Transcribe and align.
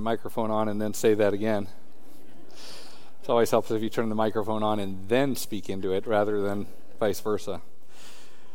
microphone 0.00 0.50
on 0.50 0.68
and 0.68 0.80
then 0.80 0.94
say 0.94 1.14
that 1.14 1.32
again. 1.32 1.68
It 3.22 3.28
always 3.28 3.50
helps 3.50 3.70
if 3.70 3.82
you 3.82 3.90
turn 3.90 4.08
the 4.08 4.14
microphone 4.14 4.62
on 4.62 4.80
and 4.80 5.08
then 5.08 5.36
speak 5.36 5.68
into 5.68 5.92
it 5.92 6.06
rather 6.06 6.40
than 6.40 6.66
vice 6.98 7.20
versa. 7.20 7.60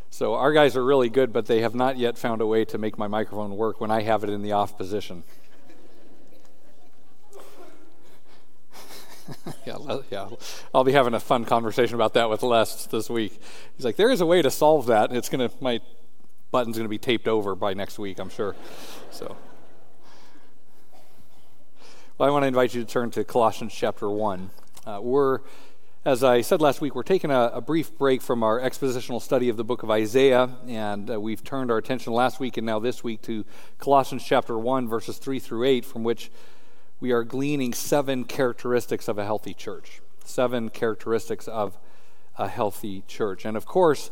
So 0.09 0.35
our 0.35 0.53
guys 0.53 0.75
are 0.75 0.83
really 0.83 1.09
good, 1.09 1.33
but 1.33 1.45
they 1.45 1.61
have 1.61 1.75
not 1.75 1.97
yet 1.97 2.17
found 2.17 2.41
a 2.41 2.47
way 2.47 2.65
to 2.65 2.77
make 2.77 2.97
my 2.97 3.07
microphone 3.07 3.57
work 3.57 3.81
when 3.81 3.91
I 3.91 4.01
have 4.01 4.23
it 4.23 4.29
in 4.29 4.41
the 4.41 4.53
off 4.53 4.77
position. 4.77 5.23
yeah, 9.65 9.77
yeah. 10.11 10.29
I'll 10.73 10.83
be 10.83 10.91
having 10.93 11.13
a 11.13 11.19
fun 11.19 11.45
conversation 11.45 11.95
about 11.95 12.13
that 12.13 12.29
with 12.29 12.43
Les 12.43 12.85
this 12.87 13.09
week. 13.09 13.39
He's 13.75 13.85
like, 13.85 13.95
there 13.95 14.11
is 14.11 14.21
a 14.21 14.25
way 14.25 14.41
to 14.41 14.51
solve 14.51 14.85
that, 14.87 15.09
and 15.09 15.17
it's 15.17 15.29
gonna 15.29 15.51
my 15.59 15.81
button's 16.51 16.77
gonna 16.77 16.89
be 16.89 16.97
taped 16.97 17.27
over 17.27 17.55
by 17.55 17.73
next 17.73 17.99
week, 17.99 18.19
I'm 18.19 18.29
sure. 18.29 18.55
So, 19.11 19.35
well, 22.17 22.29
I 22.29 22.31
want 22.31 22.43
to 22.43 22.47
invite 22.47 22.73
you 22.73 22.81
to 22.81 22.89
turn 22.89 23.11
to 23.11 23.25
Colossians 23.25 23.73
chapter 23.73 24.09
one. 24.09 24.49
Uh, 24.85 24.99
we're 25.01 25.39
as 26.05 26.23
I 26.23 26.41
said 26.41 26.61
last 26.61 26.79
week, 26.79 26.95
we're 26.95 27.03
taking 27.03 27.29
a, 27.29 27.51
a, 27.55 27.61
brief 27.61 27.97
break 27.97 28.21
from 28.21 28.41
our 28.41 28.59
expositional 28.59 29.21
study 29.21 29.49
of 29.49 29.57
the 29.57 29.65
book 29.65 29.83
of 29.83 29.89
Isaiah, 29.89 30.55
and 30.67 31.09
uh, 31.09 31.19
we've 31.19 31.43
turned 31.43 31.71
our 31.71 31.77
attention 31.77 32.13
last 32.13 32.39
week 32.39 32.55
and 32.57 32.65
now 32.65 32.79
this 32.79 33.03
week 33.03 33.23
to 33.23 33.43
Colossians 33.79 34.23
chapter 34.23 34.57
1, 34.57 34.87
verses 34.87 35.17
3 35.17 35.39
through 35.39 35.65
8, 35.65 35.83
from 35.83 36.03
which 36.03 36.31
we 37.01 37.11
are 37.11 37.23
gleaning 37.23 37.73
seven 37.73 38.23
characteristics 38.23 39.07
of 39.07 39.17
a 39.17 39.25
healthy 39.25 39.53
church. 39.53 39.99
Seven 40.23 40.69
characteristics 40.69 41.47
of 41.47 41.77
a 42.37 42.47
healthy 42.47 43.03
church. 43.07 43.43
And 43.43 43.57
of 43.57 43.65
course, 43.65 44.11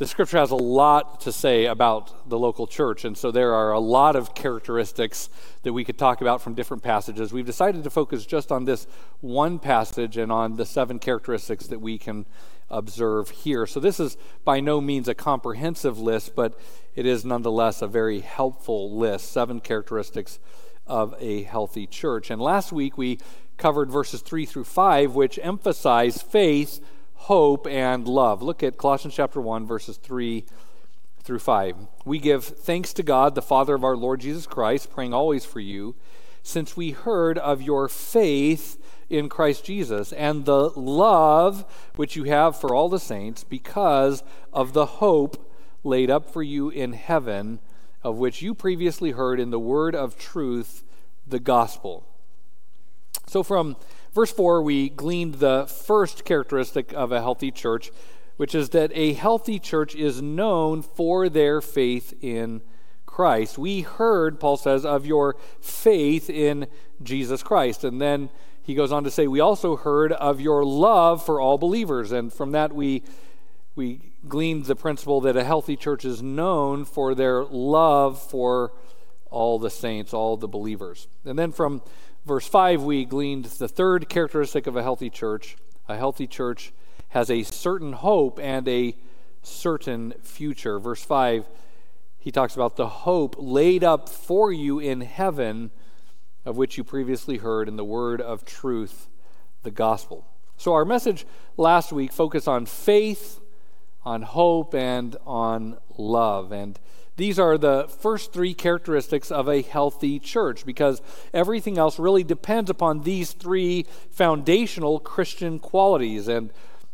the 0.00 0.06
scripture 0.06 0.38
has 0.38 0.50
a 0.50 0.56
lot 0.56 1.20
to 1.20 1.30
say 1.30 1.66
about 1.66 2.26
the 2.26 2.38
local 2.38 2.66
church, 2.66 3.04
and 3.04 3.18
so 3.18 3.30
there 3.30 3.52
are 3.52 3.72
a 3.72 3.78
lot 3.78 4.16
of 4.16 4.34
characteristics 4.34 5.28
that 5.62 5.74
we 5.74 5.84
could 5.84 5.98
talk 5.98 6.22
about 6.22 6.40
from 6.40 6.54
different 6.54 6.82
passages. 6.82 7.34
We've 7.34 7.44
decided 7.44 7.84
to 7.84 7.90
focus 7.90 8.24
just 8.24 8.50
on 8.50 8.64
this 8.64 8.86
one 9.20 9.58
passage 9.58 10.16
and 10.16 10.32
on 10.32 10.56
the 10.56 10.64
seven 10.64 11.00
characteristics 11.00 11.66
that 11.66 11.82
we 11.82 11.98
can 11.98 12.24
observe 12.70 13.28
here. 13.28 13.66
So, 13.66 13.78
this 13.78 14.00
is 14.00 14.16
by 14.42 14.58
no 14.60 14.80
means 14.80 15.06
a 15.06 15.14
comprehensive 15.14 15.98
list, 15.98 16.34
but 16.34 16.58
it 16.94 17.04
is 17.04 17.26
nonetheless 17.26 17.82
a 17.82 17.86
very 17.86 18.20
helpful 18.20 18.96
list. 18.96 19.30
Seven 19.30 19.60
characteristics 19.60 20.38
of 20.86 21.14
a 21.20 21.42
healthy 21.42 21.86
church. 21.86 22.30
And 22.30 22.40
last 22.40 22.72
week 22.72 22.96
we 22.96 23.18
covered 23.58 23.90
verses 23.90 24.22
3 24.22 24.46
through 24.46 24.64
5, 24.64 25.14
which 25.14 25.38
emphasize 25.42 26.22
faith, 26.22 26.80
hope, 27.24 27.66
and 27.66 28.08
love. 28.08 28.42
Look 28.42 28.62
at 28.62 28.78
Colossians 28.78 29.14
chapter 29.14 29.40
1, 29.40 29.66
verses 29.66 29.98
3 29.98 30.44
through 31.22 31.38
5. 31.38 31.76
We 32.06 32.18
give 32.18 32.44
thanks 32.44 32.94
to 32.94 33.02
God, 33.02 33.34
the 33.34 33.42
Father 33.42 33.74
of 33.74 33.84
our 33.84 33.96
Lord 33.96 34.20
Jesus 34.20 34.46
Christ, 34.46 34.90
praying 34.90 35.12
always 35.12 35.44
for 35.44 35.60
you, 35.60 35.94
since 36.42 36.76
we 36.76 36.92
heard 36.92 37.36
of 37.38 37.60
your 37.60 37.88
faith 37.88 38.78
in 39.10 39.28
Christ 39.28 39.64
Jesus 39.64 40.12
and 40.14 40.46
the 40.46 40.70
love 40.70 41.66
which 41.96 42.16
you 42.16 42.24
have 42.24 42.58
for 42.58 42.74
all 42.74 42.88
the 42.88 42.98
saints 42.98 43.44
because 43.44 44.22
of 44.52 44.72
the 44.72 44.86
hope 44.86 45.52
laid 45.84 46.10
up 46.10 46.30
for 46.30 46.42
you 46.42 46.70
in 46.70 46.94
heaven 46.94 47.58
of 48.02 48.16
which 48.16 48.40
you 48.40 48.54
previously 48.54 49.10
heard 49.10 49.38
in 49.38 49.50
the 49.50 49.58
word 49.58 49.94
of 49.94 50.18
truth, 50.18 50.84
the 51.26 51.40
gospel. 51.40 52.06
So, 53.26 53.42
from 53.42 53.76
verse 54.14 54.32
4, 54.32 54.62
we 54.62 54.88
gleaned 54.88 55.34
the 55.36 55.66
first 55.66 56.24
characteristic 56.24 56.92
of 56.92 57.12
a 57.12 57.20
healthy 57.20 57.50
church, 57.50 57.90
which 58.36 58.54
is 58.54 58.70
that 58.70 58.90
a 58.94 59.12
healthy 59.12 59.58
church 59.58 59.94
is 59.94 60.22
known 60.22 60.82
for 60.82 61.28
their 61.28 61.60
faith 61.60 62.14
in 62.20 62.62
Christ. 63.06 63.58
We 63.58 63.82
heard, 63.82 64.40
Paul 64.40 64.56
says, 64.56 64.84
of 64.84 65.04
your 65.04 65.36
faith 65.60 66.30
in 66.30 66.66
Jesus 67.02 67.42
Christ. 67.42 67.84
And 67.84 68.00
then 68.00 68.30
he 68.62 68.74
goes 68.74 68.92
on 68.92 69.04
to 69.04 69.10
say, 69.10 69.26
We 69.26 69.40
also 69.40 69.76
heard 69.76 70.12
of 70.12 70.40
your 70.40 70.64
love 70.64 71.24
for 71.24 71.40
all 71.40 71.58
believers. 71.58 72.12
And 72.12 72.32
from 72.32 72.52
that, 72.52 72.74
we, 72.74 73.02
we 73.74 74.12
gleaned 74.28 74.66
the 74.66 74.76
principle 74.76 75.20
that 75.22 75.36
a 75.36 75.44
healthy 75.44 75.76
church 75.76 76.04
is 76.04 76.22
known 76.22 76.84
for 76.84 77.14
their 77.14 77.44
love 77.44 78.22
for 78.22 78.72
all 79.30 79.58
the 79.58 79.70
saints, 79.70 80.12
all 80.12 80.36
the 80.36 80.48
believers. 80.48 81.08
And 81.24 81.38
then 81.38 81.52
from 81.52 81.82
verse 82.24 82.46
5, 82.46 82.82
we 82.82 83.04
gleaned 83.04 83.46
the 83.46 83.68
third 83.68 84.08
characteristic 84.08 84.66
of 84.66 84.76
a 84.76 84.82
healthy 84.82 85.10
church. 85.10 85.56
A 85.88 85.96
healthy 85.96 86.26
church 86.26 86.72
has 87.10 87.30
a 87.30 87.42
certain 87.42 87.92
hope 87.92 88.38
and 88.40 88.66
a 88.68 88.96
certain 89.42 90.14
future. 90.22 90.78
Verse 90.78 91.02
5, 91.02 91.46
he 92.18 92.30
talks 92.30 92.54
about 92.54 92.76
the 92.76 92.88
hope 92.88 93.36
laid 93.38 93.82
up 93.82 94.08
for 94.08 94.52
you 94.52 94.78
in 94.78 95.00
heaven, 95.00 95.70
of 96.44 96.56
which 96.56 96.76
you 96.78 96.84
previously 96.84 97.38
heard 97.38 97.68
in 97.68 97.76
the 97.76 97.84
word 97.84 98.20
of 98.20 98.44
truth, 98.44 99.08
the 99.62 99.70
gospel. 99.70 100.26
So, 100.56 100.74
our 100.74 100.84
message 100.84 101.26
last 101.56 101.90
week 101.90 102.12
focused 102.12 102.46
on 102.46 102.66
faith 102.66 103.40
on 104.04 104.22
hope 104.22 104.74
and 104.74 105.16
on 105.26 105.78
love. 105.96 106.52
And 106.52 106.78
these 107.20 107.38
are 107.38 107.58
the 107.58 107.86
first 108.00 108.32
three 108.32 108.54
characteristics 108.54 109.30
of 109.30 109.46
a 109.46 109.60
healthy 109.60 110.18
church 110.18 110.64
because 110.64 111.02
everything 111.34 111.76
else 111.76 111.98
really 111.98 112.24
depends 112.24 112.70
upon 112.70 113.02
these 113.02 113.32
three 113.32 113.84
foundational 114.10 114.98
Christian 114.98 115.58
qualities. 115.58 116.28
And 116.28 116.50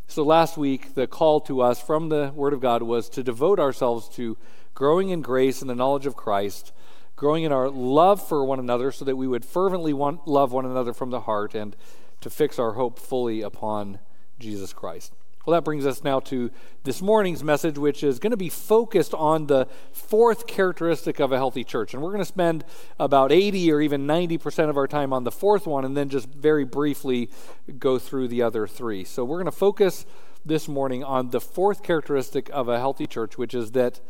so 0.09 0.25
last 0.25 0.59
week, 0.59 0.97
the 0.97 1.07
call 1.07 1.41
to 1.43 1.61
us 1.61 1.81
from 1.81 2.09
the 2.09 2.33
Word 2.35 2.55
of 2.55 2.61
God 2.61 2.83
was 2.83 3.09
to 3.11 3.23
devote 3.23 3.61
ourselves 3.61 4.09
to 4.17 4.37
growing 4.75 5.11
in 5.11 5.23
grace 5.23 5.61
and 5.61 5.71
the 5.71 5.77
knowledge 5.77 6.07
of 6.07 6.17
Christ, 6.17 6.73
growing 7.15 7.45
in 7.45 7.53
our 7.53 7.71
love 7.71 8.21
for 8.21 8.45
one 8.45 8.59
another 8.59 8.91
so 8.91 9.05
that 9.05 9.15
we 9.15 9.29
would 9.29 9.45
fervently 9.45 9.93
want, 9.93 10.27
love 10.27 10.51
one 10.51 10.67
another 10.67 10.93
from 10.93 11.11
the 11.11 11.21
heart, 11.21 11.55
and 11.55 11.77
to 12.21 12.31
fix 12.31 12.59
our 12.59 12.73
hope 12.73 12.99
fully 12.99 13.43
upon 13.43 14.01
Jesus 14.41 14.73
Christ. 14.73 15.13
Well, 15.47 15.55
that 15.55 15.63
brings 15.63 15.87
us 15.87 16.03
now 16.03 16.19
to 16.21 16.51
this 16.83 17.01
morning's 17.01 17.45
message, 17.45 17.79
which 17.79 18.03
is 18.03 18.19
going 18.19 18.33
to 18.33 18.37
be 18.37 18.49
focused 18.49 19.15
on 19.15 19.47
the 19.47 19.69
fourth 19.93 20.49
characteristic 20.49 21.21
of 21.21 21.31
a 21.31 21.37
healthy 21.37 21.63
church. 21.63 21.95
And 21.95 22.03
we're 22.03 22.11
going 22.11 22.19
to 22.19 22.25
spend 22.25 22.65
about 22.99 23.31
80 23.31 23.71
or 23.71 23.81
even 23.81 24.09
90% 24.09 24.69
of 24.69 24.77
our 24.77 24.89
time 24.89 25.13
on 25.13 25.23
the 25.23 25.31
fourth 25.31 25.65
one 25.65 25.85
and 25.85 25.97
then 25.97 26.09
just 26.09 26.29
very 26.29 26.65
briefly 26.65 27.31
go 27.79 27.97
through 27.97 28.27
the 28.27 28.43
other 28.43 28.67
three. 28.67 29.05
So 29.05 29.25
we're 29.25 29.37
going 29.37 29.45
to 29.45 29.53
focus 29.53 30.05
this 30.45 30.67
morning 30.67 31.05
on 31.05 31.31
the 31.31 31.41
fourth 31.41 31.85
characteristic 31.85 32.51
of 32.53 32.69
a 32.69 32.81
healthy 32.81 33.07
church, 33.07 33.39
which 33.39 33.55
is 33.55 33.71
that 33.71 34.01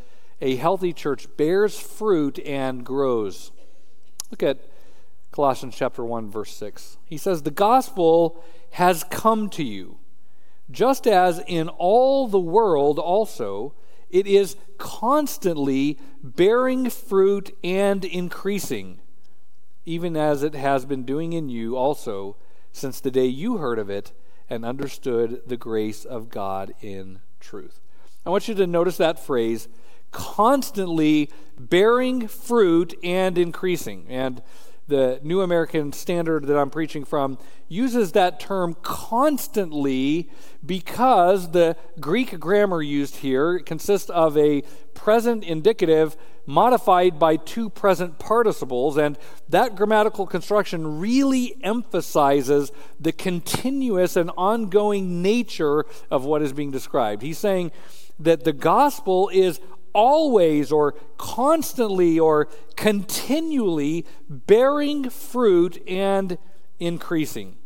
a 0.40 0.56
healthy 0.56 0.94
church 0.94 1.28
bears 1.36 1.78
fruit 1.78 2.38
and 2.46 2.82
grows. 2.82 3.52
Look 4.30 4.42
at 4.42 4.58
Colossians 5.32 5.76
chapter 5.76 6.02
1 6.02 6.30
verse 6.30 6.54
6. 6.54 6.96
He 7.04 7.18
says, 7.18 7.42
"The 7.42 7.50
gospel 7.50 8.42
has 8.70 9.04
come 9.04 9.50
to 9.50 9.62
you." 9.62 9.98
Just 10.70 11.06
as 11.06 11.42
in 11.46 11.68
all 11.68 12.26
the 12.28 12.38
world 12.38 12.98
also 12.98 13.74
it 14.10 14.26
is 14.26 14.56
constantly 14.78 15.98
bearing 16.22 16.90
fruit 16.90 17.56
and 17.64 18.04
increasing, 18.04 19.00
even 19.84 20.16
as 20.16 20.42
it 20.42 20.54
has 20.54 20.84
been 20.84 21.04
doing 21.04 21.32
in 21.32 21.48
you 21.48 21.76
also 21.76 22.36
since 22.72 23.00
the 23.00 23.10
day 23.10 23.26
you 23.26 23.56
heard 23.56 23.78
of 23.78 23.90
it 23.90 24.12
and 24.48 24.64
understood 24.64 25.42
the 25.46 25.56
grace 25.56 26.04
of 26.04 26.28
God 26.28 26.72
in 26.80 27.20
truth. 27.40 27.80
I 28.24 28.30
want 28.30 28.48
you 28.48 28.54
to 28.54 28.66
notice 28.66 28.96
that 28.98 29.18
phrase 29.18 29.68
constantly 30.12 31.30
bearing 31.58 32.28
fruit 32.28 32.94
and 33.02 33.36
increasing. 33.36 34.06
And 34.08 34.42
the 34.88 35.20
New 35.22 35.40
American 35.40 35.92
Standard 35.92 36.46
that 36.46 36.56
I'm 36.56 36.70
preaching 36.70 37.04
from 37.04 37.38
uses 37.68 38.12
that 38.12 38.38
term 38.38 38.74
constantly 38.82 40.30
because 40.64 41.50
the 41.50 41.76
Greek 41.98 42.38
grammar 42.38 42.80
used 42.80 43.16
here 43.16 43.58
consists 43.58 44.10
of 44.10 44.38
a 44.38 44.62
present 44.94 45.42
indicative 45.44 46.16
modified 46.46 47.18
by 47.18 47.36
two 47.36 47.68
present 47.68 48.20
participles, 48.20 48.96
and 48.96 49.18
that 49.48 49.74
grammatical 49.74 50.26
construction 50.26 51.00
really 51.00 51.56
emphasizes 51.62 52.70
the 53.00 53.12
continuous 53.12 54.14
and 54.14 54.30
ongoing 54.36 55.20
nature 55.22 55.84
of 56.10 56.24
what 56.24 56.42
is 56.42 56.52
being 56.52 56.70
described. 56.70 57.22
He's 57.22 57.38
saying 57.38 57.72
that 58.20 58.44
the 58.44 58.52
gospel 58.52 59.28
is 59.32 59.60
always 59.96 60.70
or 60.70 60.92
constantly 61.16 62.20
or 62.20 62.48
continually 62.76 64.04
bearing 64.28 65.08
fruit 65.08 65.82
and 65.88 66.36
increasing. 66.78 67.56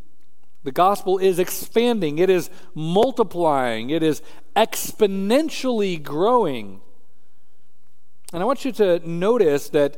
The 0.62 0.70
gospel 0.70 1.18
is 1.18 1.40
expanding, 1.40 2.18
it 2.18 2.30
is 2.30 2.48
multiplying, 2.74 3.90
it 3.90 4.04
is 4.04 4.22
exponentially 4.54 6.00
growing. 6.00 6.80
And 8.32 8.42
I 8.42 8.46
want 8.46 8.64
you 8.64 8.70
to 8.72 9.00
notice 9.08 9.68
that 9.70 9.96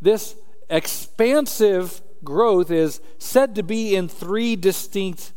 this 0.00 0.36
expansive 0.68 2.00
growth 2.22 2.70
is 2.70 3.00
said 3.18 3.56
to 3.56 3.64
be 3.64 3.96
in 3.96 4.08
three 4.08 4.54
distinct 4.54 5.32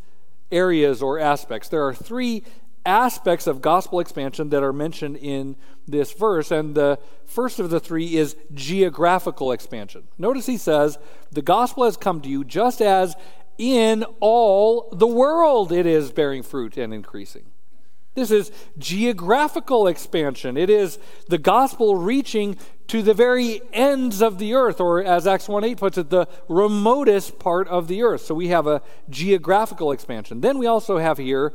areas 0.51 1.01
or 1.01 1.17
aspects. 1.17 1.69
There 1.69 1.87
are 1.87 1.95
three 1.95 2.43
aspects 2.85 3.47
of 3.47 3.61
gospel 3.61 3.99
expansion 3.99 4.49
that 4.49 4.61
are 4.61 4.73
mentioned 4.73 5.17
in 5.17 5.55
this 5.87 6.11
verse. 6.13 6.51
And 6.51 6.75
the 6.75 6.99
first 7.25 7.59
of 7.59 7.69
the 7.69 7.79
three 7.79 8.15
is 8.15 8.35
geographical 8.53 9.51
expansion. 9.51 10.03
Notice 10.17 10.45
he 10.45 10.57
says, 10.57 10.97
The 11.31 11.41
gospel 11.41 11.85
has 11.85 11.97
come 11.97 12.21
to 12.21 12.29
you 12.29 12.43
just 12.43 12.81
as 12.81 13.15
in 13.57 14.03
all 14.19 14.89
the 14.91 15.07
world 15.07 15.71
it 15.71 15.85
is 15.85 16.11
bearing 16.11 16.43
fruit 16.43 16.77
and 16.77 16.93
increasing. 16.93 17.45
This 18.15 18.29
is 18.29 18.51
geographical 18.77 19.87
expansion. 19.87 20.55
It 20.55 20.69
is 20.69 20.99
the 21.29 21.39
gospel 21.39 21.95
reaching 21.95 22.57
to 22.87 23.01
the 23.01 23.13
very 23.13 23.61
ends 23.71 24.21
of 24.21 24.37
the 24.37 24.53
earth, 24.53 24.79
or 24.79 25.03
as 25.03 25.25
Acts 25.25 25.49
1 25.49 25.63
8 25.63 25.77
puts 25.77 25.97
it, 25.97 26.09
the 26.11 26.27
remotest 26.47 27.39
part 27.39 27.67
of 27.69 27.87
the 27.87 28.03
earth. 28.03 28.21
So 28.21 28.35
we 28.35 28.49
have 28.49 28.67
a 28.67 28.83
geographical 29.09 29.91
expansion. 29.91 30.41
Then 30.41 30.59
we 30.59 30.67
also 30.67 30.99
have 30.99 31.17
here 31.17 31.53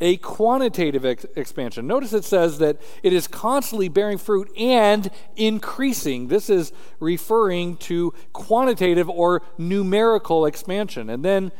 a 0.00 0.16
quantitative 0.18 1.04
ex- 1.04 1.26
expansion. 1.36 1.86
Notice 1.86 2.12
it 2.12 2.24
says 2.24 2.58
that 2.58 2.80
it 3.02 3.12
is 3.12 3.26
constantly 3.26 3.88
bearing 3.88 4.18
fruit 4.18 4.50
and 4.56 5.10
increasing. 5.36 6.28
This 6.28 6.48
is 6.50 6.72
referring 7.00 7.76
to 7.78 8.12
quantitative 8.32 9.08
or 9.08 9.42
numerical 9.56 10.46
expansion. 10.46 11.10
And 11.10 11.24
then 11.24 11.52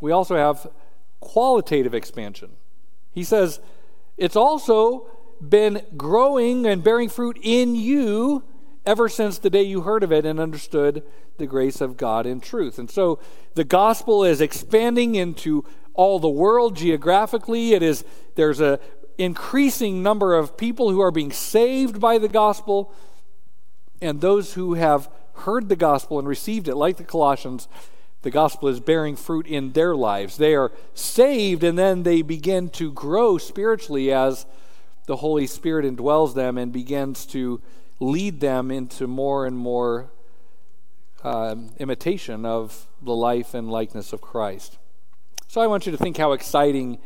we 0.00 0.10
also 0.10 0.36
have 0.36 0.66
qualitative 1.20 1.94
expansion. 1.94 2.50
He 3.12 3.24
says 3.24 3.60
it's 4.16 4.36
also 4.36 5.06
been 5.40 5.82
growing 5.96 6.66
and 6.66 6.82
bearing 6.84 7.08
fruit 7.08 7.38
in 7.42 7.74
you 7.74 8.44
ever 8.84 9.08
since 9.08 9.38
the 9.38 9.50
day 9.50 9.62
you 9.62 9.82
heard 9.82 10.02
of 10.02 10.12
it 10.12 10.26
and 10.26 10.40
understood 10.40 11.02
the 11.38 11.46
grace 11.46 11.80
of 11.80 11.96
God 11.96 12.26
in 12.26 12.40
truth. 12.40 12.78
And 12.78 12.90
so 12.90 13.18
the 13.54 13.64
gospel 13.64 14.24
is 14.24 14.40
expanding 14.40 15.14
into 15.14 15.64
all 15.94 16.18
the 16.18 16.28
world 16.28 16.76
geographically. 16.76 17.72
It 17.72 17.82
is 17.82 18.04
there's 18.34 18.60
a 18.60 18.80
increasing 19.18 20.02
number 20.02 20.34
of 20.34 20.56
people 20.56 20.90
who 20.90 21.00
are 21.00 21.10
being 21.10 21.32
saved 21.32 22.00
by 22.00 22.18
the 22.18 22.28
gospel 22.28 22.92
and 24.00 24.20
those 24.20 24.54
who 24.54 24.74
have 24.74 25.08
heard 25.34 25.68
the 25.68 25.76
gospel 25.76 26.18
and 26.18 26.26
received 26.26 26.66
it 26.68 26.74
like 26.74 26.96
the 26.96 27.04
Colossians 27.04 27.68
the 28.22 28.30
gospel 28.30 28.68
is 28.68 28.78
bearing 28.78 29.16
fruit 29.16 29.46
in 29.48 29.72
their 29.72 29.96
lives. 29.96 30.36
They 30.36 30.54
are 30.54 30.70
saved 30.94 31.64
and 31.64 31.76
then 31.76 32.04
they 32.04 32.22
begin 32.22 32.68
to 32.70 32.92
grow 32.92 33.36
spiritually 33.36 34.12
as 34.12 34.46
the 35.06 35.16
Holy 35.16 35.46
Spirit 35.48 35.84
indwells 35.84 36.34
them 36.34 36.56
and 36.56 36.72
begins 36.72 37.26
to 37.26 37.60
lead 37.98 38.40
them 38.40 38.70
into 38.70 39.08
more 39.08 39.44
and 39.44 39.56
more 39.56 40.12
uh, 41.24 41.56
imitation 41.78 42.46
of 42.46 42.86
the 43.00 43.14
life 43.14 43.54
and 43.54 43.70
likeness 43.70 44.12
of 44.12 44.20
Christ. 44.20 44.78
So 45.52 45.60
I 45.60 45.66
want 45.66 45.84
you 45.84 45.92
to 45.92 45.98
think 45.98 46.16
how 46.16 46.32
exciting 46.32 46.96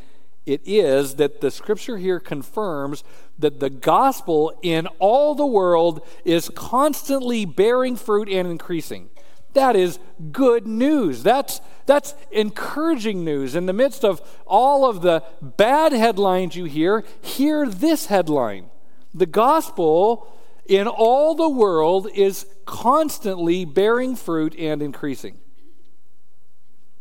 it 0.47 0.61
is 0.65 1.17
that 1.17 1.41
the 1.41 1.51
scripture 1.51 1.97
here 1.97 2.21
confirms 2.21 3.03
that 3.41 3.59
the 3.59 3.69
gospel 3.69 4.57
in 4.63 4.87
all 5.01 5.35
the 5.35 5.45
world 5.45 6.07
is 6.25 6.49
constantly 6.55 7.45
bearing 7.45 7.97
fruit 7.97 8.29
and 8.29 8.47
increasing. 8.47 9.11
That 9.55 9.75
is 9.75 9.99
good 10.31 10.65
news. 10.65 11.25
That's, 11.25 11.61
that's 11.87 12.15
encouraging 12.31 13.25
news. 13.25 13.57
In 13.57 13.67
the 13.67 13.73
midst 13.73 14.05
of 14.05 14.23
all 14.47 14.89
of 14.89 15.03
the 15.03 15.25
bad 15.43 15.91
headlines 15.91 16.55
you 16.55 16.67
hear, 16.67 17.03
hear 17.21 17.67
this 17.69 18.07
headline 18.07 18.67
The 19.13 19.27
gospel 19.27 20.33
in 20.67 20.87
all 20.87 21.35
the 21.35 21.49
world 21.49 22.07
is 22.15 22.47
constantly 22.65 23.65
bearing 23.65 24.15
fruit 24.15 24.55
and 24.57 24.83
increasing. 24.83 25.37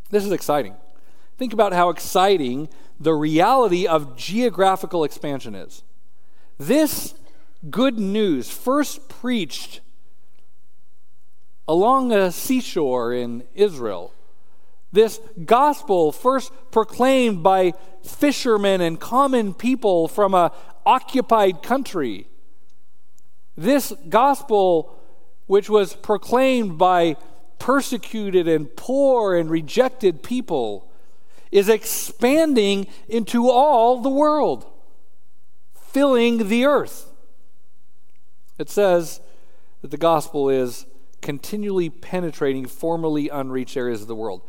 This 0.09 0.25
is 0.25 0.31
exciting. 0.31 0.73
Think 1.37 1.53
about 1.53 1.73
how 1.73 1.89
exciting 1.89 2.69
the 2.99 3.13
reality 3.13 3.85
of 3.87 4.15
geographical 4.15 5.03
expansion 5.03 5.55
is. 5.55 5.83
This 6.57 7.13
good 7.69 7.99
news, 7.99 8.49
first 8.49 9.09
preached 9.09 9.81
along 11.67 12.11
a 12.11 12.31
seashore 12.31 13.13
in 13.13 13.43
Israel, 13.53 14.13
this 14.91 15.19
gospel, 15.43 16.13
first 16.13 16.53
proclaimed 16.71 17.43
by 17.43 17.73
fishermen 18.03 18.79
and 18.79 18.99
common 18.99 19.53
people 19.53 20.07
from 20.07 20.33
a 20.33 20.53
occupied 20.85 21.61
country, 21.61 22.27
this 23.57 23.91
gospel, 24.07 24.95
which 25.47 25.69
was 25.69 25.93
proclaimed 25.95 26.77
by 26.77 27.17
persecuted 27.59 28.47
and 28.47 28.73
poor 28.75 29.35
and 29.35 29.49
rejected 29.49 30.23
people, 30.23 30.89
is 31.51 31.69
expanding 31.69 32.87
into 33.07 33.49
all 33.49 34.01
the 34.01 34.09
world, 34.09 34.65
filling 35.73 36.49
the 36.49 36.65
earth. 36.65 37.11
It 38.57 38.69
says 38.69 39.21
that 39.81 39.91
the 39.91 39.97
gospel 39.97 40.49
is 40.49 40.85
continually 41.21 41.89
penetrating 41.89 42.65
formerly 42.65 43.29
unreached 43.29 43.75
areas 43.75 44.01
of 44.01 44.07
the 44.07 44.15
world. 44.15 44.41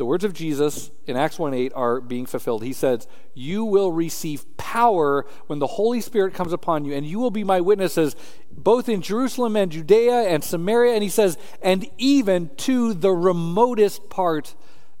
The 0.00 0.06
words 0.06 0.24
of 0.24 0.32
Jesus 0.32 0.90
in 1.06 1.14
Acts 1.14 1.38
1 1.38 1.52
8 1.52 1.72
are 1.76 2.00
being 2.00 2.24
fulfilled. 2.24 2.62
He 2.62 2.72
says, 2.72 3.06
You 3.34 3.66
will 3.66 3.92
receive 3.92 4.56
power 4.56 5.26
when 5.46 5.58
the 5.58 5.66
Holy 5.66 6.00
Spirit 6.00 6.32
comes 6.32 6.54
upon 6.54 6.86
you, 6.86 6.94
and 6.94 7.04
you 7.04 7.18
will 7.18 7.30
be 7.30 7.44
my 7.44 7.60
witnesses 7.60 8.16
both 8.50 8.88
in 8.88 9.02
Jerusalem 9.02 9.56
and 9.56 9.70
Judea 9.70 10.22
and 10.22 10.42
Samaria. 10.42 10.94
And 10.94 11.02
he 11.02 11.10
says, 11.10 11.36
And 11.60 11.86
even 11.98 12.48
to 12.56 12.94
the 12.94 13.10
remotest 13.10 14.08
part 14.08 14.54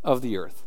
of 0.04 0.20
the 0.20 0.36
earth. 0.36 0.66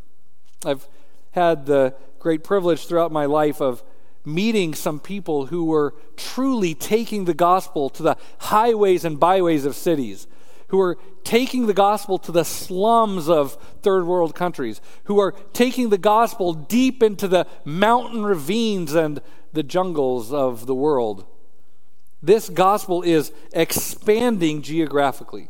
I've 0.65 0.87
had 1.31 1.65
the 1.65 1.95
great 2.19 2.43
privilege 2.43 2.85
throughout 2.85 3.11
my 3.11 3.25
life 3.25 3.61
of 3.61 3.83
meeting 4.25 4.73
some 4.73 4.99
people 4.99 5.47
who 5.47 5.65
were 5.65 5.93
truly 6.15 6.73
taking 6.73 7.25
the 7.25 7.33
gospel 7.33 7.89
to 7.89 8.03
the 8.03 8.17
highways 8.39 9.03
and 9.03 9.19
byways 9.19 9.65
of 9.65 9.75
cities, 9.75 10.27
who 10.67 10.79
are 10.79 10.97
taking 11.23 11.67
the 11.67 11.73
gospel 11.73 12.17
to 12.17 12.31
the 12.31 12.45
slums 12.45 13.29
of 13.29 13.53
third 13.81 14.05
world 14.05 14.33
countries, 14.33 14.79
who 15.05 15.19
are 15.19 15.33
taking 15.51 15.89
the 15.89 15.97
gospel 15.97 16.53
deep 16.53 17.03
into 17.03 17.27
the 17.27 17.45
mountain 17.65 18.23
ravines 18.23 18.93
and 18.93 19.21
the 19.51 19.63
jungles 19.63 20.31
of 20.31 20.65
the 20.65 20.75
world. 20.75 21.25
This 22.21 22.49
gospel 22.49 23.03
is 23.03 23.33
expanding 23.51 24.61
geographically. 24.61 25.49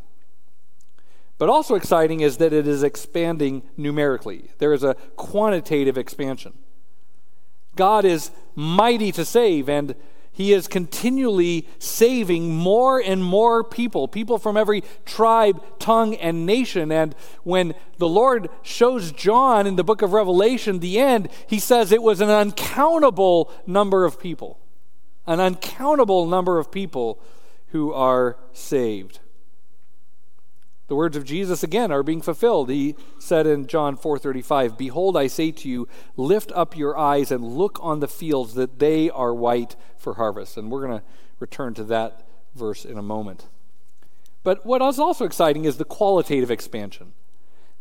But 1.44 1.50
also 1.50 1.76
exciting 1.76 2.22
is 2.22 2.38
that 2.38 2.54
it 2.54 2.70
is 2.70 2.84
expanding 2.84 3.64
numerically. 3.76 4.52
There 4.60 4.72
is 4.72 4.82
a 4.82 4.94
quantitative 5.18 5.98
expansion. 5.98 6.54
God 7.76 8.06
is 8.06 8.32
mighty 8.56 9.12
to 9.12 9.26
save, 9.26 9.68
and 9.68 9.94
He 10.32 10.54
is 10.54 10.70
continually 10.70 11.68
saving 11.80 12.56
more 12.56 12.98
and 12.98 13.22
more 13.22 13.62
people, 13.62 14.08
people 14.08 14.38
from 14.38 14.56
every 14.56 14.86
tribe, 15.04 15.62
tongue, 15.80 16.16
and 16.16 16.46
nation. 16.46 16.94
And 16.94 17.14
when 17.44 17.74
the 17.98 18.08
Lord 18.08 18.48
shows 18.62 19.12
John 19.12 19.68
in 19.68 19.76
the 19.76 19.84
book 19.84 20.02
of 20.02 20.14
Revelation 20.14 20.80
the 20.80 20.98
end, 20.98 21.28
he 21.46 21.60
says 21.60 21.92
it 21.92 22.02
was 22.02 22.22
an 22.22 22.30
uncountable 22.30 23.52
number 23.68 24.06
of 24.06 24.18
people. 24.18 24.62
An 25.28 25.42
uncountable 25.42 26.26
number 26.26 26.58
of 26.58 26.72
people 26.72 27.22
who 27.72 27.92
are 27.92 28.38
saved. 28.54 29.20
The 30.88 30.96
words 30.96 31.16
of 31.16 31.24
Jesus 31.24 31.64
again 31.64 31.92
are 31.92 32.04
being 32.04 32.22
fulfilled. 32.22 32.70
He 32.70 32.96
said 33.18 33.48
in 33.48 33.68
John 33.68 33.96
4:35, 33.96 34.78
"Behold, 34.78 35.16
I 35.16 35.28
say 35.28 35.52
to 35.52 35.70
you, 35.70 35.88
lift 36.18 36.52
up 36.54 36.78
your 36.78 36.98
eyes 36.98 37.32
and 37.32 37.58
look 37.58 37.80
on 37.82 38.00
the 38.00 38.08
fields 38.08 38.54
that 38.56 38.80
they 38.80 39.10
are 39.10 39.34
white 39.34 39.76
for 39.98 40.16
harvest." 40.16 40.58
And 40.58 40.70
we're 40.70 40.86
going 40.86 41.00
to 41.00 41.06
return 41.40 41.74
to 41.76 41.84
that 41.86 42.28
verse 42.54 42.86
in 42.86 42.98
a 42.98 43.02
moment. 43.02 43.48
But 44.44 44.66
what 44.66 44.82
is 44.82 45.00
also 45.00 45.26
exciting 45.26 45.64
is 45.66 45.78
the 45.78 45.86
qualitative 45.86 46.52
expansion. 46.52 47.14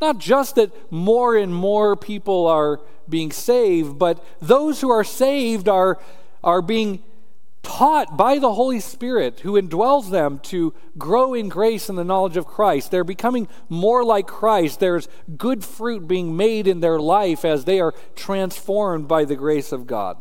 Not 0.01 0.19
just 0.19 0.55
that 0.55 0.73
more 0.93 1.37
and 1.37 1.55
more 1.55 1.97
people 1.97 2.47
are 2.47 2.81
being 3.09 3.33
saved, 3.33 3.99
but 3.99 4.25
those 4.41 4.81
who 4.81 4.91
are 4.91 5.05
saved 5.05 5.69
are, 5.69 5.99
are 6.43 6.63
being 6.63 7.03
taught 7.63 8.17
by 8.17 8.39
the 8.39 8.55
Holy 8.55 8.81
Spirit 8.81 9.41
who 9.41 9.61
indwells 9.61 10.11
them 10.11 10.41
to 10.41 10.75
grow 10.99 11.33
in 11.33 11.49
grace 11.49 11.89
and 11.89 11.97
the 11.97 12.05
knowledge 12.05 12.37
of 12.37 12.47
Christ. 12.47 12.91
They're 12.91 13.05
becoming 13.05 13.49
more 13.69 14.05
like 14.05 14.27
Christ. 14.27 14.81
There's 14.81 15.09
good 15.37 15.65
fruit 15.65 16.09
being 16.09 16.37
made 16.37 16.67
in 16.67 16.81
their 16.81 16.99
life 16.99 17.45
as 17.45 17.65
they 17.65 17.81
are 17.81 17.95
transformed 18.17 19.09
by 19.09 19.25
the 19.25 19.37
grace 19.37 19.73
of 19.73 19.87
God. 19.87 20.19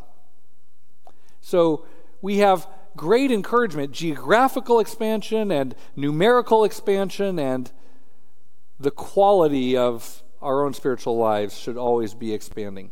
So 1.41 1.85
we 2.21 2.37
have 2.37 2.67
great 2.95 3.31
encouragement 3.31 3.91
geographical 3.91 4.79
expansion 4.79 5.51
and 5.51 5.75
numerical 5.95 6.63
expansion, 6.63 7.39
and 7.39 7.71
the 8.79 8.91
quality 8.91 9.75
of 9.75 10.23
our 10.41 10.65
own 10.65 10.73
spiritual 10.73 11.17
lives 11.17 11.57
should 11.57 11.77
always 11.77 12.13
be 12.13 12.33
expanding. 12.33 12.91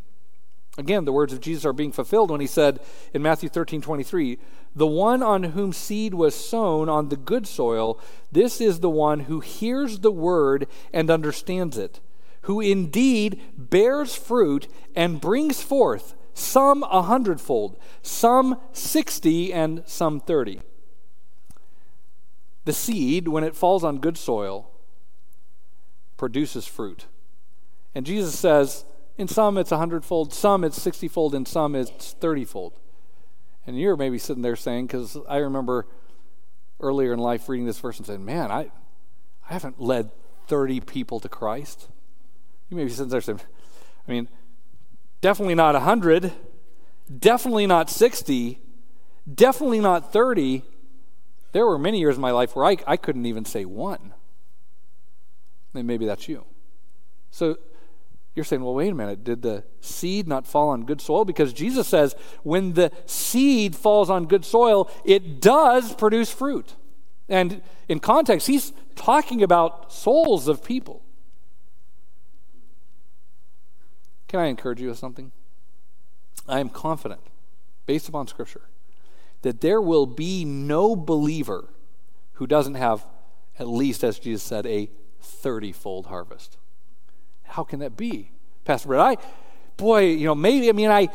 Again, 0.80 1.04
the 1.04 1.12
words 1.12 1.34
of 1.34 1.42
Jesus 1.42 1.66
are 1.66 1.74
being 1.74 1.92
fulfilled 1.92 2.32
when 2.32 2.40
he 2.40 2.48
said 2.48 2.80
in 3.14 3.22
Matthew 3.22 3.50
13 3.50 3.82
23, 3.82 4.40
The 4.74 4.88
one 4.88 5.22
on 5.22 5.44
whom 5.44 5.74
seed 5.74 6.14
was 6.14 6.34
sown 6.34 6.88
on 6.88 7.10
the 7.10 7.18
good 7.18 7.46
soil, 7.46 8.00
this 8.32 8.62
is 8.62 8.80
the 8.80 8.90
one 8.90 9.22
who 9.22 9.42
hears 9.42 10.00
the 10.00 10.12
word 10.12 10.68
and 10.94 11.12
understands 11.12 11.78
it, 11.78 12.00
who 12.44 12.62
indeed 12.62 13.42
bears 13.58 14.16
fruit 14.16 14.70
and 14.96 15.20
brings 15.20 15.62
forth 15.62 16.16
some 16.34 16.84
a 16.84 17.02
hundredfold, 17.02 17.78
some 18.02 18.62
sixty, 18.72 19.52
and 19.52 19.84
some 19.86 20.22
thirty. 20.22 20.62
The 22.64 22.72
seed, 22.72 23.28
when 23.28 23.44
it 23.44 23.54
falls 23.54 23.84
on 23.84 24.00
good 24.00 24.18
soil, 24.18 24.72
produces 26.16 26.66
fruit. 26.66 27.08
And 27.94 28.06
Jesus 28.06 28.40
says, 28.40 28.86
in 29.20 29.28
some 29.28 29.58
it's 29.58 29.74
a 29.74 29.78
hundredfold, 29.78 30.34
some 30.34 30.64
it's 30.64 30.82
sixtyfold, 30.82 31.36
and 31.36 31.46
some 31.46 31.76
it's 31.76 32.16
thirtyfold. 32.22 32.72
And 33.68 33.78
you're 33.78 33.98
maybe 33.98 34.18
sitting 34.18 34.42
there 34.42 34.56
saying, 34.56 34.88
because 34.88 35.18
I 35.28 35.38
remember 35.38 35.86
earlier 36.80 37.12
in 37.12 37.20
life 37.20 37.50
reading 37.50 37.66
this 37.66 37.80
verse 37.80 37.98
and 37.98 38.08
saying, 38.08 38.24
man, 38.24 38.50
I, 38.50 38.72
I 39.48 39.54
haven't 39.54 39.82
led 39.82 40.12
30 40.48 40.80
people 40.80 41.20
to 41.20 41.28
Christ. 41.28 41.90
You 42.70 42.78
may 42.78 42.86
be 42.86 42.90
sitting 42.90 43.10
there 43.10 43.20
saying, 43.20 43.42
I 44.08 44.12
mean, 44.12 44.30
definitely 45.20 45.56
not 45.56 45.74
100, 45.76 46.32
definitely 47.20 47.68
not 47.68 47.90
60, 47.90 48.62
definitely 49.36 49.82
not 49.82 50.14
30. 50.14 50.64
There 51.52 51.66
were 51.66 51.78
many 51.78 52.00
years 52.00 52.16
in 52.16 52.22
my 52.22 52.32
life 52.32 52.56
where 52.56 52.64
I, 52.64 52.78
I 52.88 52.96
couldn't 52.96 53.26
even 53.26 53.44
say 53.44 53.66
one. 53.66 54.14
And 55.74 55.86
maybe 55.86 56.06
that's 56.06 56.30
you. 56.30 56.46
So 57.32 57.58
you're 58.40 58.46
saying, 58.46 58.64
well, 58.64 58.74
wait 58.74 58.90
a 58.90 58.96
minute. 58.96 59.26
Did 59.26 59.42
the 59.42 59.66
seed 59.82 60.26
not 60.26 60.48
fall 60.48 60.70
on 60.70 60.86
good 60.86 61.02
soil? 61.02 61.26
Because 61.26 61.52
Jesus 61.52 61.90
says 61.90 62.16
when 62.44 62.72
the 62.72 62.90
seed 63.06 63.76
falls 63.76 64.10
on 64.10 64.28
good 64.28 64.46
soil, 64.46 64.90
it 65.04 65.42
does 65.42 65.94
produce 65.94 66.32
fruit. 66.32 66.76
And 67.28 67.62
in 67.90 68.00
context, 68.00 68.48
he's 68.48 68.72
talking 68.96 69.44
about 69.44 69.92
souls 69.92 70.48
of 70.48 70.64
people. 70.64 71.02
Can 74.30 74.40
I 74.40 74.46
encourage 74.46 74.80
you 74.80 74.88
with 74.88 74.98
something? 74.98 75.34
I 76.48 76.62
am 76.62 76.70
confident, 76.70 77.20
based 77.86 78.08
upon 78.08 78.28
Scripture, 78.28 78.70
that 79.42 79.60
there 79.60 79.82
will 79.82 80.06
be 80.06 80.46
no 80.46 80.96
believer 80.96 81.68
who 82.34 82.48
doesn't 82.48 82.76
have, 82.76 83.04
at 83.60 83.68
least 83.68 84.02
as 84.02 84.18
Jesus 84.18 84.44
said, 84.44 84.66
a 84.66 84.90
30 85.20 85.74
fold 85.74 86.06
harvest. 86.06 86.58
How 87.50 87.64
can 87.64 87.80
that 87.80 87.98
be, 87.98 88.32
Pastor 88.64 88.90
Brett? 88.90 89.02
I, 89.02 89.18
boy, 89.78 90.06
you 90.06 90.26
know, 90.26 90.36
maybe, 90.36 90.70
I 90.70 90.72
mean, 90.72 90.92
I, 90.92 91.10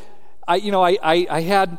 I 0.47 0.57
you 0.57 0.73
know, 0.73 0.83
I, 0.83 0.99
I, 1.03 1.27
I 1.31 1.41
had, 1.43 1.79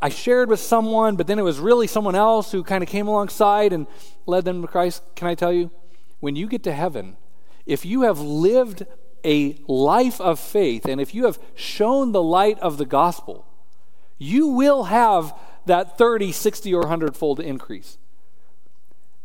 I 0.00 0.08
shared 0.08 0.48
with 0.48 0.60
someone, 0.60 1.16
but 1.16 1.26
then 1.26 1.38
it 1.38 1.42
was 1.42 1.58
really 1.58 1.86
someone 1.86 2.14
else 2.14 2.52
who 2.52 2.62
kind 2.62 2.82
of 2.82 2.88
came 2.88 3.08
alongside 3.08 3.72
and 3.72 3.86
led 4.26 4.44
them 4.44 4.62
to 4.62 4.68
Christ. 4.68 5.02
Can 5.16 5.28
I 5.28 5.34
tell 5.34 5.52
you? 5.52 5.70
When 6.20 6.36
you 6.36 6.46
get 6.46 6.62
to 6.64 6.72
heaven, 6.72 7.16
if 7.66 7.84
you 7.84 8.02
have 8.02 8.20
lived 8.20 8.86
a 9.24 9.58
life 9.66 10.20
of 10.20 10.38
faith 10.38 10.86
and 10.86 11.00
if 11.00 11.14
you 11.14 11.24
have 11.24 11.38
shown 11.54 12.12
the 12.12 12.22
light 12.22 12.58
of 12.60 12.78
the 12.78 12.86
gospel, 12.86 13.46
you 14.18 14.46
will 14.46 14.84
have 14.84 15.36
that 15.66 15.98
30, 15.98 16.32
60, 16.32 16.72
or 16.72 16.80
100 16.80 17.16
fold 17.16 17.40
increase. 17.40 17.98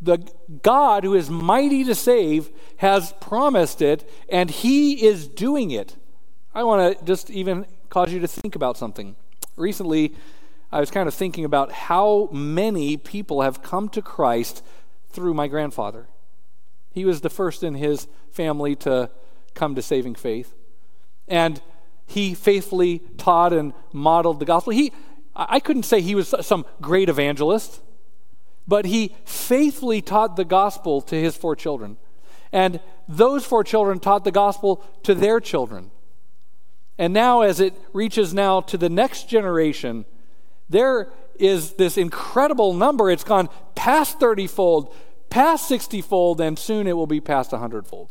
The 0.01 0.27
God 0.63 1.03
who 1.03 1.13
is 1.13 1.29
mighty 1.29 1.83
to 1.83 1.93
save 1.93 2.49
has 2.77 3.13
promised 3.21 3.81
it, 3.81 4.09
and 4.29 4.49
He 4.49 5.05
is 5.05 5.27
doing 5.27 5.71
it. 5.71 5.95
I 6.53 6.63
want 6.63 6.97
to 6.97 7.05
just 7.05 7.29
even 7.29 7.65
cause 7.89 8.11
you 8.11 8.19
to 8.19 8.27
think 8.27 8.55
about 8.55 8.77
something. 8.77 9.15
Recently, 9.55 10.15
I 10.71 10.79
was 10.79 10.89
kind 10.89 11.07
of 11.07 11.13
thinking 11.13 11.45
about 11.45 11.71
how 11.71 12.29
many 12.31 12.97
people 12.97 13.41
have 13.41 13.61
come 13.61 13.89
to 13.89 14.01
Christ 14.01 14.63
through 15.09 15.33
my 15.33 15.47
grandfather. 15.47 16.07
He 16.93 17.05
was 17.05 17.21
the 17.21 17.29
first 17.29 17.63
in 17.63 17.75
his 17.75 18.07
family 18.31 18.75
to 18.77 19.09
come 19.53 19.75
to 19.75 19.81
saving 19.81 20.15
faith. 20.15 20.53
And 21.27 21.61
he 22.05 22.33
faithfully 22.33 22.99
taught 23.17 23.53
and 23.53 23.73
modeled 23.93 24.39
the 24.39 24.45
gospel. 24.45 24.73
He, 24.73 24.91
I 25.35 25.59
couldn't 25.59 25.83
say 25.83 26.01
he 26.01 26.15
was 26.15 26.33
some 26.41 26.65
great 26.81 27.09
evangelist, 27.09 27.81
but 28.67 28.85
he 28.85 29.15
faithfully 29.25 30.01
taught 30.01 30.35
the 30.35 30.45
gospel 30.45 31.01
to 31.01 31.15
his 31.15 31.35
four 31.35 31.55
children. 31.55 31.97
And 32.51 32.79
those 33.07 33.45
four 33.45 33.63
children 33.63 33.99
taught 33.99 34.23
the 34.23 34.31
gospel 34.31 34.83
to 35.03 35.13
their 35.15 35.39
children. 35.39 35.91
And 36.97 37.13
now, 37.13 37.41
as 37.41 37.59
it 37.59 37.73
reaches 37.93 38.33
now 38.33 38.61
to 38.61 38.77
the 38.77 38.89
next 38.89 39.29
generation, 39.29 40.05
there 40.69 41.11
is 41.39 41.73
this 41.73 41.97
incredible 41.97 42.73
number. 42.73 43.09
It's 43.09 43.23
gone 43.23 43.49
past 43.75 44.19
30 44.19 44.47
fold, 44.47 44.95
past 45.29 45.67
60 45.67 46.01
fold, 46.01 46.39
and 46.39 46.59
soon 46.59 46.87
it 46.87 46.95
will 46.95 47.07
be 47.07 47.19
past 47.19 47.51
100 47.51 47.87
fold. 47.87 48.09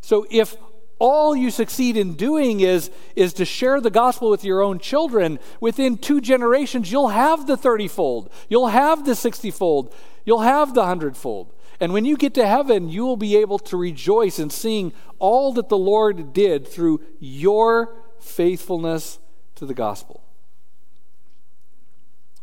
So 0.00 0.26
if 0.30 0.56
all 1.00 1.34
you 1.34 1.50
succeed 1.50 1.96
in 1.96 2.14
doing 2.14 2.60
is, 2.60 2.90
is 3.16 3.32
to 3.32 3.44
share 3.44 3.80
the 3.80 3.90
gospel 3.90 4.30
with 4.30 4.44
your 4.44 4.62
own 4.62 4.78
children, 4.78 5.40
within 5.58 5.96
two 5.96 6.20
generations, 6.20 6.92
you'll 6.92 7.08
have 7.08 7.46
the 7.46 7.56
30 7.56 7.88
fold, 7.88 8.30
you'll 8.48 8.68
have 8.68 9.04
the 9.04 9.14
60 9.14 9.50
fold, 9.50 9.94
you'll 10.24 10.42
have 10.42 10.74
the 10.74 10.80
100 10.80 11.16
fold. 11.16 11.52
And 11.80 11.94
when 11.94 12.04
you 12.04 12.18
get 12.18 12.34
to 12.34 12.46
heaven, 12.46 12.90
you 12.90 13.06
will 13.06 13.16
be 13.16 13.38
able 13.38 13.58
to 13.60 13.76
rejoice 13.78 14.38
in 14.38 14.50
seeing 14.50 14.92
all 15.18 15.54
that 15.54 15.70
the 15.70 15.78
Lord 15.78 16.34
did 16.34 16.68
through 16.68 17.00
your 17.18 17.96
faithfulness 18.20 19.18
to 19.54 19.64
the 19.64 19.74
gospel. 19.74 20.22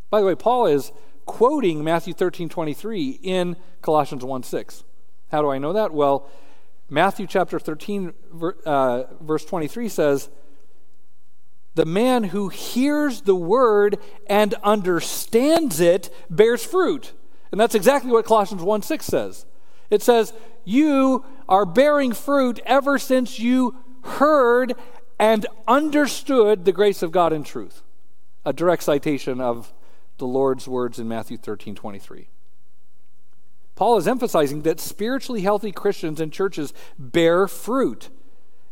By 0.10 0.20
the 0.20 0.26
way, 0.26 0.36
Paul 0.36 0.66
is 0.66 0.92
quoting 1.28 1.84
Matthew 1.84 2.14
13 2.14 2.50
23 2.50 3.20
in 3.22 3.56
Colossians 3.84 4.26
1 4.26 4.42
6. 4.42 4.84
How 5.32 5.44
do 5.44 5.50
I 5.50 5.60
know 5.60 5.74
that? 5.74 5.94
Well, 5.94 6.28
Matthew 6.90 7.28
chapter 7.28 7.60
13, 7.60 8.14
uh, 8.66 9.04
verse 9.20 9.44
23 9.44 9.90
says, 9.90 10.30
The 11.76 11.86
man 11.86 12.26
who 12.26 12.50
hears 12.50 13.22
the 13.22 13.36
word 13.36 13.98
and 14.28 14.54
understands 14.64 15.80
it 15.80 16.10
bears 16.30 16.64
fruit. 16.64 17.14
And 17.52 17.60
that's 17.60 17.76
exactly 17.76 18.12
what 18.12 18.26
Colossians 18.26 18.62
1 18.62 18.82
6 18.82 19.06
says. 19.06 19.46
It 19.90 20.02
says, 20.02 20.34
You 20.64 21.26
are 21.50 21.66
bearing 21.66 22.14
fruit 22.14 22.60
ever 22.66 22.98
since 22.98 23.38
you 23.38 23.76
heard 24.04 24.74
and 25.20 25.46
understood 25.68 26.64
the 26.64 26.72
grace 26.72 27.02
of 27.02 27.12
God 27.12 27.34
in 27.34 27.44
truth. 27.44 27.84
A 28.46 28.54
direct 28.54 28.84
citation 28.84 29.42
of 29.42 29.74
the 30.20 30.28
Lord's 30.28 30.68
words 30.68 31.00
in 31.00 31.08
Matthew 31.08 31.38
13 31.38 31.76
23. 31.76 32.30
Paul 33.78 33.98
is 33.98 34.08
emphasizing 34.08 34.64
that 34.64 34.82
spiritually 34.82 35.42
healthy 35.42 35.72
Christians 35.72 36.20
and 36.20 36.34
churches 36.34 36.74
bear 37.00 37.48
fruit. 37.48 38.10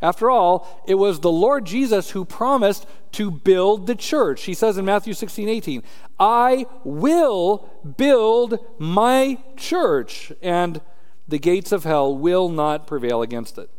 After 0.02 0.30
all, 0.30 0.84
it 0.86 0.96
was 0.96 1.20
the 1.20 1.32
Lord 1.32 1.66
Jesus 1.66 2.10
who 2.10 2.26
promised 2.26 2.86
to 3.14 3.32
build 3.32 3.88
the 3.88 3.96
church. 3.96 4.44
He 4.44 4.54
says 4.54 4.78
in 4.78 4.84
Matthew 4.84 5.14
16, 5.14 5.48
18, 5.48 5.84
I 6.20 6.66
will 6.84 7.70
build 7.98 8.60
my 8.78 9.38
church, 9.56 10.34
and 10.42 10.82
the 11.28 11.40
gates 11.40 11.72
of 11.72 11.84
hell 11.84 12.16
will 12.16 12.50
not 12.50 12.88
prevail 12.88 13.22
against 13.22 13.58
it. 13.58 13.70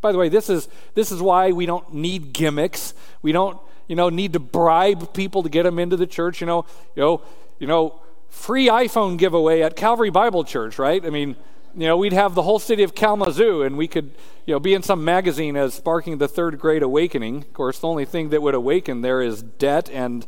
By 0.00 0.12
the 0.12 0.18
way, 0.18 0.28
this 0.28 0.48
is, 0.48 0.68
this 0.94 1.12
is 1.12 1.20
why 1.20 1.50
we 1.50 1.66
don't 1.66 1.92
need 1.92 2.32
gimmicks. 2.32 2.94
We 3.20 3.32
don't 3.32 3.58
you 3.88 3.96
know, 3.96 4.10
need 4.10 4.34
to 4.34 4.38
bribe 4.38 5.12
people 5.12 5.42
to 5.42 5.48
get 5.48 5.64
them 5.64 5.80
into 5.80 5.96
the 5.96 6.06
church. 6.06 6.40
You 6.40 6.46
know, 6.46 6.66
you 6.94 7.02
know, 7.02 7.22
you 7.58 7.66
know, 7.66 8.00
free 8.28 8.68
iPhone 8.68 9.18
giveaway 9.18 9.62
at 9.62 9.76
Calvary 9.76 10.10
Bible 10.10 10.44
Church, 10.44 10.78
right? 10.78 11.04
I 11.04 11.10
mean, 11.10 11.36
you 11.74 11.86
know, 11.86 11.96
we'd 11.96 12.12
have 12.12 12.34
the 12.34 12.42
whole 12.42 12.58
city 12.58 12.82
of 12.82 12.94
Kalamazoo, 12.94 13.62
and 13.62 13.76
we 13.76 13.88
could, 13.88 14.12
you 14.46 14.54
know, 14.54 14.60
be 14.60 14.74
in 14.74 14.82
some 14.82 15.04
magazine 15.04 15.56
as 15.56 15.74
sparking 15.74 16.18
the 16.18 16.28
third 16.28 16.58
great 16.58 16.82
awakening. 16.82 17.38
Of 17.38 17.52
course, 17.52 17.78
the 17.78 17.88
only 17.88 18.04
thing 18.04 18.30
that 18.30 18.42
would 18.42 18.54
awaken 18.54 19.02
there 19.02 19.20
is 19.20 19.42
debt 19.42 19.90
and 19.90 20.26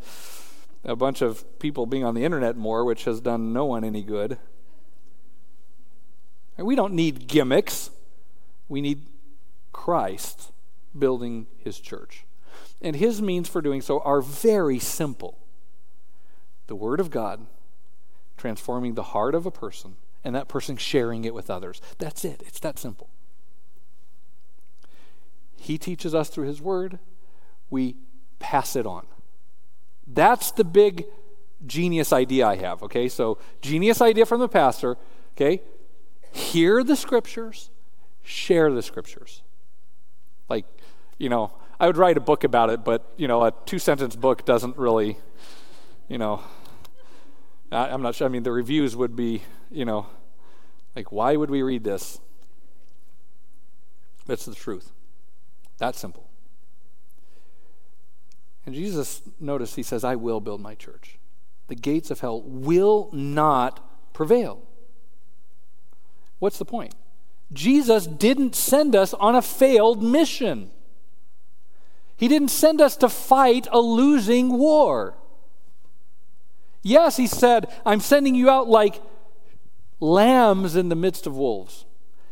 a 0.85 0.97
bunch 0.97 1.23
of 1.23 1.59
people 1.59 1.87
being 1.87 2.05
on 2.05 2.15
the 2.15 2.25
internet 2.25 2.57
more, 2.57 2.85
which 2.85 3.05
has 3.05 3.21
done 3.21 3.53
no 3.53 3.65
one 3.65 3.85
any 3.85 4.03
good. 4.03 4.39
We 6.57 6.75
don't 6.75 6.95
need 6.95 7.27
gimmicks. 7.27 7.91
We 8.69 8.81
need 8.81 9.07
Christ 9.73 10.53
building 10.99 11.47
his 11.59 11.81
church. 11.81 12.25
And 12.83 12.97
his 12.97 13.21
means 13.21 13.49
for 13.49 13.63
doing 13.63 13.81
so 13.81 14.01
are 14.01 14.21
very 14.21 14.79
simple 14.79 15.39
the 16.67 16.77
Word 16.77 17.01
of 17.01 17.11
God 17.11 17.47
transforming 18.41 18.95
the 18.95 19.03
heart 19.03 19.35
of 19.35 19.45
a 19.45 19.51
person, 19.51 19.97
and 20.25 20.35
that 20.35 20.49
person 20.49 20.77
sharing 20.77 21.25
it 21.25 21.35
with 21.35 21.51
others. 21.51 21.83
That's 21.99 22.25
it, 22.25 22.43
it's 22.47 22.59
that 22.61 22.79
simple. 22.79 23.11
He 25.57 25.77
teaches 25.77 26.15
us 26.15 26.31
through 26.31 26.47
His 26.47 26.63
Word, 26.63 26.99
we 27.69 27.97
pass 28.39 28.77
it 28.77 28.87
on. 28.87 29.07
That's 30.07 30.51
the 30.53 30.65
big 30.65 31.05
genius 31.67 32.13
idea 32.13 32.47
I 32.47 32.57
have, 32.57 32.83
okay? 32.83 33.09
So, 33.09 33.39
genius 33.61 34.01
idea 34.01 34.25
from 34.25 34.41
the 34.41 34.49
pastor, 34.49 34.97
okay? 35.37 35.63
Hear 36.33 36.83
the 36.83 36.97
scriptures, 36.97 37.69
share 38.23 38.73
the 38.73 38.83
scriptures. 38.83 39.43
Like, 40.49 40.65
you 41.19 41.29
know, 41.29 41.53
I 41.79 41.87
would 41.87 41.99
write 41.99 42.17
a 42.17 42.21
book 42.21 42.45
about 42.45 42.71
it, 42.71 42.85
but 42.85 43.13
you 43.19 43.29
know, 43.29 43.45
a 43.45 43.53
two 43.67 43.79
sentence 43.79 44.17
book 44.17 44.47
doesn't 44.47 44.79
really, 44.79 45.19
you 46.09 46.17
know, 46.17 46.43
I, 47.71 47.89
I'm 47.89 48.03
not 48.03 48.15
sure. 48.15 48.27
I 48.27 48.31
mean, 48.31 48.43
the 48.43 48.53
reviews 48.53 48.97
would 48.97 49.17
be, 49.17 49.43
you 49.71 49.85
know, 49.85 50.07
like, 50.97 51.13
why 51.13 51.37
would 51.37 51.51
we 51.51 51.63
read 51.63 51.85
this? 51.85 52.21
That's 54.27 54.45
the 54.45 54.55
truth. 54.55 54.93
That 55.79 55.97
simple. 55.97 56.29
And 58.67 58.75
Jesus, 58.75 59.23
notice, 59.41 59.75
he 59.75 59.83
says, 59.83 60.05
I 60.05 60.17
will 60.17 60.41
build 60.41 60.61
my 60.61 60.75
church. 60.75 61.19
The 61.69 61.75
gates 61.75 62.11
of 62.11 62.21
hell 62.21 62.43
will 62.43 63.09
not 63.13 64.13
prevail. 64.13 64.63
What's 66.39 66.59
the 66.59 66.65
point? 66.65 66.95
Jesus 67.53 68.07
didn't 68.07 68.55
send 68.55 68.95
us 68.95 69.15
on 69.15 69.35
a 69.35 69.43
failed 69.43 70.03
mission. 70.03 70.71
He 72.17 72.29
didn't 72.29 72.49
send 72.49 72.81
us 72.81 72.97
to 72.99 73.09
fight 73.09 73.67
a 73.73 73.81
losing 73.81 74.59
war. 74.59 75.15
Yes, 76.83 77.17
he 77.17 77.27
said, 77.27 77.67
I'm 77.85 78.01
sending 78.01 78.35
you 78.35 78.49
out 78.49 78.69
like 78.69 79.01
lambs 80.01 80.77
in 80.77 80.89
the 80.89 80.97
midst 80.97 81.27
of 81.27 81.37
wolves. 81.37 81.85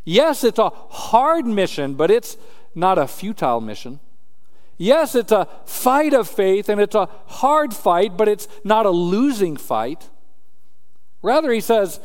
Yes, 0.04 0.42
it's 0.42 0.58
a 0.58 0.70
hard 0.70 1.46
mission, 1.46 1.94
but 1.94 2.10
it's 2.10 2.36
not 2.74 2.96
a 2.96 3.06
futile 3.06 3.60
mission. 3.60 4.00
Yes, 4.78 5.14
it's 5.14 5.32
a 5.32 5.48
fight 5.66 6.14
of 6.14 6.28
faith 6.28 6.68
and 6.68 6.80
it's 6.80 6.94
a 6.94 7.08
hard 7.26 7.74
fight, 7.74 8.16
but 8.16 8.28
it's 8.28 8.48
not 8.64 8.86
a 8.86 8.90
losing 8.90 9.56
fight. 9.56 10.08
Rather, 11.20 11.52
he 11.52 11.60
says, 11.60 12.00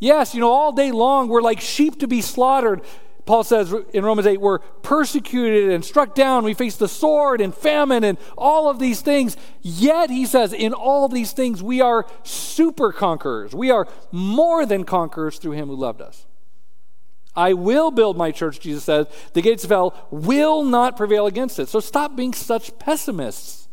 yes, 0.00 0.34
you 0.34 0.40
know, 0.40 0.50
all 0.50 0.72
day 0.72 0.90
long 0.90 1.28
we're 1.28 1.40
like 1.40 1.60
sheep 1.60 2.00
to 2.00 2.08
be 2.08 2.20
slaughtered. 2.20 2.82
Paul 3.26 3.42
says 3.42 3.74
in 3.92 4.04
Romans 4.04 4.28
8, 4.28 4.40
we're 4.40 4.60
persecuted 4.60 5.72
and 5.72 5.84
struck 5.84 6.14
down. 6.14 6.44
We 6.44 6.54
face 6.54 6.76
the 6.76 6.88
sword 6.88 7.40
and 7.40 7.52
famine 7.52 8.04
and 8.04 8.18
all 8.38 8.70
of 8.70 8.78
these 8.78 9.00
things. 9.00 9.36
Yet, 9.60 10.10
he 10.10 10.26
says, 10.26 10.52
in 10.52 10.72
all 10.72 11.08
these 11.08 11.32
things, 11.32 11.60
we 11.60 11.80
are 11.80 12.06
super 12.22 12.92
conquerors. 12.92 13.52
We 13.52 13.72
are 13.72 13.88
more 14.12 14.64
than 14.64 14.84
conquerors 14.84 15.38
through 15.38 15.52
him 15.52 15.66
who 15.66 15.74
loved 15.74 16.00
us. 16.00 16.24
I 17.34 17.52
will 17.52 17.90
build 17.90 18.16
my 18.16 18.30
church, 18.30 18.60
Jesus 18.60 18.84
says. 18.84 19.08
The 19.32 19.42
gates 19.42 19.64
of 19.64 19.70
hell 19.70 20.06
will 20.12 20.62
not 20.62 20.96
prevail 20.96 21.26
against 21.26 21.58
it. 21.58 21.68
So 21.68 21.80
stop 21.80 22.14
being 22.14 22.32
such 22.32 22.78
pessimists. 22.78 23.66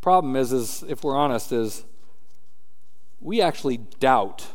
Problem 0.00 0.36
is, 0.36 0.52
is 0.52 0.84
if 0.88 1.02
we're 1.02 1.16
honest, 1.16 1.50
is 1.50 1.84
we 3.20 3.42
actually 3.42 3.78
doubt 3.98 4.46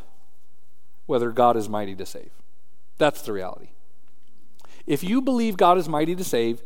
whether 1.06 1.32
God 1.32 1.58
is 1.58 1.70
mighty 1.70 1.96
to 1.96 2.06
save. 2.06 2.32
That's 2.98 3.22
the 3.22 3.34
reality. 3.34 3.70
If 4.88 5.04
you 5.04 5.22
believe 5.22 5.58
God 5.58 5.78
is 5.78 5.90
mighty 5.90 6.16
to 6.16 6.24
save, 6.24 6.64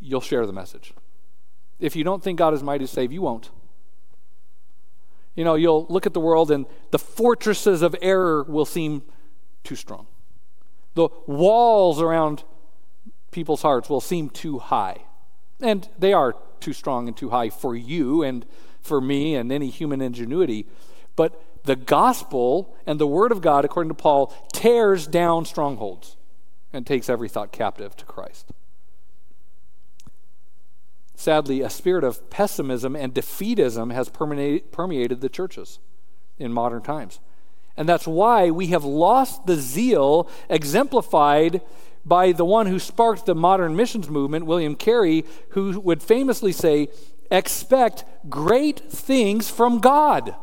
you'll 0.00 0.20
share 0.20 0.46
the 0.46 0.52
message. 0.52 0.94
If 1.80 1.96
you 1.96 2.04
don't 2.04 2.22
think 2.22 2.38
God 2.38 2.54
is 2.54 2.62
mighty 2.62 2.86
to 2.86 2.90
save, 2.90 3.12
you 3.12 3.22
won't. 3.22 3.50
You 5.34 5.44
know, 5.44 5.56
you'll 5.56 5.86
look 5.88 6.06
at 6.06 6.14
the 6.14 6.20
world 6.20 6.50
and 6.50 6.66
the 6.90 6.98
fortresses 6.98 7.82
of 7.82 7.96
error 8.00 8.44
will 8.44 8.64
seem 8.64 9.02
too 9.64 9.74
strong. 9.74 10.06
The 10.94 11.08
walls 11.26 12.00
around 12.00 12.44
people's 13.32 13.62
hearts 13.62 13.90
will 13.90 14.00
seem 14.00 14.30
too 14.30 14.60
high. 14.60 15.02
And 15.60 15.88
they 15.98 16.12
are 16.12 16.36
too 16.60 16.72
strong 16.72 17.08
and 17.08 17.16
too 17.16 17.30
high 17.30 17.50
for 17.50 17.74
you 17.74 18.22
and 18.22 18.46
for 18.80 19.00
me 19.00 19.34
and 19.34 19.50
any 19.50 19.70
human 19.70 20.00
ingenuity. 20.00 20.66
But 21.16 21.42
the 21.64 21.76
gospel 21.76 22.76
and 22.86 22.98
the 22.98 23.06
word 23.06 23.32
of 23.32 23.40
God, 23.40 23.64
according 23.64 23.88
to 23.88 23.94
Paul, 23.94 24.34
tears 24.52 25.06
down 25.06 25.44
strongholds 25.44 26.16
and 26.72 26.86
takes 26.86 27.08
every 27.08 27.28
thought 27.28 27.52
captive 27.52 27.96
to 27.96 28.04
Christ. 28.04 28.52
Sadly, 31.16 31.62
a 31.62 31.70
spirit 31.70 32.04
of 32.04 32.28
pessimism 32.28 32.94
and 32.94 33.14
defeatism 33.14 33.94
has 33.94 34.10
permeated 34.10 35.20
the 35.20 35.28
churches 35.28 35.78
in 36.38 36.52
modern 36.52 36.82
times. 36.82 37.20
And 37.76 37.88
that's 37.88 38.06
why 38.06 38.50
we 38.50 38.68
have 38.68 38.84
lost 38.84 39.46
the 39.46 39.56
zeal 39.56 40.28
exemplified 40.48 41.62
by 42.04 42.32
the 42.32 42.44
one 42.44 42.66
who 42.66 42.78
sparked 42.78 43.24
the 43.24 43.34
modern 43.34 43.74
missions 43.74 44.10
movement, 44.10 44.44
William 44.44 44.74
Carey, 44.74 45.24
who 45.50 45.80
would 45.80 46.02
famously 46.02 46.52
say, 46.52 46.88
Expect 47.30 48.04
great 48.28 48.80
things 48.90 49.48
from 49.48 49.80
God 49.80 50.36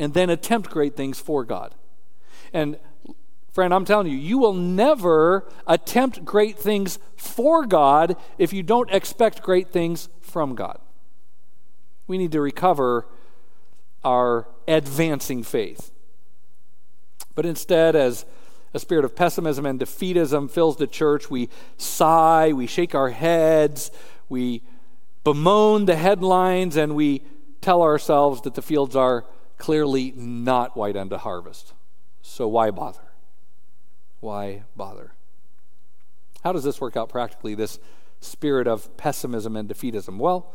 and 0.00 0.14
then 0.14 0.30
attempt 0.30 0.70
great 0.70 0.96
things 0.96 1.20
for 1.20 1.44
God. 1.44 1.74
And 2.54 2.78
friend, 3.52 3.74
I'm 3.74 3.84
telling 3.84 4.06
you, 4.06 4.16
you 4.16 4.38
will 4.38 4.54
never 4.54 5.46
attempt 5.66 6.24
great 6.24 6.58
things 6.58 6.98
for 7.16 7.66
God 7.66 8.16
if 8.38 8.54
you 8.54 8.62
don't 8.62 8.90
expect 8.90 9.42
great 9.42 9.68
things 9.68 10.08
from 10.22 10.54
God. 10.54 10.80
We 12.06 12.16
need 12.16 12.32
to 12.32 12.40
recover 12.40 13.06
our 14.02 14.48
advancing 14.66 15.42
faith. 15.42 15.92
But 17.34 17.44
instead, 17.44 17.94
as 17.94 18.24
a 18.72 18.78
spirit 18.78 19.04
of 19.04 19.14
pessimism 19.14 19.66
and 19.66 19.78
defeatism 19.78 20.50
fills 20.50 20.78
the 20.78 20.86
church, 20.86 21.28
we 21.28 21.50
sigh, 21.76 22.54
we 22.54 22.66
shake 22.66 22.94
our 22.94 23.10
heads, 23.10 23.90
we 24.30 24.62
bemoan 25.24 25.84
the 25.84 25.96
headlines, 25.96 26.76
and 26.76 26.96
we 26.96 27.22
tell 27.60 27.82
ourselves 27.82 28.40
that 28.42 28.54
the 28.54 28.62
fields 28.62 28.96
are 28.96 29.26
clearly 29.60 30.12
not 30.16 30.76
white 30.76 30.96
unto 30.96 31.16
harvest. 31.16 31.74
So 32.22 32.48
why 32.48 32.70
bother? 32.70 33.12
Why 34.18 34.64
bother? 34.74 35.12
How 36.42 36.52
does 36.52 36.64
this 36.64 36.80
work 36.80 36.96
out 36.96 37.08
practically, 37.08 37.54
this 37.54 37.78
spirit 38.20 38.66
of 38.66 38.96
pessimism 38.96 39.56
and 39.56 39.68
defeatism? 39.68 40.18
Well, 40.18 40.52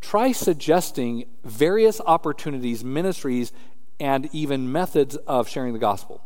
try 0.00 0.32
suggesting 0.32 1.24
various 1.44 2.00
opportunities, 2.06 2.84
ministries, 2.84 3.52
and 3.98 4.28
even 4.32 4.70
methods 4.70 5.16
of 5.26 5.48
sharing 5.48 5.72
the 5.72 5.78
gospel. 5.78 6.22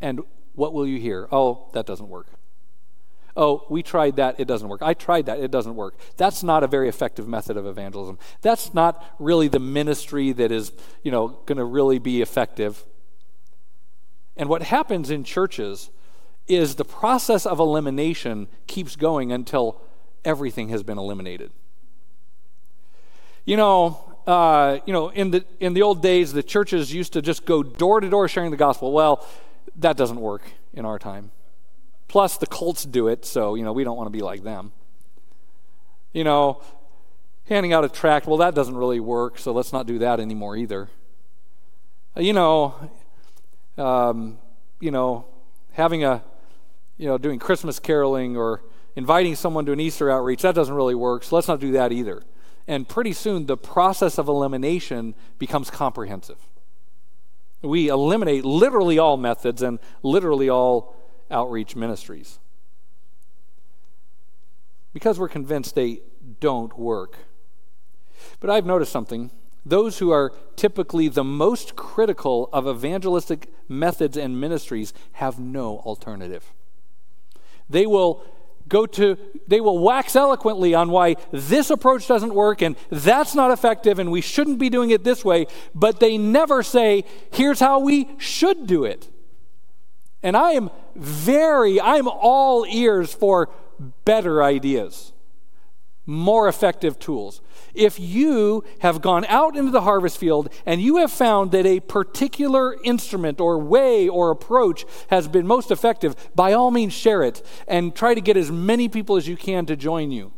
And 0.00 0.20
what 0.54 0.74
will 0.74 0.86
you 0.86 0.98
hear? 0.98 1.28
Oh, 1.30 1.68
that 1.72 1.86
doesn't 1.86 2.08
work. 2.08 2.26
Oh, 3.36 3.64
we 3.68 3.82
tried 3.82 4.16
that, 4.16 4.38
it 4.38 4.46
doesn't 4.46 4.68
work. 4.68 4.80
I 4.82 4.94
tried 4.94 5.26
that, 5.26 5.40
it 5.40 5.50
doesn't 5.50 5.74
work. 5.74 5.96
That's 6.16 6.42
not 6.42 6.62
a 6.62 6.68
very 6.68 6.88
effective 6.88 7.26
method 7.26 7.56
of 7.56 7.66
evangelism. 7.66 8.18
That's 8.42 8.72
not 8.72 9.04
really 9.18 9.48
the 9.48 9.58
ministry 9.58 10.30
that 10.32 10.52
is, 10.52 10.72
you 11.02 11.10
know, 11.10 11.40
going 11.46 11.58
to 11.58 11.64
really 11.64 11.98
be 11.98 12.22
effective. 12.22 12.84
And 14.36 14.48
what 14.48 14.62
happens 14.62 15.10
in 15.10 15.24
churches 15.24 15.90
is 16.46 16.76
the 16.76 16.84
process 16.84 17.44
of 17.46 17.58
elimination 17.58 18.46
keeps 18.66 18.94
going 18.94 19.32
until 19.32 19.80
everything 20.24 20.68
has 20.68 20.82
been 20.82 20.98
eliminated. 20.98 21.50
You 23.44 23.56
know, 23.56 24.14
uh, 24.26 24.78
you 24.86 24.92
know, 24.92 25.08
in 25.08 25.30
the 25.30 25.44
in 25.60 25.74
the 25.74 25.82
old 25.82 26.02
days, 26.02 26.32
the 26.32 26.42
churches 26.42 26.92
used 26.92 27.12
to 27.12 27.22
just 27.22 27.44
go 27.44 27.62
door 27.62 28.00
to 28.00 28.08
door 28.08 28.26
sharing 28.28 28.50
the 28.50 28.56
gospel. 28.56 28.92
Well, 28.92 29.26
that 29.76 29.96
doesn't 29.96 30.20
work 30.20 30.42
in 30.72 30.84
our 30.84 30.98
time. 30.98 31.30
Plus, 32.14 32.36
the 32.36 32.46
cults 32.46 32.84
do 32.84 33.08
it, 33.08 33.24
so, 33.24 33.56
you 33.56 33.64
know, 33.64 33.72
we 33.72 33.82
don't 33.82 33.96
want 33.96 34.06
to 34.06 34.16
be 34.16 34.20
like 34.20 34.44
them. 34.44 34.70
You 36.12 36.22
know, 36.22 36.62
handing 37.48 37.72
out 37.72 37.84
a 37.84 37.88
tract, 37.88 38.28
well, 38.28 38.36
that 38.36 38.54
doesn't 38.54 38.76
really 38.76 39.00
work, 39.00 39.36
so 39.36 39.50
let's 39.50 39.72
not 39.72 39.84
do 39.84 39.98
that 39.98 40.20
anymore 40.20 40.56
either. 40.56 40.90
Uh, 42.16 42.20
you 42.20 42.32
know, 42.32 42.88
um, 43.76 44.38
you 44.78 44.92
know, 44.92 45.24
having 45.72 46.04
a, 46.04 46.22
you 46.98 47.08
know, 47.08 47.18
doing 47.18 47.40
Christmas 47.40 47.80
caroling 47.80 48.36
or 48.36 48.62
inviting 48.94 49.34
someone 49.34 49.66
to 49.66 49.72
an 49.72 49.80
Easter 49.80 50.08
outreach, 50.08 50.42
that 50.42 50.54
doesn't 50.54 50.76
really 50.76 50.94
work, 50.94 51.24
so 51.24 51.34
let's 51.34 51.48
not 51.48 51.58
do 51.58 51.72
that 51.72 51.90
either. 51.90 52.22
And 52.68 52.88
pretty 52.88 53.12
soon, 53.12 53.46
the 53.46 53.56
process 53.56 54.18
of 54.18 54.28
elimination 54.28 55.16
becomes 55.40 55.68
comprehensive. 55.68 56.38
We 57.60 57.88
eliminate 57.88 58.44
literally 58.44 59.00
all 59.00 59.16
methods 59.16 59.62
and 59.62 59.80
literally 60.04 60.48
all 60.48 60.94
outreach 61.30 61.76
ministries 61.76 62.38
because 64.94 65.18
we're 65.18 65.28
convinced 65.28 65.74
they 65.74 66.00
don't 66.40 66.78
work. 66.78 67.18
But 68.40 68.48
I've 68.48 68.64
noticed 68.64 68.92
something. 68.92 69.30
Those 69.66 69.98
who 69.98 70.10
are 70.10 70.32
typically 70.56 71.08
the 71.08 71.24
most 71.24 71.74
critical 71.76 72.48
of 72.52 72.66
evangelistic 72.66 73.48
methods 73.68 74.16
and 74.16 74.40
ministries 74.40 74.94
have 75.12 75.38
no 75.38 75.78
alternative. 75.80 76.52
They 77.68 77.86
will 77.86 78.22
go 78.68 78.86
to 78.86 79.18
they 79.46 79.60
will 79.60 79.78
wax 79.78 80.16
eloquently 80.16 80.74
on 80.74 80.90
why 80.90 81.16
this 81.32 81.68
approach 81.70 82.08
doesn't 82.08 82.34
work 82.34 82.62
and 82.62 82.76
that's 82.88 83.34
not 83.34 83.50
effective 83.50 83.98
and 83.98 84.10
we 84.10 84.22
shouldn't 84.22 84.58
be 84.58 84.70
doing 84.70 84.88
it 84.88 85.04
this 85.04 85.22
way 85.22 85.46
but 85.74 86.00
they 86.00 86.16
never 86.16 86.62
say 86.62 87.04
here's 87.30 87.60
how 87.60 87.78
we 87.78 88.08
should 88.16 88.66
do 88.66 88.84
it 88.84 89.10
and 90.24 90.36
I 90.38 90.52
am 90.52 90.70
very, 90.96 91.80
I'm 91.80 92.08
all 92.08 92.64
ears 92.66 93.12
for 93.12 93.50
better 94.06 94.42
ideas, 94.42 95.12
more 96.06 96.48
effective 96.48 96.98
tools. 96.98 97.42
If 97.74 98.00
you 98.00 98.64
have 98.80 99.02
gone 99.02 99.26
out 99.26 99.54
into 99.54 99.70
the 99.70 99.82
harvest 99.82 100.16
field 100.16 100.48
and 100.64 100.80
you 100.80 100.96
have 100.96 101.12
found 101.12 101.52
that 101.52 101.66
a 101.66 101.80
particular 101.80 102.74
instrument 102.84 103.38
or 103.38 103.58
way 103.58 104.08
or 104.08 104.30
approach 104.30 104.86
has 105.10 105.28
been 105.28 105.46
most 105.46 105.70
effective, 105.70 106.16
by 106.34 106.54
all 106.54 106.70
means 106.70 106.94
share 106.94 107.22
it 107.22 107.44
and 107.68 107.94
try 107.94 108.14
to 108.14 108.20
get 108.22 108.38
as 108.38 108.50
many 108.50 108.88
people 108.88 109.16
as 109.16 109.28
you 109.28 109.36
can 109.36 109.66
to 109.66 109.76
join 109.76 110.10
you. 110.10 110.32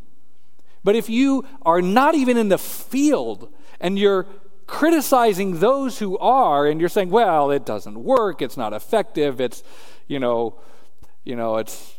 But 0.83 0.97
if 0.97 1.09
you 1.09 1.45
are 1.63 1.81
not 1.83 2.17
even 2.17 2.37
in 2.37 2.49
the 2.49 2.59
field 2.59 3.53
and 3.81 3.99
you're 3.99 4.27
criticizing 4.67 5.61
those 5.61 5.99
who 6.01 6.19
are 6.19 6.67
and 6.67 6.81
you're 6.81 6.89
saying 6.89 7.11
well 7.11 7.51
it 7.51 7.65
doesn't 7.65 8.03
work 8.03 8.43
it's 8.43 8.57
not 8.57 8.73
effective 8.73 9.41
it's 9.41 9.63
you 10.09 10.19
know 10.19 10.59
you 11.25 11.37
know 11.37 11.57
it's 11.57 11.97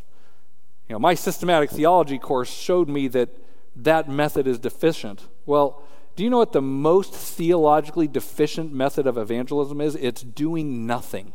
You 0.88 0.94
know, 0.94 0.98
my 0.98 1.14
systematic 1.14 1.70
theology 1.70 2.18
course 2.18 2.50
showed 2.50 2.88
me 2.88 3.08
that 3.08 3.28
that 3.76 4.08
method 4.08 4.46
is 4.46 4.58
deficient. 4.58 5.28
Well, 5.44 5.82
do 6.16 6.24
you 6.24 6.30
know 6.30 6.38
what 6.38 6.52
the 6.52 6.62
most 6.62 7.12
theologically 7.12 8.08
deficient 8.08 8.72
method 8.72 9.06
of 9.06 9.18
evangelism 9.18 9.80
is? 9.80 9.94
It's 9.96 10.22
doing 10.22 10.86
nothing. 10.86 11.34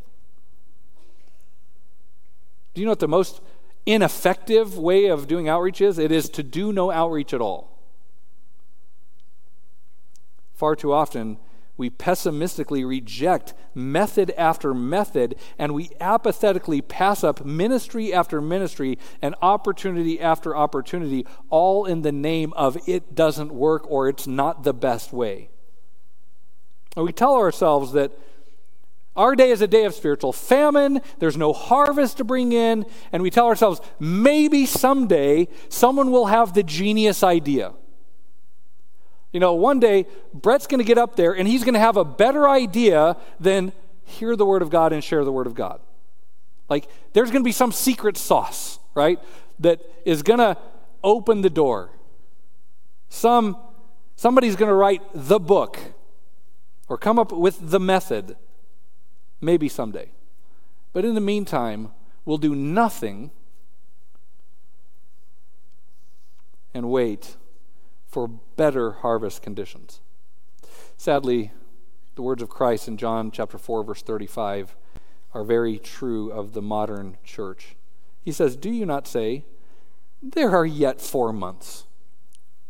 Do 2.74 2.82
you 2.82 2.86
know 2.86 2.92
what 2.92 3.00
the 3.00 3.08
most 3.08 3.42
ineffective 3.86 4.76
way 4.78 5.06
of 5.06 5.28
doing 5.28 5.48
outreach 5.48 5.82
is? 5.82 6.00
It 6.00 6.12
is 6.12 6.30
to 6.30 6.42
do 6.42 6.74
no 6.74 6.90
outreach 6.90 7.34
at 7.34 7.40
all. 7.40 7.73
Far 10.54 10.76
too 10.76 10.94
often, 10.94 11.38
we 11.76 11.90
pessimistically 11.90 12.86
reject 12.86 13.54
method 13.74 14.32
after 14.38 14.74
method, 14.74 15.36
and 15.58 15.74
we 15.74 15.90
apathetically 16.00 16.82
pass 16.82 17.24
up 17.24 17.44
ministry 17.44 18.14
after 18.14 18.40
ministry 18.42 19.00
and 19.22 19.34
opportunity 19.42 20.22
after 20.22 20.56
opportunity, 20.56 21.26
all 21.50 21.86
in 21.86 22.04
the 22.04 22.12
name 22.12 22.54
of 22.54 22.78
it 22.88 23.16
doesn't 23.16 23.52
work 23.52 23.90
or 23.90 24.08
it's 24.08 24.28
not 24.28 24.64
the 24.64 24.74
best 24.74 25.12
way. 25.12 25.50
And 26.96 27.06
we 27.06 27.12
tell 27.12 27.36
ourselves 27.36 27.94
that 27.94 28.12
our 29.16 29.36
day 29.36 29.52
is 29.52 29.62
a 29.62 29.68
day 29.68 29.86
of 29.86 29.94
spiritual 29.94 30.34
famine. 30.34 31.02
There's 31.20 31.38
no 31.38 31.54
harvest 31.54 32.18
to 32.18 32.24
bring 32.24 32.52
in. 32.52 32.86
And 33.12 33.22
we 33.22 33.30
tell 33.30 33.48
ourselves, 33.48 33.80
maybe 34.00 34.66
someday 34.66 35.48
someone 35.70 36.12
will 36.12 36.28
have 36.28 36.54
the 36.54 36.64
genius 36.64 37.24
idea. 37.24 37.74
You 39.34 39.42
know, 39.42 39.54
one 39.54 39.82
day 39.82 40.06
Brett's 40.34 40.68
going 40.68 40.80
to 40.80 40.86
get 40.86 40.98
up 40.98 41.18
there 41.18 41.34
and 41.34 41.48
he's 41.48 41.66
going 41.66 41.74
to 41.74 41.80
have 41.80 41.98
a 41.98 42.06
better 42.06 42.48
idea 42.48 43.18
than 43.40 43.74
hear 44.06 44.38
the 44.38 44.46
Word 44.46 44.62
of 44.62 44.70
God 44.70 44.94
and 44.94 45.04
share 45.04 45.26
the 45.26 45.32
Word 45.32 45.48
of 45.48 45.56
God. 45.56 45.82
Like, 46.70 46.88
there's 47.12 47.30
going 47.30 47.44
to 47.44 47.48
be 47.48 47.52
some 47.52 47.74
secret 47.74 48.16
sauce, 48.16 48.80
right, 48.96 49.20
that 49.60 49.82
is 50.06 50.24
going 50.24 50.40
to 50.40 50.58
open 51.04 51.42
the 51.42 51.50
door. 51.50 51.90
Some, 53.10 53.58
somebody's 54.16 54.56
going 54.56 54.70
to 54.70 54.76
write 54.76 55.02
the 55.14 55.40
book 55.40 55.78
or 56.88 56.98
come 56.98 57.20
up 57.20 57.34
with 57.34 57.70
the 57.72 57.80
method 57.80 58.38
Maybe 59.44 59.68
someday. 59.68 60.10
But 60.94 61.04
in 61.04 61.16
the 61.16 61.22
meantime, 61.22 61.92
we'll 62.24 62.38
do 62.38 62.56
nothing 62.56 63.30
and 66.74 66.90
wait 66.90 67.36
for 68.14 68.28
better 68.28 68.92
harvest 68.92 69.42
conditions. 69.42 70.00
Sadly, 70.98 71.52
the 72.14 72.22
words 72.22 72.44
of 72.44 72.50
Christ 72.50 72.88
in 72.88 72.96
John 72.96 73.32
chapter 73.32 73.58
4 73.58 73.84
verse 73.84 74.04
35 74.04 74.76
are 75.34 75.44
very 75.44 75.80
true 75.80 76.32
of 76.32 76.54
the 76.54 76.62
modern 76.62 77.18
church. 77.24 77.76
He 78.22 78.32
says, 78.32 78.56
"Do 78.56 78.70
you 78.70 78.86
not 78.86 79.08
say, 79.08 79.46
there 80.22 80.56
are 80.56 80.66
yet 80.66 81.02
4 81.02 81.34
months, 81.34 81.86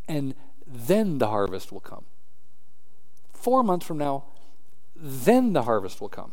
and 0.08 0.34
then 0.66 1.18
the 1.18 1.28
harvest 1.28 1.74
will 1.74 1.82
come?" 1.82 2.06
4 3.34 3.64
months 3.64 3.86
from 3.86 3.98
now, 3.98 4.24
then 4.96 5.52
the 5.52 5.64
harvest 5.64 6.00
will 6.00 6.08
come. 6.08 6.32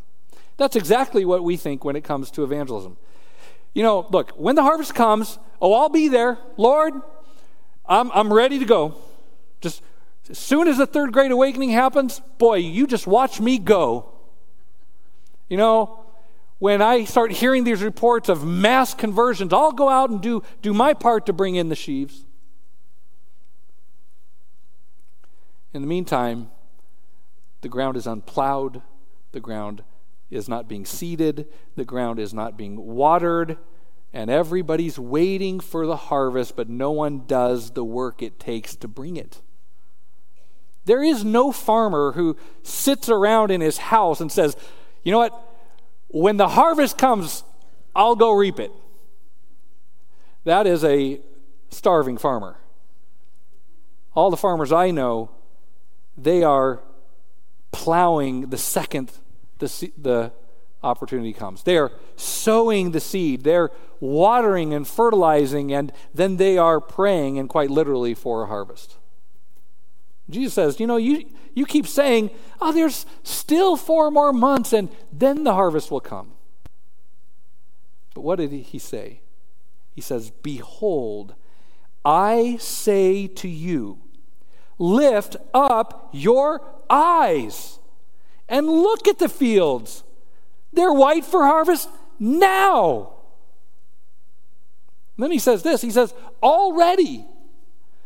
That's 0.57 0.77
exactly 0.77 1.25
what 1.25 1.43
we 1.43 1.57
think 1.57 1.85
when 1.85 1.97
it 1.97 2.05
comes 2.05 2.31
to 2.31 2.45
evangelism. 2.45 2.97
You 3.75 3.83
know, 3.83 4.07
look, 4.11 4.31
when 4.37 4.55
the 4.55 4.63
harvest 4.63 4.95
comes, 4.95 5.41
oh, 5.61 5.75
I'll 5.75 5.89
be 5.89 6.07
there. 6.07 6.39
Lord, 6.57 7.03
I'm, 7.91 8.11
I'm 8.13 8.33
ready 8.33 8.61
to 8.61 8.65
go. 8.65 8.95
Just 9.61 9.83
as 10.31 10.39
soon 10.39 10.69
as 10.69 10.79
the 10.79 10.87
third 10.87 11.13
great 11.13 11.33
awakening 11.33 11.71
happens, 11.71 12.23
boy, 12.39 12.57
you 12.57 12.87
just 12.87 13.07
watch 13.07 13.41
me 13.41 13.59
go. 13.59 14.13
You 15.49 15.57
know, 15.57 16.05
when 16.61 16.81
I 16.81 17.05
start 17.05 17.33
hearing 17.33 17.65
these 17.65 17.83
reports 17.83 18.29
of 18.29 18.47
mass 18.47 18.95
conversions, 18.95 19.53
I'll 19.53 19.73
go 19.73 19.89
out 19.89 20.09
and 20.09 20.21
do, 20.21 20.45
do 20.63 20.73
my 20.73 20.95
part 20.95 21.27
to 21.27 21.33
bring 21.33 21.57
in 21.57 21.69
the 21.69 21.75
sheaves. 21.75 22.25
In 25.75 25.83
the 25.83 25.89
meantime, 25.89 26.51
the 27.63 27.69
ground 27.69 27.97
is 27.97 28.07
unplowed, 28.07 28.83
the 29.33 29.41
ground 29.41 29.83
is 30.31 30.49
not 30.49 30.69
being 30.69 30.85
seeded, 30.85 31.49
the 31.75 31.85
ground 31.85 32.21
is 32.21 32.33
not 32.33 32.57
being 32.57 32.77
watered, 32.87 33.59
and 34.13 34.31
everybody's 34.31 34.99
waiting 34.99 35.61
for 35.61 35.87
the 35.87 35.97
harvest, 35.97 36.57
but 36.57 36.69
no 36.69 36.91
one 36.91 37.25
does 37.27 37.73
the 37.73 37.85
work 37.85 38.23
it 38.23 38.41
takes 38.41 38.75
to 38.77 38.89
bring 38.89 39.17
it. 39.17 39.41
There 40.85 41.03
is 41.03 41.25
no 41.25 41.53
farmer 41.53 42.13
who 42.13 42.37
sits 42.63 43.09
around 43.09 43.51
in 43.51 43.61
his 43.61 43.79
house 43.79 44.21
and 44.21 44.33
says, 44.33 44.57
You 45.05 45.13
know 45.13 45.19
what? 45.19 45.47
When 46.09 46.37
the 46.37 46.49
harvest 46.49 46.99
comes, 46.99 47.45
I'll 47.95 48.17
go 48.17 48.33
reap 48.33 48.59
it. 48.59 48.73
That 50.45 50.67
is 50.67 50.83
a 50.85 51.21
starving 51.69 52.19
farmer. 52.19 52.57
All 54.15 54.31
the 54.31 54.37
farmers 54.37 54.73
I 54.73 54.91
know, 54.91 55.31
they 56.17 56.43
are 56.43 56.81
plowing 57.71 58.51
the 58.51 58.59
second 58.59 59.13
the, 59.61 59.93
the 59.97 60.33
opportunity 60.83 61.33
comes. 61.33 61.63
They 61.63 61.77
are 61.77 61.93
sowing 62.17 62.93
the 62.93 63.01
seed, 63.01 63.45
they're 63.45 63.71
watering 64.01 64.73
and 64.73 64.87
fertilizing, 64.87 65.73
and 65.73 65.93
then 66.15 66.37
they 66.37 66.57
are 66.59 66.81
praying, 66.81 67.39
and 67.39 67.49
quite 67.49 67.71
literally, 67.71 68.15
for 68.15 68.45
a 68.45 68.47
harvest. 68.47 68.97
Jesus 70.29 70.55
says, 70.55 70.81
You 70.81 70.87
know, 70.87 70.97
you, 70.97 71.27
you 71.55 71.67
keep 71.67 71.87
saying, 71.87 72.31
Oh, 72.61 72.73
there's 72.73 73.07
still 73.23 73.77
four 73.77 74.11
more 74.11 74.33
months, 74.33 74.73
and 74.73 74.89
then 75.13 75.45
the 75.45 75.55
harvest 75.55 75.91
will 75.91 76.01
come. 76.01 76.33
But 78.15 78.23
what 78.23 78.37
did 78.37 78.53
he 78.53 78.79
say? 78.79 79.21
He 79.95 80.01
says, 80.01 80.31
Behold, 80.31 81.35
I 82.05 82.57
say 82.59 83.27
to 83.27 83.49
you, 83.49 83.99
lift 84.79 85.37
up 85.53 86.09
your 86.13 86.63
eyes 86.89 87.79
and 88.49 88.67
look 88.67 89.07
at 89.07 89.19
the 89.19 89.29
fields. 89.29 90.03
They're 90.73 90.93
white 90.93 91.25
for 91.25 91.45
harvest 91.45 91.89
now. 92.19 93.15
Then 95.19 95.31
he 95.31 95.39
says 95.39 95.63
this 95.63 95.83
He 95.83 95.91
says, 95.91 96.15
Already 96.43 97.27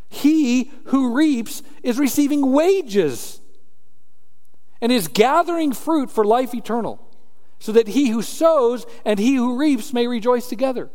he 0.09 0.71
who 0.85 1.13
reaps 1.13 1.61
is 1.83 1.99
receiving 1.99 2.51
wages 2.51 3.41
and 4.81 4.91
is 4.91 5.07
gathering 5.07 5.73
fruit 5.73 6.11
for 6.11 6.23
life 6.23 6.53
eternal, 6.53 6.99
so 7.59 7.71
that 7.71 7.89
he 7.89 8.09
who 8.09 8.21
sows 8.21 8.85
and 9.03 9.19
he 9.19 9.35
who 9.35 9.57
reaps 9.57 9.93
may 9.93 10.07
rejoice 10.07 10.47
together. 10.47 10.89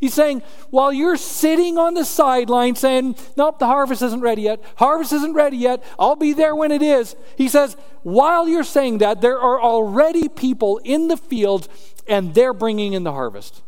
He's 0.00 0.14
saying, 0.14 0.42
while 0.70 0.92
you're 0.92 1.16
sitting 1.16 1.78
on 1.78 1.94
the 1.94 2.04
sideline 2.04 2.76
saying, 2.76 3.16
Nope, 3.36 3.58
the 3.58 3.66
harvest 3.66 4.02
isn't 4.02 4.20
ready 4.20 4.42
yet, 4.42 4.62
harvest 4.76 5.12
isn't 5.12 5.34
ready 5.34 5.56
yet, 5.56 5.82
I'll 5.98 6.16
be 6.16 6.32
there 6.32 6.54
when 6.54 6.72
it 6.72 6.82
is. 6.82 7.16
He 7.36 7.48
says, 7.48 7.76
while 8.02 8.48
you're 8.48 8.64
saying 8.64 8.98
that, 8.98 9.22
there 9.22 9.38
are 9.38 9.60
already 9.60 10.28
people 10.28 10.80
in 10.84 11.08
the 11.08 11.16
field 11.16 11.68
and 12.06 12.34
they're 12.34 12.52
bringing 12.52 12.92
in 12.92 13.02
the 13.02 13.12
harvest. 13.12 13.62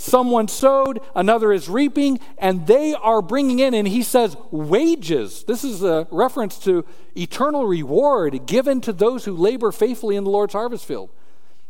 Someone 0.00 0.48
sowed, 0.48 1.00
another 1.14 1.52
is 1.52 1.68
reaping, 1.68 2.20
and 2.38 2.66
they 2.66 2.94
are 2.94 3.20
bringing 3.20 3.58
in, 3.58 3.74
and 3.74 3.86
he 3.86 4.02
says, 4.02 4.34
wages. 4.50 5.44
This 5.44 5.62
is 5.62 5.82
a 5.82 6.08
reference 6.10 6.58
to 6.60 6.86
eternal 7.14 7.66
reward 7.66 8.46
given 8.46 8.80
to 8.80 8.94
those 8.94 9.26
who 9.26 9.36
labor 9.36 9.70
faithfully 9.70 10.16
in 10.16 10.24
the 10.24 10.30
Lord's 10.30 10.54
harvest 10.54 10.86
field. 10.86 11.10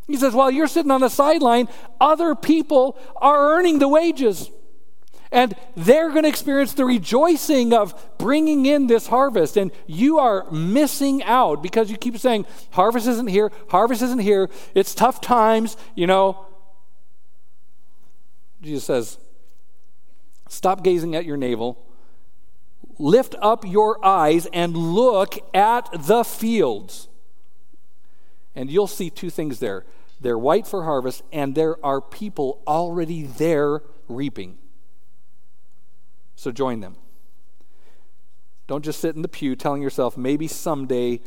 He 0.07 0.17
says, 0.17 0.35
while 0.35 0.51
you're 0.51 0.67
sitting 0.67 0.91
on 0.91 1.01
the 1.01 1.09
sideline, 1.09 1.69
other 2.01 2.35
people 2.35 2.99
are 3.17 3.57
earning 3.57 3.79
the 3.79 3.89
wages. 3.89 4.51
And 5.33 5.55
they're 5.77 6.11
going 6.11 6.25
to 6.25 6.29
experience 6.29 6.73
the 6.73 6.85
rejoicing 6.85 7.73
of 7.73 7.95
bringing 8.19 8.67
in 8.67 8.89
this 8.89 9.07
harvest. 9.07 9.57
And 9.57 9.71
you 9.87 10.19
are 10.19 10.51
missing 10.51 11.23
out 11.23 11.63
because 11.63 11.91
you 11.91 11.97
keep 11.97 12.19
saying, 12.19 12.47
harvest 12.73 13.07
isn't 13.07 13.29
here, 13.29 13.53
harvest 13.69 14.03
isn't 14.03 14.19
here, 14.19 14.51
it's 14.75 14.95
tough 14.95 15.21
times, 15.21 15.77
you 15.95 16.09
know. 16.09 16.47
Jesus 18.61 18.85
says, 18.85 19.19
stop 20.49 20.83
gazing 20.83 21.15
at 21.15 21.25
your 21.25 21.37
navel, 21.37 21.87
lift 22.99 23.37
up 23.41 23.65
your 23.65 24.05
eyes, 24.05 24.47
and 24.53 24.77
look 24.77 25.39
at 25.55 25.89
the 25.93 26.25
fields. 26.25 27.07
And 28.61 28.71
you'll 28.71 28.87
see 28.87 29.09
two 29.09 29.31
things 29.31 29.59
there 29.59 29.87
they're 30.21 30.37
white 30.37 30.67
for 30.67 30.85
harvest, 30.85 31.23
and 31.33 31.55
there 31.55 31.83
are 31.83 32.03
people 32.03 32.61
already 32.67 33.23
there 33.23 33.81
reaping. 34.07 34.59
So 36.37 36.53
join 36.53 36.81
them. 36.81 36.97
Don't 38.67 38.85
just 38.85 39.01
sit 39.01 39.17
in 39.17 39.23
the 39.23 39.29
pew 39.29 39.57
telling 39.57 39.81
yourself, 39.81 40.19
maybe 40.19 40.47
someday 40.47 41.21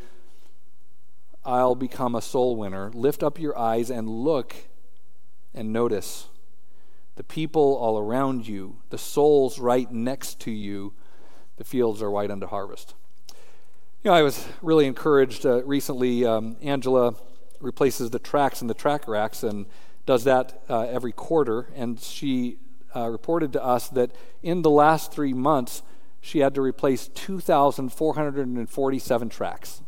I'll 1.43 1.73
become 1.73 2.13
a 2.13 2.21
soul 2.21 2.55
winner. 2.55 2.91
Lift 2.93 3.23
up 3.23 3.39
your 3.39 3.57
eyes 3.57 3.89
and 3.89 4.07
look 4.07 4.53
and 5.55 5.73
notice 5.73 6.27
the 7.15 7.23
people 7.23 7.75
all 7.77 7.97
around 7.97 8.47
you, 8.47 8.77
the 8.91 8.99
souls 8.99 9.57
right 9.57 9.91
next 9.91 10.39
to 10.41 10.51
you. 10.51 10.93
The 11.57 11.63
fields 11.63 11.99
are 12.03 12.11
white 12.11 12.29
unto 12.29 12.45
harvest. 12.45 12.93
You 14.03 14.11
know, 14.11 14.17
I 14.17 14.21
was 14.21 14.45
really 14.61 14.85
encouraged 14.85 15.45
uh, 15.45 15.63
recently. 15.63 16.25
Um, 16.25 16.57
Angela 16.61 17.15
replaces 17.61 18.09
the 18.09 18.19
tracts 18.19 18.61
in 18.61 18.67
the 18.67 18.73
tract 18.73 19.07
racks 19.07 19.43
and 19.43 19.65
does 20.05 20.25
that 20.25 20.61
uh, 20.69 20.81
every 20.81 21.13
quarter. 21.13 21.69
And 21.73 21.97
she 21.97 22.57
uh, 22.93 23.07
reported 23.07 23.53
to 23.53 23.63
us 23.63 23.87
that 23.89 24.11
in 24.41 24.61
the 24.61 24.69
last 24.69 25.13
three 25.13 25.31
months, 25.31 25.83
she 26.19 26.39
had 26.39 26.53
to 26.55 26.61
replace 26.61 27.07
2,447 27.07 29.29
tracts. 29.29 29.81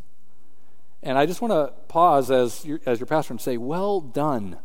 And 1.03 1.17
I 1.17 1.25
just 1.25 1.41
want 1.41 1.51
to 1.51 1.73
pause 1.89 2.31
as 2.31 2.63
your, 2.63 2.79
as 2.85 3.01
your 3.01 3.07
pastor 3.07 3.33
and 3.33 3.41
say, 3.41 3.57
well 3.57 3.99
done. 3.99 4.59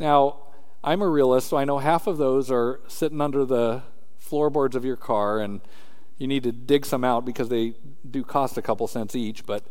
Now, 0.00 0.38
I'm 0.82 1.02
a 1.02 1.08
realist, 1.08 1.50
so 1.50 1.56
I 1.56 1.64
know 1.64 1.78
half 1.78 2.08
of 2.08 2.18
those 2.18 2.50
are 2.50 2.80
sitting 2.88 3.20
under 3.20 3.44
the 3.44 3.82
floorboards 4.18 4.74
of 4.74 4.84
your 4.84 4.96
car, 4.96 5.38
and 5.38 5.60
you 6.24 6.28
need 6.28 6.44
to 6.44 6.52
dig 6.52 6.86
some 6.86 7.04
out 7.04 7.26
because 7.26 7.50
they 7.50 7.74
do 8.10 8.24
cost 8.24 8.56
a 8.56 8.62
couple 8.62 8.86
cents 8.86 9.14
each, 9.14 9.44
but 9.44 9.62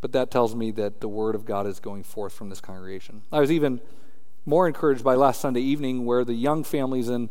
but 0.00 0.12
that 0.12 0.30
tells 0.30 0.54
me 0.54 0.70
that 0.70 1.00
the 1.00 1.08
word 1.08 1.34
of 1.34 1.44
God 1.44 1.66
is 1.66 1.80
going 1.80 2.04
forth 2.04 2.32
from 2.32 2.48
this 2.48 2.60
congregation. 2.60 3.22
I 3.32 3.40
was 3.40 3.50
even 3.50 3.80
more 4.46 4.68
encouraged 4.68 5.02
by 5.02 5.16
last 5.16 5.40
Sunday 5.40 5.62
evening 5.62 6.06
where 6.06 6.24
the 6.24 6.34
young 6.34 6.62
families 6.62 7.08
in 7.08 7.28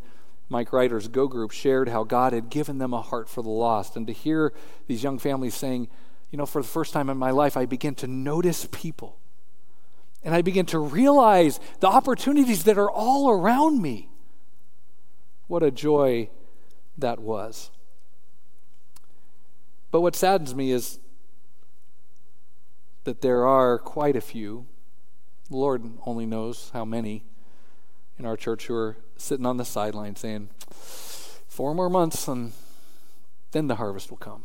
Mike 0.49 0.73
Ryder's 0.73 1.07
Go 1.07 1.29
Group 1.29 1.51
shared 1.51 1.87
how 1.87 2.03
God 2.03 2.33
had 2.33 2.49
given 2.49 2.79
them 2.79 2.93
a 2.93 3.01
heart 3.01 3.29
for 3.29 3.41
the 3.41 3.49
lost. 3.49 3.95
And 3.95 4.05
to 4.07 4.13
hear 4.13 4.51
these 4.87 5.01
young 5.01 5.17
families 5.17 5.55
saying, 5.55 5.87
you 6.31 6.37
know, 6.37 6.45
for 6.45 6.61
the 6.61 6.67
first 6.67 6.91
time 6.91 7.09
in 7.09 7.15
my 7.15 7.31
life, 7.31 7.55
I 7.55 7.65
begin 7.65 7.95
to 7.95 8.07
notice 8.07 8.67
people. 8.73 9.17
And 10.21 10.35
I 10.35 10.41
begin 10.41 10.65
to 10.67 10.79
realize 10.79 11.61
the 11.79 11.87
opportunities 11.87 12.65
that 12.65 12.77
are 12.77 12.91
all 12.91 13.29
around 13.29 13.81
me. 13.81 14.09
What 15.47 15.63
a 15.63 15.71
joy 15.71 16.29
that 16.97 17.19
was. 17.19 17.71
But 19.91 20.01
what 20.01 20.15
saddens 20.15 20.55
me 20.55 20.71
is 20.71 20.99
that 23.03 23.21
there 23.21 23.45
are 23.45 23.77
quite 23.77 24.15
a 24.15 24.21
few, 24.21 24.65
the 25.49 25.57
Lord 25.57 25.83
only 26.05 26.25
knows 26.25 26.69
how 26.73 26.85
many 26.85 27.23
in 28.17 28.25
our 28.25 28.37
church 28.37 28.67
who 28.67 28.75
are 28.75 28.97
sitting 29.17 29.45
on 29.45 29.57
the 29.57 29.65
sideline 29.65 30.15
saying, 30.15 30.49
Four 30.69 31.75
more 31.75 31.89
months 31.89 32.27
and 32.27 32.53
then 33.51 33.67
the 33.67 33.75
harvest 33.75 34.09
will 34.09 34.17
come. 34.17 34.43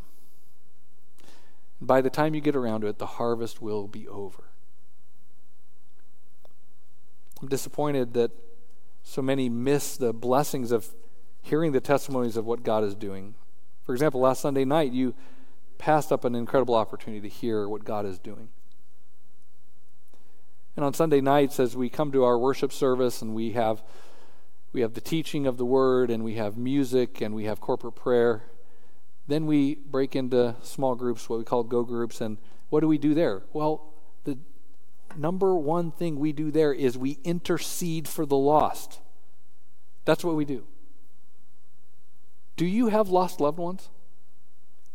And 1.79 1.87
by 1.87 2.01
the 2.01 2.09
time 2.09 2.35
you 2.35 2.41
get 2.41 2.55
around 2.55 2.81
to 2.81 2.87
it, 2.87 2.97
the 2.97 3.05
harvest 3.05 3.61
will 3.61 3.87
be 3.87 4.07
over. 4.07 4.43
I'm 7.41 7.47
disappointed 7.47 8.13
that 8.13 8.31
so 9.03 9.21
many 9.21 9.47
miss 9.47 9.95
the 9.95 10.11
blessings 10.11 10.71
of 10.71 10.93
hearing 11.47 11.71
the 11.71 11.79
testimonies 11.79 12.37
of 12.37 12.45
what 12.45 12.63
God 12.63 12.83
is 12.83 12.93
doing. 12.93 13.35
For 13.85 13.93
example, 13.93 14.19
last 14.19 14.41
Sunday 14.41 14.65
night, 14.65 14.91
you 14.91 15.15
passed 15.77 16.11
up 16.11 16.25
an 16.25 16.35
incredible 16.35 16.75
opportunity 16.75 17.21
to 17.21 17.33
hear 17.33 17.69
what 17.69 17.85
God 17.85 18.05
is 18.05 18.19
doing. 18.19 18.49
And 20.75 20.83
on 20.85 20.93
Sunday 20.93 21.21
nights, 21.21 21.59
as 21.59 21.75
we 21.75 21.89
come 21.89 22.11
to 22.11 22.23
our 22.23 22.37
worship 22.37 22.71
service 22.71 23.21
and 23.21 23.33
we 23.33 23.51
have 23.53 23.81
we 24.73 24.81
have 24.81 24.93
the 24.93 25.01
teaching 25.01 25.47
of 25.47 25.57
the 25.57 25.65
word 25.65 26.11
and 26.11 26.23
we 26.23 26.35
have 26.35 26.57
music 26.57 27.21
and 27.21 27.33
we 27.33 27.45
have 27.45 27.59
corporate 27.61 27.95
prayer, 27.95 28.43
then 29.25 29.47
we 29.47 29.75
break 29.75 30.15
into 30.15 30.55
small 30.61 30.93
groups, 30.93 31.29
what 31.29 31.39
we 31.39 31.45
call 31.45 31.63
go 31.63 31.83
groups, 31.83 32.21
and 32.21 32.37
what 32.69 32.81
do 32.81 32.87
we 32.87 32.97
do 32.97 33.13
there? 33.13 33.43
Well, 33.53 33.93
the 34.25 34.37
number 35.15 35.55
one 35.55 35.91
thing 35.91 36.19
we 36.19 36.33
do 36.33 36.51
there 36.51 36.73
is 36.73 36.97
we 36.97 37.17
intercede 37.23 38.07
for 38.07 38.25
the 38.25 38.35
lost. 38.35 38.99
That's 40.05 40.23
what 40.23 40.35
we 40.35 40.45
do. 40.45 40.67
Do 42.57 42.65
you 42.65 42.87
have 42.87 43.07
lost 43.07 43.39
loved 43.39 43.57
ones? 43.57 43.89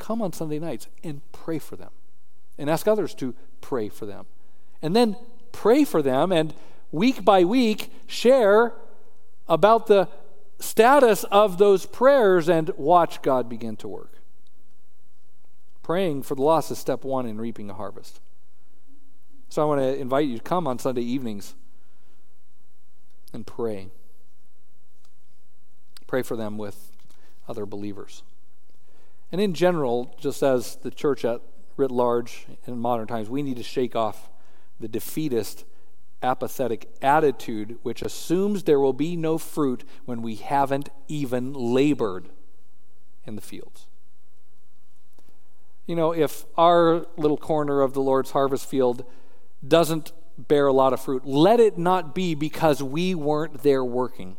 come 0.02 0.20
on 0.20 0.32
Sunday 0.32 0.58
nights 0.58 0.88
and 1.04 1.20
pray 1.30 1.60
for 1.60 1.76
them 1.76 1.90
and 2.58 2.68
ask 2.68 2.88
others 2.88 3.14
to 3.14 3.34
pray 3.60 3.88
for 3.88 4.04
them. 4.04 4.26
And 4.82 4.96
then 4.96 5.16
pray 5.52 5.84
for 5.84 6.02
them 6.02 6.32
and 6.32 6.52
week 6.90 7.24
by 7.24 7.44
week 7.44 7.90
share 8.08 8.74
about 9.48 9.86
the 9.86 10.08
status 10.58 11.22
of 11.24 11.58
those 11.58 11.86
prayers 11.86 12.48
and 12.48 12.70
watch 12.76 13.22
God 13.22 13.48
begin 13.48 13.76
to 13.76 13.88
work. 13.88 14.18
Praying 15.84 16.22
for 16.24 16.34
the 16.34 16.42
lost 16.42 16.70
is 16.72 16.78
step 16.78 17.04
one 17.04 17.26
in 17.26 17.40
reaping 17.40 17.70
a 17.70 17.74
harvest. 17.74 18.20
So 19.48 19.62
I 19.62 19.64
want 19.66 19.80
to 19.80 19.96
invite 19.96 20.26
you 20.26 20.38
to 20.38 20.42
come 20.42 20.66
on 20.66 20.80
Sunday 20.80 21.02
evenings 21.02 21.54
and 23.32 23.46
pray. 23.46 23.88
Pray 26.08 26.22
for 26.22 26.36
them 26.36 26.58
with 26.58 26.91
other 27.48 27.66
believers. 27.66 28.22
And 29.30 29.40
in 29.40 29.54
general, 29.54 30.14
just 30.20 30.42
as 30.42 30.76
the 30.76 30.90
church 30.90 31.24
at 31.24 31.40
writ 31.76 31.90
large 31.90 32.46
in 32.66 32.78
modern 32.78 33.06
times, 33.06 33.30
we 33.30 33.42
need 33.42 33.56
to 33.56 33.62
shake 33.62 33.96
off 33.96 34.28
the 34.78 34.88
defeatist, 34.88 35.64
apathetic 36.22 36.88
attitude 37.00 37.78
which 37.82 38.02
assumes 38.02 38.62
there 38.62 38.78
will 38.78 38.92
be 38.92 39.16
no 39.16 39.38
fruit 39.38 39.84
when 40.04 40.22
we 40.22 40.36
haven't 40.36 40.88
even 41.08 41.52
labored 41.52 42.28
in 43.26 43.36
the 43.36 43.40
fields. 43.40 43.86
You 45.86 45.96
know, 45.96 46.12
if 46.12 46.44
our 46.56 47.06
little 47.16 47.36
corner 47.36 47.80
of 47.80 47.92
the 47.92 48.00
Lord's 48.00 48.30
harvest 48.30 48.68
field 48.68 49.04
doesn't 49.66 50.12
bear 50.38 50.66
a 50.66 50.72
lot 50.72 50.92
of 50.92 51.00
fruit, 51.00 51.26
let 51.26 51.58
it 51.58 51.76
not 51.76 52.14
be 52.14 52.34
because 52.34 52.82
we 52.82 53.14
weren't 53.14 53.62
there 53.62 53.84
working. 53.84 54.36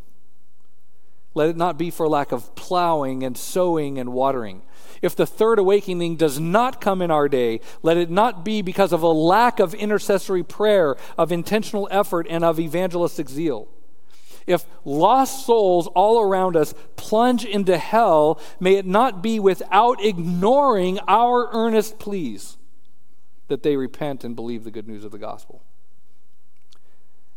Let 1.35 1.49
it 1.49 1.57
not 1.57 1.77
be 1.77 1.89
for 1.89 2.07
lack 2.07 2.31
of 2.31 2.53
plowing 2.55 3.23
and 3.23 3.37
sowing 3.37 3.97
and 3.97 4.13
watering. 4.13 4.61
If 5.01 5.15
the 5.15 5.25
third 5.25 5.59
awakening 5.59 6.15
does 6.15 6.39
not 6.39 6.79
come 6.79 7.01
in 7.01 7.11
our 7.11 7.27
day, 7.27 7.59
let 7.81 7.97
it 7.97 8.09
not 8.09 8.45
be 8.45 8.61
because 8.61 8.93
of 8.93 9.01
a 9.01 9.07
lack 9.07 9.59
of 9.59 9.73
intercessory 9.73 10.43
prayer, 10.43 10.95
of 11.17 11.31
intentional 11.31 11.87
effort, 11.91 12.27
and 12.29 12.43
of 12.43 12.59
evangelistic 12.59 13.29
zeal. 13.29 13.67
If 14.45 14.65
lost 14.85 15.45
souls 15.45 15.87
all 15.87 16.21
around 16.21 16.55
us 16.55 16.73
plunge 16.95 17.45
into 17.45 17.77
hell, 17.77 18.39
may 18.59 18.75
it 18.75 18.85
not 18.85 19.23
be 19.23 19.39
without 19.39 20.03
ignoring 20.03 20.99
our 21.07 21.49
earnest 21.51 21.97
pleas 21.99 22.57
that 23.47 23.63
they 23.63 23.75
repent 23.75 24.23
and 24.23 24.35
believe 24.35 24.63
the 24.63 24.71
good 24.71 24.87
news 24.87 25.03
of 25.03 25.11
the 25.11 25.17
gospel. 25.17 25.63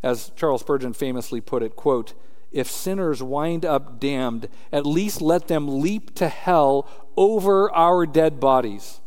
As 0.02 0.30
Charles 0.36 0.60
Spurgeon 0.60 0.92
famously 0.92 1.40
put 1.40 1.62
it, 1.62 1.76
quote, 1.76 2.14
if 2.56 2.70
sinners 2.70 3.22
wind 3.22 3.66
up 3.66 4.00
damned, 4.00 4.48
at 4.72 4.86
least 4.86 5.20
let 5.20 5.46
them 5.46 5.80
leap 5.80 6.14
to 6.14 6.26
hell 6.26 6.88
over 7.14 7.70
our 7.72 8.06
dead 8.06 8.40
bodies. 8.40 9.00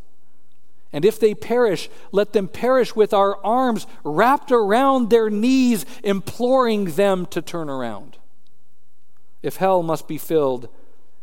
And 0.93 1.03
if 1.03 1.19
they 1.19 1.33
perish, 1.33 1.89
let 2.11 2.33
them 2.33 2.47
perish 2.47 2.95
with 2.95 3.11
our 3.11 3.43
arms 3.43 3.87
wrapped 4.03 4.51
around 4.51 5.09
their 5.09 5.31
knees, 5.31 5.83
imploring 6.03 6.91
them 6.91 7.25
to 7.27 7.41
turn 7.41 7.69
around. 7.69 8.17
If 9.41 9.57
hell 9.57 9.81
must 9.81 10.07
be 10.07 10.19
filled, 10.19 10.69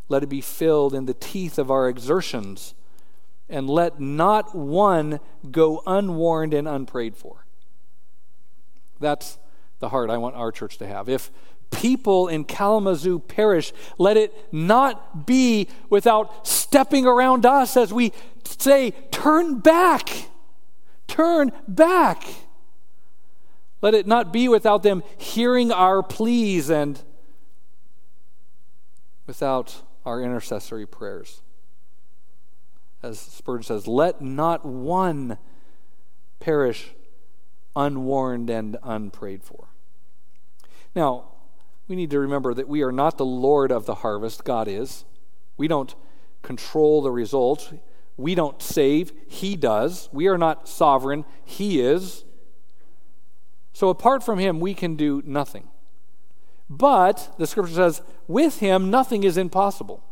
let 0.09 0.25
it 0.25 0.29
be 0.29 0.41
filled 0.41 0.95
in 0.95 1.07
the 1.07 1.15
teeth 1.15 1.61
of 1.61 1.71
our 1.71 1.89
exertions, 1.89 2.75
and 3.49 3.71
let 3.71 4.01
not 4.01 4.53
one 4.53 5.21
go 5.53 5.81
unwarned 5.87 6.55
and 6.55 6.67
unprayed 6.67 7.17
for. 7.17 7.47
That's 8.99 9.39
the 9.79 9.91
heart 9.91 10.11
I 10.11 10.17
want 10.17 10.35
our 10.35 10.51
church 10.51 10.79
to 10.79 10.87
have. 10.87 11.09
If 11.09 11.31
people 11.71 12.29
in 12.29 12.45
Kalamazoo 12.45 13.19
perish, 13.19 13.73
let 13.99 14.17
it 14.17 14.33
not 14.53 15.27
be 15.27 15.69
without 15.91 16.47
stepping 16.47 17.07
around 17.07 17.45
us 17.47 17.77
as 17.77 17.93
we 17.93 18.13
say, 18.45 18.93
Turn 19.11 19.59
back, 19.59 20.29
turn 21.07 21.53
back. 21.67 22.25
Let 23.83 23.95
it 23.95 24.07
not 24.07 24.33
be 24.33 24.49
without 24.49 24.83
them 24.83 25.03
hearing 25.19 25.71
our 25.71 26.03
pleas 26.03 26.71
and 26.71 27.01
without 29.27 29.83
our 30.05 30.23
intercessory 30.23 30.87
prayers. 30.87 31.43
As 33.03 33.19
Spurgeon 33.19 33.65
says, 33.65 33.87
let 33.87 34.23
not 34.23 34.65
one 34.65 35.39
perish 36.41 36.93
unwarned 37.75 38.49
and 38.49 38.77
unprayed 38.83 39.43
for. 39.43 39.69
Now, 40.95 41.27
we 41.89 41.97
need 41.97 42.11
to 42.11 42.19
remember 42.19 42.55
that 42.55 42.69
we 42.69 42.83
are 42.83 42.93
not 42.93 43.19
the 43.19 43.25
Lord 43.25 43.71
of 43.71 43.87
the 43.87 43.97
harvest, 43.97 44.45
God 44.45 44.69
is. 44.69 45.05
We 45.57 45.69
don't 45.69 45.95
control 46.43 47.03
the 47.03 47.11
results. 47.11 47.73
We 48.17 48.35
don't 48.35 48.61
save, 48.63 49.13
He 49.29 49.57
does. 49.57 50.09
We 50.13 50.27
are 50.27 50.39
not 50.39 50.69
sovereign, 50.69 51.25
He 51.45 51.81
is. 51.81 52.25
So 53.73 53.89
apart 53.89 54.25
from 54.25 54.39
Him, 54.39 54.59
we 54.59 54.75
can 54.75 54.97
do 54.97 55.23
nothing. 55.25 55.69
But, 56.69 57.35
the 57.39 57.47
scripture 57.47 57.75
says, 57.75 58.03
with 58.27 58.59
Him, 58.59 58.91
nothing 58.91 59.23
is 59.23 59.37
impossible. 59.37 60.03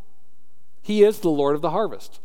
He 0.83 1.03
is 1.03 1.21
the 1.21 1.31
Lord 1.31 1.57
of 1.57 1.63
the 1.63 1.71
harvest. 1.71 2.21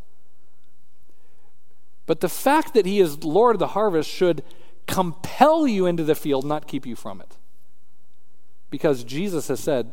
But 2.05 2.19
the 2.19 2.29
fact 2.29 2.73
that 2.73 2.85
He 2.85 2.99
is 2.99 3.23
Lord 3.23 3.55
of 3.55 3.59
the 3.59 3.67
harvest 3.67 4.09
should 4.09 4.43
compel 4.85 5.67
you 5.67 5.85
into 5.85 6.03
the 6.03 6.15
field, 6.15 6.45
not 6.45 6.67
keep 6.67 6.85
you 6.85 6.95
from 6.95 7.21
it. 7.21 7.37
Because 8.69 9.03
Jesus 9.03 9.47
has 9.47 9.59
said, 9.59 9.91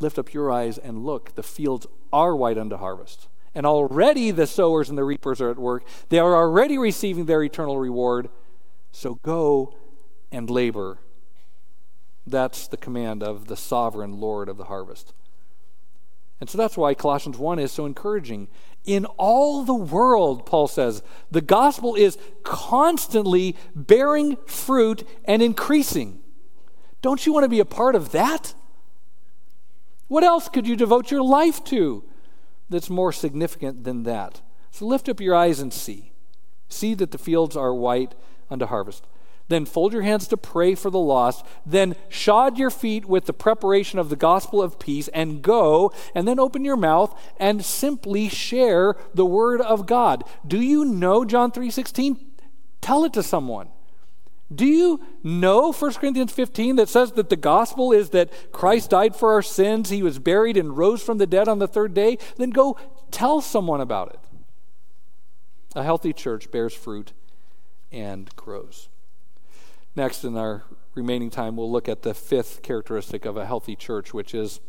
Lift 0.00 0.18
up 0.18 0.32
your 0.32 0.52
eyes 0.52 0.78
and 0.78 1.04
look, 1.04 1.34
the 1.34 1.42
fields 1.42 1.86
are 2.12 2.36
white 2.36 2.56
unto 2.56 2.76
harvest. 2.76 3.28
And 3.54 3.66
already 3.66 4.30
the 4.30 4.46
sowers 4.46 4.88
and 4.88 4.96
the 4.96 5.04
reapers 5.04 5.40
are 5.40 5.50
at 5.50 5.58
work. 5.58 5.84
They 6.08 6.20
are 6.20 6.36
already 6.36 6.78
receiving 6.78 7.24
their 7.26 7.42
eternal 7.42 7.78
reward. 7.78 8.28
So 8.92 9.16
go 9.16 9.74
and 10.30 10.48
labor, 10.48 10.98
That's 12.26 12.68
the 12.68 12.76
command 12.76 13.22
of 13.22 13.48
the 13.48 13.56
sovereign 13.56 14.20
Lord 14.20 14.48
of 14.48 14.56
the 14.56 14.64
harvest. 14.64 15.14
And 16.40 16.48
so 16.48 16.56
that's 16.56 16.76
why 16.76 16.94
Colossians 16.94 17.36
1 17.36 17.58
is 17.58 17.72
so 17.72 17.84
encouraging. 17.84 18.48
In 18.84 19.06
all 19.16 19.64
the 19.64 19.74
world, 19.74 20.46
Paul 20.46 20.68
says, 20.68 21.02
the 21.30 21.40
gospel 21.40 21.96
is 21.96 22.16
constantly 22.44 23.56
bearing 23.74 24.36
fruit 24.46 25.06
and 25.24 25.42
increasing. 25.42 26.20
Don't 27.00 27.24
you 27.24 27.32
want 27.32 27.44
to 27.44 27.48
be 27.48 27.60
a 27.60 27.64
part 27.64 27.94
of 27.94 28.12
that? 28.12 28.54
What 30.08 30.24
else 30.24 30.48
could 30.48 30.66
you 30.66 30.74
devote 30.74 31.10
your 31.10 31.22
life 31.22 31.62
to 31.64 32.04
that's 32.68 32.90
more 32.90 33.12
significant 33.12 33.84
than 33.84 34.02
that? 34.04 34.40
So 34.70 34.86
lift 34.86 35.08
up 35.08 35.20
your 35.20 35.34
eyes 35.34 35.60
and 35.60 35.72
see. 35.72 36.12
See 36.68 36.94
that 36.94 37.10
the 37.10 37.18
fields 37.18 37.56
are 37.56 37.74
white 37.74 38.14
unto 38.50 38.66
harvest. 38.66 39.06
Then 39.48 39.64
fold 39.64 39.94
your 39.94 40.02
hands 40.02 40.28
to 40.28 40.36
pray 40.36 40.74
for 40.74 40.90
the 40.90 40.98
lost. 40.98 41.44
Then 41.64 41.96
shod 42.08 42.58
your 42.58 42.70
feet 42.70 43.06
with 43.06 43.24
the 43.24 43.32
preparation 43.32 43.98
of 43.98 44.10
the 44.10 44.16
gospel 44.16 44.60
of 44.62 44.78
peace 44.78 45.08
and 45.08 45.40
go, 45.40 45.90
and 46.14 46.28
then 46.28 46.38
open 46.38 46.64
your 46.64 46.76
mouth 46.76 47.18
and 47.40 47.64
simply 47.64 48.28
share 48.28 48.94
the 49.14 49.24
word 49.24 49.62
of 49.62 49.86
God. 49.86 50.24
Do 50.46 50.60
you 50.60 50.84
know 50.84 51.24
John 51.24 51.50
3:16? 51.50 52.18
Tell 52.82 53.04
it 53.04 53.14
to 53.14 53.22
someone. 53.22 53.70
Do 54.54 54.64
you 54.64 55.04
know 55.22 55.72
1 55.72 55.94
Corinthians 55.94 56.32
15 56.32 56.76
that 56.76 56.88
says 56.88 57.12
that 57.12 57.28
the 57.28 57.36
gospel 57.36 57.92
is 57.92 58.10
that 58.10 58.52
Christ 58.52 58.90
died 58.90 59.14
for 59.14 59.32
our 59.32 59.42
sins, 59.42 59.90
he 59.90 60.02
was 60.02 60.18
buried 60.18 60.56
and 60.56 60.76
rose 60.76 61.02
from 61.02 61.18
the 61.18 61.26
dead 61.26 61.48
on 61.48 61.58
the 61.58 61.68
third 61.68 61.92
day? 61.92 62.16
Then 62.36 62.50
go 62.50 62.78
tell 63.10 63.40
someone 63.42 63.80
about 63.80 64.10
it. 64.14 64.20
A 65.76 65.82
healthy 65.82 66.14
church 66.14 66.50
bears 66.50 66.72
fruit 66.72 67.12
and 67.92 68.34
grows. 68.36 68.88
Next, 69.94 70.24
in 70.24 70.36
our 70.36 70.64
remaining 70.94 71.28
time, 71.28 71.56
we'll 71.56 71.70
look 71.70 71.88
at 71.88 72.02
the 72.02 72.14
fifth 72.14 72.62
characteristic 72.62 73.26
of 73.26 73.36
a 73.36 73.46
healthy 73.46 73.76
church, 73.76 74.14
which 74.14 74.34
is 74.34 74.60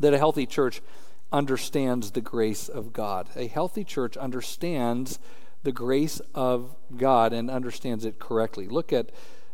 that 0.00 0.14
a 0.14 0.18
healthy 0.18 0.46
church 0.46 0.82
understands 1.32 2.10
the 2.10 2.20
grace 2.20 2.68
of 2.68 2.92
God. 2.92 3.28
A 3.36 3.46
healthy 3.46 3.84
church 3.84 4.16
understands 4.16 5.18
the 5.62 5.72
grace 5.72 6.20
of 6.34 6.74
God 6.96 7.32
and 7.32 7.50
understands 7.50 8.04
it 8.04 8.18
correctly. 8.18 8.66
Look 8.66 8.92
at 8.92 9.10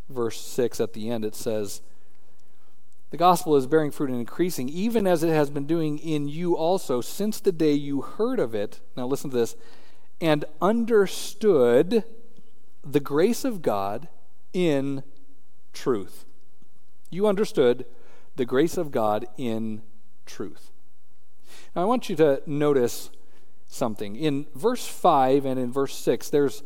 verse 0.08 0.40
6 0.40 0.80
at 0.80 0.92
the 0.92 1.10
end. 1.10 1.24
It 1.24 1.34
says, 1.34 1.82
The 3.10 3.16
gospel 3.16 3.56
is 3.56 3.66
bearing 3.66 3.90
fruit 3.90 4.10
and 4.10 4.20
increasing, 4.20 4.68
even 4.68 5.06
as 5.06 5.22
it 5.22 5.30
has 5.30 5.50
been 5.50 5.66
doing 5.66 5.98
in 5.98 6.28
you 6.28 6.56
also, 6.56 7.00
since 7.00 7.40
the 7.40 7.52
day 7.52 7.72
you 7.72 8.00
heard 8.00 8.40
of 8.40 8.54
it. 8.54 8.80
Now, 8.96 9.06
listen 9.06 9.30
to 9.30 9.36
this 9.36 9.56
and 10.20 10.44
understood 10.60 12.04
the 12.84 13.00
grace 13.00 13.44
of 13.44 13.62
God 13.62 14.08
in 14.52 15.02
truth. 15.72 16.24
You 17.10 17.26
understood 17.26 17.86
the 18.36 18.44
grace 18.44 18.76
of 18.76 18.90
God 18.90 19.26
in 19.36 19.82
truth. 20.26 20.70
Now, 21.74 21.82
I 21.82 21.84
want 21.84 22.08
you 22.08 22.16
to 22.16 22.42
notice 22.46 23.10
something. 23.68 24.16
In 24.16 24.46
verse 24.54 24.86
5 24.86 25.44
and 25.44 25.60
in 25.60 25.72
verse 25.72 25.94
6, 25.94 26.30
there's 26.30 26.62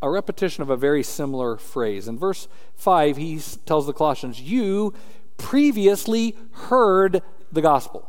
a 0.00 0.08
repetition 0.08 0.62
of 0.62 0.70
a 0.70 0.76
very 0.76 1.02
similar 1.02 1.56
phrase. 1.56 2.08
In 2.08 2.18
verse 2.18 2.48
5, 2.76 3.16
he 3.16 3.40
tells 3.66 3.86
the 3.86 3.92
Colossians, 3.92 4.40
You 4.40 4.94
previously 5.36 6.36
heard 6.52 7.22
the 7.52 7.60
gospel. 7.60 8.08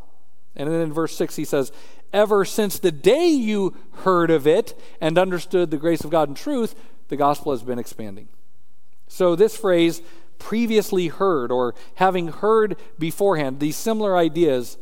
And 0.56 0.70
then 0.70 0.82
in 0.82 0.94
verse 0.94 1.16
6, 1.16 1.36
he 1.36 1.46
says, 1.46 1.72
Ever 2.14 2.46
since 2.46 2.80
the 2.80 2.92
day 2.92 3.28
you 3.28 3.76
heard 4.04 4.32
of 4.32 4.48
it 4.48 4.80
and 5.02 5.18
understood 5.18 5.72
the 5.72 5.78
grace 5.78 6.04
of 6.04 6.12
God 6.12 6.30
in 6.30 6.36
truth, 6.36 6.76
the 7.10 7.18
gospel 7.18 7.52
has 7.52 7.64
been 7.64 7.80
expanding. 7.80 8.30
So, 9.08 9.36
this 9.36 9.56
phrase, 9.56 10.02
previously 10.40 11.08
heard, 11.08 11.52
or 11.52 11.76
having 11.96 12.28
heard 12.28 12.78
beforehand, 13.00 13.60
these 13.60 13.76
similar 13.76 14.18
ideas 14.18 14.78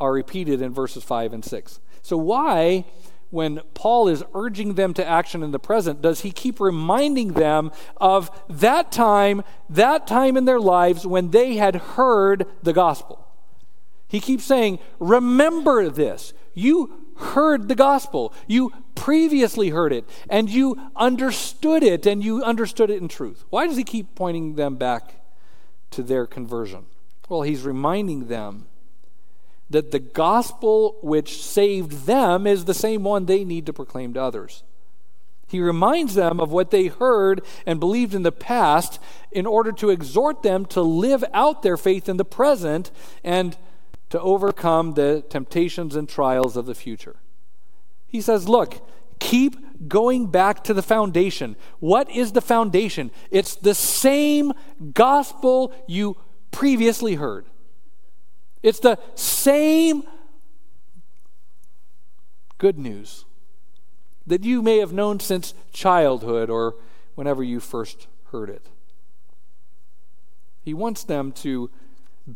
are 0.00 0.12
repeated 0.12 0.62
in 0.62 0.72
verses 0.72 1.04
5 1.04 1.32
and 1.32 1.44
6. 1.44 1.80
So, 2.02 2.16
why, 2.16 2.84
when 3.30 3.60
Paul 3.74 4.08
is 4.08 4.24
urging 4.34 4.74
them 4.74 4.94
to 4.94 5.06
action 5.06 5.42
in 5.42 5.50
the 5.50 5.58
present, 5.58 6.00
does 6.00 6.20
he 6.20 6.30
keep 6.30 6.60
reminding 6.60 7.32
them 7.34 7.72
of 7.98 8.30
that 8.48 8.90
time, 8.90 9.42
that 9.68 10.06
time 10.06 10.36
in 10.36 10.44
their 10.44 10.60
lives 10.60 11.06
when 11.06 11.30
they 11.30 11.56
had 11.56 11.76
heard 11.76 12.46
the 12.62 12.72
gospel? 12.72 13.24
He 14.08 14.20
keeps 14.20 14.44
saying, 14.44 14.78
Remember 14.98 15.90
this. 15.90 16.32
You 16.54 17.08
heard 17.16 17.68
the 17.68 17.74
gospel. 17.74 18.32
You 18.46 18.72
previously 18.94 19.68
heard 19.68 19.92
it, 19.92 20.08
and 20.30 20.48
you 20.48 20.90
understood 20.96 21.82
it, 21.82 22.06
and 22.06 22.24
you 22.24 22.42
understood 22.42 22.90
it 22.90 23.00
in 23.00 23.08
truth. 23.08 23.44
Why 23.50 23.66
does 23.66 23.76
he 23.76 23.84
keep 23.84 24.14
pointing 24.14 24.54
them 24.54 24.76
back 24.76 25.14
to 25.90 26.02
their 26.02 26.26
conversion? 26.26 26.86
Well, 27.28 27.42
he's 27.42 27.62
reminding 27.62 28.28
them 28.28 28.66
that 29.70 29.90
the 29.90 29.98
gospel 29.98 30.96
which 31.02 31.42
saved 31.42 32.06
them 32.06 32.46
is 32.46 32.64
the 32.64 32.74
same 32.74 33.02
one 33.02 33.26
they 33.26 33.44
need 33.44 33.66
to 33.66 33.72
proclaim 33.72 34.14
to 34.14 34.22
others. 34.22 34.62
He 35.48 35.60
reminds 35.60 36.14
them 36.14 36.40
of 36.40 36.52
what 36.52 36.70
they 36.70 36.86
heard 36.86 37.40
and 37.64 37.80
believed 37.80 38.14
in 38.14 38.22
the 38.22 38.32
past 38.32 39.00
in 39.32 39.46
order 39.46 39.72
to 39.72 39.90
exhort 39.90 40.42
them 40.42 40.66
to 40.66 40.82
live 40.82 41.24
out 41.32 41.62
their 41.62 41.78
faith 41.78 42.08
in 42.08 42.18
the 42.18 42.24
present 42.24 42.90
and 43.24 43.56
to 44.10 44.20
overcome 44.20 44.94
the 44.94 45.24
temptations 45.28 45.96
and 45.96 46.08
trials 46.08 46.56
of 46.56 46.66
the 46.66 46.74
future. 46.74 47.16
He 48.06 48.20
says, 48.20 48.48
Look, 48.48 48.86
keep 49.18 49.88
going 49.88 50.26
back 50.26 50.64
to 50.64 50.74
the 50.74 50.82
foundation. 50.82 51.56
What 51.78 52.10
is 52.10 52.32
the 52.32 52.40
foundation? 52.40 53.10
It's 53.30 53.54
the 53.54 53.74
same 53.74 54.52
gospel 54.92 55.72
you 55.86 56.16
previously 56.50 57.14
heard, 57.14 57.46
it's 58.62 58.80
the 58.80 58.98
same 59.14 60.04
good 62.58 62.78
news 62.78 63.24
that 64.26 64.44
you 64.44 64.60
may 64.62 64.78
have 64.78 64.92
known 64.92 65.20
since 65.20 65.54
childhood 65.72 66.50
or 66.50 66.74
whenever 67.14 67.42
you 67.42 67.60
first 67.60 68.06
heard 68.30 68.50
it. 68.50 68.66
He 70.62 70.74
wants 70.74 71.02
them 71.02 71.32
to 71.32 71.70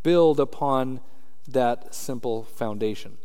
build 0.03 0.41
upon 0.41 1.01
that 1.47 1.95
simple 1.95 2.45
foundation. 2.45 3.19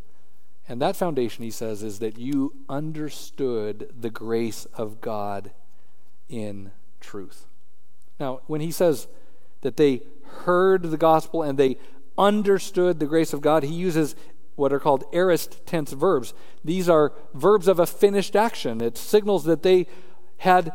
And 0.67 0.81
that 0.81 0.97
foundation, 0.97 1.43
he 1.45 1.51
says, 1.51 1.81
is 1.81 1.99
that 1.99 2.17
you 2.17 2.53
understood 2.67 3.93
the 3.97 4.09
grace 4.09 4.65
of 4.73 4.99
God 4.99 5.51
in 6.27 6.71
truth. 6.99 7.45
Now, 8.19 8.41
when 8.47 8.59
he 8.59 8.71
says 8.71 9.07
that 9.61 9.77
they 9.77 10.01
heard 10.43 10.83
the 10.83 10.97
gospel 10.97 11.41
and 11.41 11.57
they 11.57 11.77
understood 12.17 12.99
the 12.99 13.05
grace 13.05 13.33
of 13.33 13.41
God, 13.41 13.63
he 13.63 13.73
uses 13.73 14.15
what 14.55 14.73
are 14.73 14.79
called 14.79 15.03
aorist 15.13 15.65
tense 15.65 15.93
verbs. 15.93 16.33
These 16.63 16.89
are 16.89 17.13
verbs 17.33 17.67
of 17.67 17.79
a 17.79 17.85
finished 17.85 18.35
action. 18.35 18.81
It 18.81 18.97
signals 18.97 19.43
that 19.43 19.61
they 19.61 19.87
had 20.37 20.73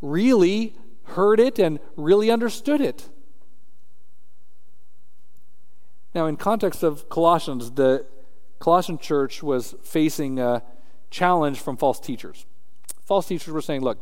really 0.00 0.74
heard 1.04 1.38
it 1.38 1.58
and 1.58 1.78
really 1.96 2.30
understood 2.30 2.80
it. 2.80 3.08
Now, 6.14 6.26
in 6.26 6.36
context 6.36 6.82
of 6.82 7.08
Colossians, 7.08 7.72
the 7.72 8.06
Colossian 8.58 8.98
church 8.98 9.42
was 9.42 9.74
facing 9.82 10.38
a 10.38 10.62
challenge 11.10 11.60
from 11.60 11.76
false 11.76 12.00
teachers. 12.00 12.46
False 13.04 13.26
teachers 13.26 13.52
were 13.52 13.62
saying, 13.62 13.82
look, 13.82 13.98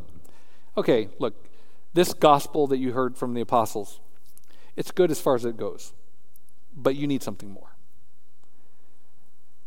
okay, 0.77 1.09
look, 1.19 1.49
this 1.95 2.13
gospel 2.13 2.67
that 2.69 2.79
you 2.79 2.93
heard 2.93 3.17
from 3.17 3.35
the 3.35 3.41
apostles, 3.41 4.01
it's 4.77 4.91
good 4.91 5.11
as 5.11 5.21
far 5.21 5.35
as 5.35 5.45
it 5.45 5.57
goes, 5.57 5.93
but 6.83 6.97
you 6.97 7.07
need 7.07 7.23
something 7.23 7.51
more. 7.51 7.77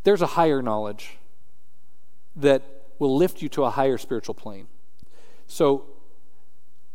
There's 0.04 0.22
a 0.22 0.26
higher 0.26 0.60
knowledge 0.60 1.18
that 2.36 2.62
will 2.98 3.16
lift 3.16 3.42
you 3.42 3.48
to 3.50 3.64
a 3.64 3.70
higher 3.70 3.98
spiritual 3.98 4.34
plane. 4.34 4.66
So 5.46 5.86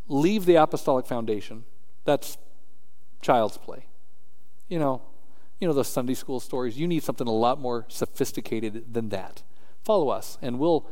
leave 0.07 0.45
the 0.45 0.55
apostolic 0.55 1.05
foundation. 1.05 1.65
That's 2.05 2.37
child's 3.21 3.57
play. 3.57 3.85
You 4.67 4.79
know, 4.79 5.01
you 5.59 5.67
know, 5.67 5.73
those 5.73 5.87
Sunday 5.87 6.13
school 6.13 6.39
stories. 6.39 6.77
You 6.77 6.87
need 6.87 7.03
something 7.03 7.27
a 7.27 7.31
lot 7.31 7.59
more 7.59 7.85
sophisticated 7.89 8.93
than 8.93 9.09
that. 9.09 9.43
Follow 9.83 10.09
us, 10.09 10.37
and 10.41 10.59
we'll 10.59 10.87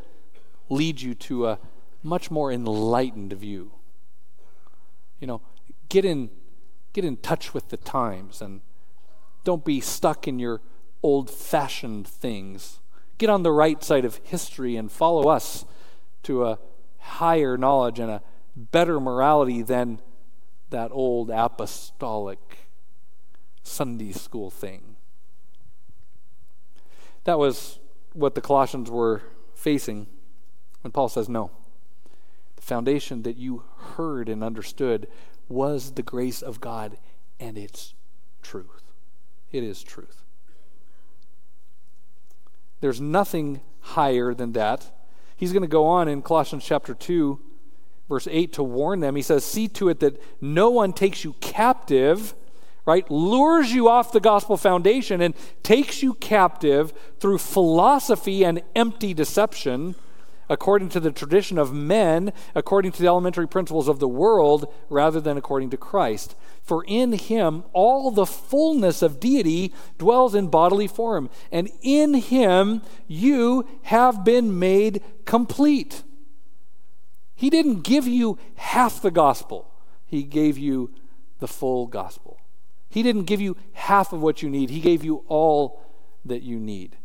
lead 0.69 1.01
you 1.01 1.13
to 1.15 1.47
a 1.47 1.59
much 2.03 2.29
more 2.29 2.51
enlightened 2.51 3.33
view. 3.33 3.71
You 5.19 5.27
know, 5.27 5.41
get 5.89 6.03
in, 6.03 6.29
get 6.93 7.05
in 7.05 7.17
touch 7.17 7.53
with 7.53 7.69
the 7.69 7.77
times 7.77 8.41
and 8.41 8.61
don't 9.47 9.63
be 9.63 9.79
stuck 9.79 10.27
in 10.27 10.39
your 10.39 10.59
old 11.01 11.29
fashioned 11.29 12.05
things. 12.05 12.81
Get 13.17 13.29
on 13.29 13.43
the 13.43 13.51
right 13.53 13.81
side 13.81 14.03
of 14.03 14.19
history 14.25 14.75
and 14.75 14.91
follow 14.91 15.29
us 15.29 15.63
to 16.23 16.43
a 16.43 16.59
higher 16.97 17.57
knowledge 17.57 17.97
and 17.97 18.11
a 18.11 18.21
better 18.57 18.99
morality 18.99 19.61
than 19.61 20.01
that 20.69 20.91
old 20.91 21.29
apostolic 21.29 22.67
Sunday 23.63 24.11
school 24.11 24.51
thing. 24.51 24.97
That 27.23 27.39
was 27.39 27.79
what 28.11 28.35
the 28.35 28.41
Colossians 28.41 28.91
were 28.91 29.21
facing 29.55 30.07
when 30.81 30.91
Paul 30.91 31.07
says, 31.07 31.29
No. 31.29 31.51
The 32.57 32.63
foundation 32.63 33.23
that 33.23 33.37
you 33.37 33.63
heard 33.95 34.27
and 34.27 34.43
understood 34.43 35.07
was 35.47 35.93
the 35.93 36.03
grace 36.03 36.41
of 36.41 36.59
God 36.59 36.97
and 37.39 37.57
it's 37.57 37.93
truth. 38.41 38.86
It 39.51 39.63
is 39.63 39.83
truth. 39.83 40.23
There's 42.79 43.01
nothing 43.01 43.61
higher 43.79 44.33
than 44.33 44.53
that. 44.53 44.91
He's 45.35 45.51
going 45.51 45.63
to 45.63 45.67
go 45.67 45.85
on 45.85 46.07
in 46.07 46.21
Colossians 46.21 46.65
chapter 46.65 46.93
2, 46.93 47.39
verse 48.09 48.27
8, 48.29 48.53
to 48.53 48.63
warn 48.63 48.99
them. 48.99 49.15
He 49.15 49.21
says, 49.21 49.43
See 49.43 49.67
to 49.69 49.89
it 49.89 49.99
that 49.99 50.21
no 50.41 50.69
one 50.69 50.93
takes 50.93 51.23
you 51.23 51.33
captive, 51.41 52.33
right? 52.85 53.09
Lures 53.09 53.71
you 53.71 53.87
off 53.87 54.11
the 54.11 54.19
gospel 54.19 54.57
foundation 54.57 55.21
and 55.21 55.35
takes 55.63 56.03
you 56.03 56.13
captive 56.15 56.93
through 57.19 57.37
philosophy 57.37 58.43
and 58.43 58.61
empty 58.75 59.13
deception 59.13 59.95
according 60.49 60.89
to 60.89 60.99
the 60.99 61.11
tradition 61.11 61.57
of 61.57 61.73
men, 61.73 62.31
according 62.55 62.91
to 62.91 63.01
the 63.01 63.07
elementary 63.07 63.47
principles 63.47 63.87
of 63.87 63.99
the 63.99 64.07
world, 64.07 64.73
rather 64.89 65.19
than 65.19 65.37
according 65.37 65.69
to 65.69 65.77
Christ. 65.77 66.35
For 66.67 66.83
in 66.85 67.13
him 67.13 67.63
all 67.71 68.11
the 68.11 68.25
fullness 68.25 69.01
of 69.01 69.21
deity 69.21 69.73
dwells 69.97 70.35
in 70.35 70.49
bodily 70.49 70.87
form, 70.87 71.29
and 71.49 71.69
in 71.81 72.15
him 72.15 72.81
you 73.07 73.65
have 73.83 74.25
been 74.25 74.59
made 74.59 75.01
complete. 75.23 76.03
He 77.35 77.49
didn't 77.49 77.83
give 77.83 78.05
you 78.05 78.37
half 78.55 79.01
the 79.01 79.11
gospel, 79.11 79.71
he 80.05 80.23
gave 80.23 80.57
you 80.57 80.91
the 81.39 81.47
full 81.47 81.87
gospel. 81.87 82.37
He 82.89 83.01
didn't 83.01 83.23
give 83.23 83.39
you 83.39 83.55
half 83.71 84.11
of 84.11 84.21
what 84.21 84.41
you 84.41 84.49
need, 84.49 84.69
he 84.69 84.81
gave 84.81 85.05
you 85.05 85.23
all 85.29 85.81
that 86.25 86.43
you 86.43 86.59
need. 86.59 86.97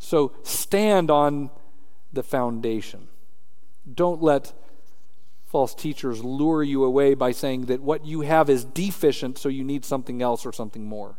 So 0.00 0.32
stand 0.42 1.12
on 1.12 1.50
the 2.12 2.24
foundation. 2.24 3.06
Don't 3.94 4.20
let 4.20 4.52
false 5.54 5.72
teachers 5.72 6.24
lure 6.24 6.64
you 6.64 6.82
away 6.82 7.14
by 7.14 7.30
saying 7.30 7.66
that 7.66 7.80
what 7.80 8.04
you 8.04 8.22
have 8.22 8.50
is 8.50 8.64
deficient, 8.64 9.38
so 9.38 9.48
you 9.48 9.62
need 9.62 9.84
something 9.84 10.20
else 10.20 10.44
or 10.44 10.52
something 10.52 10.84
more. 10.84 11.14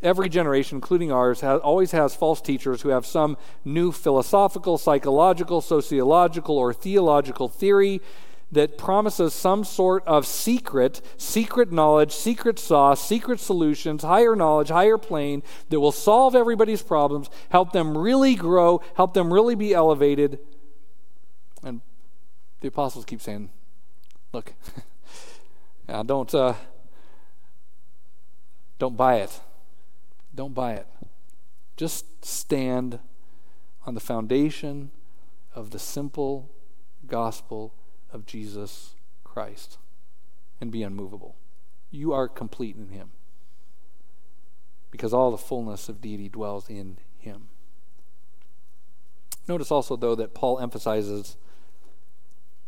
Every 0.00 0.30
generation, 0.30 0.78
including 0.78 1.12
ours, 1.12 1.42
has, 1.42 1.60
always 1.60 1.90
has 1.90 2.16
false 2.16 2.40
teachers 2.40 2.80
who 2.80 2.88
have 2.88 3.04
some 3.04 3.36
new 3.62 3.92
philosophical, 3.92 4.78
psychological, 4.78 5.60
sociological, 5.60 6.56
or 6.56 6.72
theological 6.72 7.46
theory 7.46 8.00
that 8.50 8.78
promises 8.78 9.34
some 9.34 9.62
sort 9.62 10.02
of 10.06 10.26
secret, 10.26 11.02
secret 11.18 11.70
knowledge, 11.70 12.10
secret 12.10 12.58
sauce, 12.58 13.06
secret 13.06 13.38
solutions, 13.38 14.02
higher 14.02 14.34
knowledge, 14.34 14.70
higher 14.70 14.96
plane 14.96 15.42
that 15.68 15.78
will 15.78 15.92
solve 15.92 16.34
everybody's 16.34 16.80
problems, 16.80 17.28
help 17.50 17.72
them 17.72 17.98
really 17.98 18.34
grow, 18.34 18.80
help 18.94 19.12
them 19.12 19.30
really 19.30 19.54
be 19.54 19.74
elevated. 19.74 20.38
And 21.62 21.82
the 22.60 22.68
apostles 22.68 23.04
keep 23.04 23.20
saying, 23.20 23.50
look, 24.32 24.54
now 25.88 26.02
don't, 26.02 26.34
uh, 26.34 26.54
don't 28.78 28.96
buy 28.96 29.16
it. 29.16 29.40
Don't 30.34 30.54
buy 30.54 30.74
it. 30.74 30.86
Just 31.76 32.24
stand 32.24 32.98
on 33.86 33.94
the 33.94 34.00
foundation 34.00 34.90
of 35.54 35.70
the 35.70 35.78
simple 35.78 36.50
gospel 37.06 37.74
of 38.12 38.26
Jesus 38.26 38.94
Christ 39.24 39.78
and 40.60 40.70
be 40.70 40.82
unmovable. 40.82 41.36
You 41.90 42.12
are 42.12 42.28
complete 42.28 42.76
in 42.76 42.90
Him 42.90 43.10
because 44.90 45.12
all 45.12 45.30
the 45.30 45.38
fullness 45.38 45.88
of 45.88 46.00
deity 46.00 46.28
dwells 46.28 46.68
in 46.68 46.98
Him. 47.18 47.48
Notice 49.48 49.70
also, 49.70 49.96
though, 49.96 50.14
that 50.14 50.34
Paul 50.34 50.60
emphasizes 50.60 51.36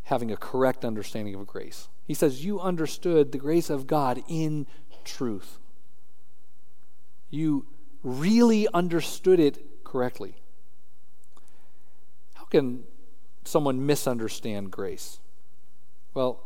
having 0.05 0.31
a 0.31 0.37
correct 0.37 0.85
understanding 0.85 1.35
of 1.35 1.47
grace. 1.47 1.89
He 2.05 2.15
says, 2.15 2.45
You 2.45 2.61
understood 2.61 3.33
the 3.33 3.39
grace 3.39 3.71
of 3.71 3.87
God 3.87 4.23
in 4.29 4.67
truth. 5.05 5.59
You 7.31 7.67
really 8.03 8.69
understood 8.75 9.41
it 9.41 9.85
correctly. 9.85 10.37
How 12.35 12.45
can 12.45 12.85
someone 13.45 13.87
misunderstand 13.87 14.71
grace? 14.71 15.21
Well, 16.15 16.45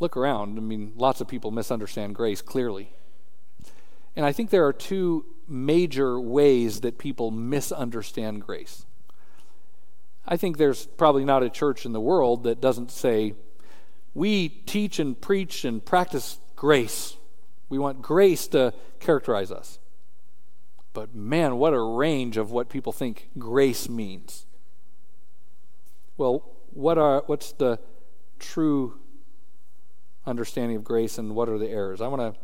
look 0.00 0.16
around. 0.16 0.58
I 0.58 0.60
mean, 0.60 0.92
lots 0.96 1.20
of 1.20 1.28
people 1.28 1.50
misunderstand 1.50 2.14
grace 2.14 2.40
clearly. 2.40 2.92
And 4.14 4.24
I 4.24 4.32
think 4.32 4.50
there 4.50 4.66
are 4.66 4.72
two 4.72 5.26
major 5.48 6.18
ways 6.18 6.80
that 6.80 6.98
people 6.98 7.30
misunderstand 7.30 8.42
grace. 8.42 8.86
I 10.26 10.36
think 10.36 10.56
there's 10.56 10.86
probably 10.86 11.24
not 11.24 11.42
a 11.42 11.50
church 11.50 11.86
in 11.86 11.92
the 11.92 12.00
world 12.00 12.44
that 12.44 12.60
doesn't 12.60 12.90
say, 12.90 13.34
we 14.14 14.48
teach 14.48 14.98
and 14.98 15.20
preach 15.20 15.64
and 15.64 15.84
practice 15.84 16.38
grace. 16.56 17.16
We 17.68 17.78
want 17.78 18.02
grace 18.02 18.46
to 18.48 18.74
characterize 18.98 19.50
us. 19.50 19.78
But 20.92 21.14
man, 21.14 21.56
what 21.56 21.74
a 21.74 21.80
range 21.80 22.36
of 22.36 22.50
what 22.50 22.68
people 22.68 22.92
think 22.92 23.30
grace 23.38 23.88
means. 23.88 24.46
Well, 26.16 26.50
what 26.70 26.96
are, 26.98 27.22
what's 27.26 27.52
the 27.52 27.78
true 28.38 28.98
understanding 30.26 30.76
of 30.76 30.84
grace 30.84 31.18
and 31.18 31.34
what 31.34 31.48
are 31.48 31.58
the 31.58 31.68
errors. 31.68 32.00
I 32.00 32.08
want 32.08 32.34
to 32.34 32.40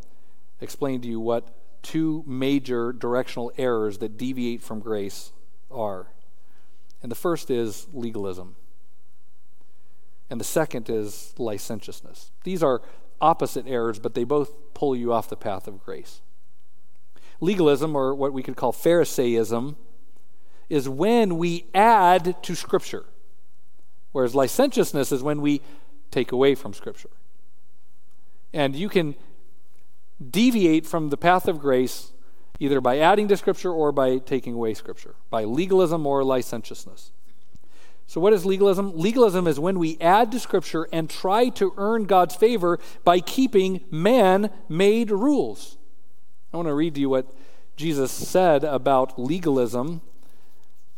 explain 0.61 1.01
to 1.03 1.09
you 1.09 1.21
what 1.21 1.49
two 1.83 2.23
major 2.27 2.93
directional 2.93 3.53
errors 3.59 3.99
that 3.99 4.17
deviate 4.17 4.63
from 4.63 4.81
grace 4.81 5.33
are. 5.71 6.07
And 7.03 7.11
the 7.11 7.17
first 7.17 7.51
is 7.51 7.89
legalism, 7.93 8.55
and 10.31 10.41
the 10.41 10.45
second 10.45 10.89
is 10.89 11.35
licentiousness. 11.37 12.31
These 12.45 12.63
are 12.63 12.81
opposite 13.21 13.67
errors, 13.67 13.99
but 13.99 14.15
they 14.15 14.25
both 14.25 14.53
pull 14.73 14.95
you 14.95 15.13
off 15.13 15.29
the 15.29 15.37
path 15.37 15.67
of 15.67 15.85
grace. 15.85 16.21
Legalism, 17.41 17.97
or 17.97 18.15
what 18.15 18.33
we 18.33 18.43
could 18.43 18.57
call 18.57 18.73
Pharisaism, 18.73 19.77
is 20.69 20.89
when 20.89 21.39
we 21.39 21.67
add 21.75 22.41
to 22.45 22.55
Scripture, 22.55 23.05
whereas 24.13 24.35
licentiousness 24.35 25.11
is 25.11 25.23
when 25.23 25.41
we 25.41 25.61
take 26.13 26.31
away 26.31 26.55
from 26.55 26.73
Scripture. 26.73 27.11
And 28.53 28.77
you 28.77 28.89
can 28.89 29.17
deviate 30.31 30.87
from 30.87 31.11
the 31.11 31.17
path 31.17 31.49
of 31.49 31.59
grace 31.59 32.12
either 32.63 32.81
by 32.81 32.99
adding 32.99 33.27
to 33.27 33.37
Scripture 33.37 33.73
or 33.73 33.91
by 33.91 34.19
taking 34.19 34.55
away 34.55 34.73
Scripture, 34.73 35.17
by 35.31 35.43
legalism 35.43 36.07
or 36.07 36.23
licentiousness. 36.23 37.11
So, 38.07 38.21
what 38.21 38.33
is 38.33 38.47
legalism? 38.47 38.97
Legalism 38.97 39.49
is 39.49 39.59
when 39.59 39.81
we 39.81 39.99
add 40.01 40.31
to 40.31 40.39
Scripture 40.39 40.87
and 40.93 41.11
try 41.11 41.49
to 41.51 41.75
earn 41.77 42.05
God's 42.05 42.37
favor 42.37 42.79
by 43.03 43.19
keeping 43.19 43.81
man 43.91 44.51
made 44.69 45.11
rules. 45.11 45.77
I 46.53 46.57
want 46.57 46.69
to 46.69 46.75
read 46.75 46.95
to 46.95 47.01
you 47.01 47.11
what 47.11 47.35
Jesus 47.77 48.13
said 48.13 48.63
about 48.63 49.19
legalism 49.19 50.01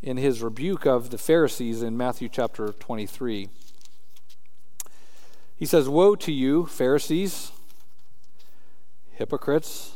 in 0.03 0.19
his 0.19 0.43
rebuke 0.43 0.85
of 0.85 1.09
the 1.09 1.19
Pharisees 1.19 1.83
in 1.83 1.97
Matthew 1.97 2.29
chapter 2.29 2.73
23. 2.73 3.49
He 5.57 5.65
says, 5.65 5.89
Woe 5.89 6.15
to 6.17 6.33
you, 6.33 6.67
Pharisees, 6.67 7.53
hypocrites, 9.13 9.94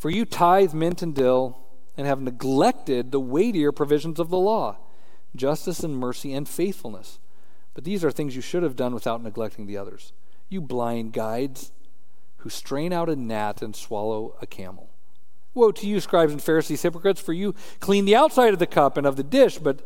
for 0.00 0.10
you 0.10 0.24
tithe 0.24 0.74
mint 0.74 1.00
and 1.00 1.14
dill 1.14 1.56
and 1.96 2.08
have 2.08 2.20
neglected 2.20 3.12
the 3.12 3.20
weightier 3.20 3.70
provisions 3.70 4.18
of 4.18 4.30
the 4.30 4.38
law 4.38 4.78
justice 5.36 5.84
and 5.84 5.96
mercy 5.96 6.34
and 6.34 6.48
faithfulness. 6.48 7.20
But 7.72 7.84
these 7.84 8.04
are 8.04 8.10
things 8.10 8.34
you 8.34 8.42
should 8.42 8.64
have 8.64 8.74
done 8.74 8.92
without 8.92 9.22
neglecting 9.22 9.66
the 9.66 9.76
others. 9.76 10.12
You 10.48 10.60
blind 10.60 11.12
guides 11.12 11.70
who 12.38 12.50
strain 12.50 12.92
out 12.92 13.08
a 13.08 13.14
gnat 13.14 13.62
and 13.62 13.76
swallow 13.76 14.34
a 14.42 14.46
camel. 14.46 14.90
Woe 15.54 15.70
to 15.70 15.86
you, 15.86 16.00
scribes 16.00 16.32
and 16.32 16.42
Pharisees, 16.42 16.82
hypocrites, 16.82 17.20
for 17.20 17.32
you 17.32 17.54
clean 17.78 18.06
the 18.06 18.16
outside 18.16 18.52
of 18.52 18.58
the 18.58 18.66
cup 18.66 18.96
and 18.96 19.06
of 19.06 19.14
the 19.14 19.22
dish, 19.22 19.58
but 19.58 19.82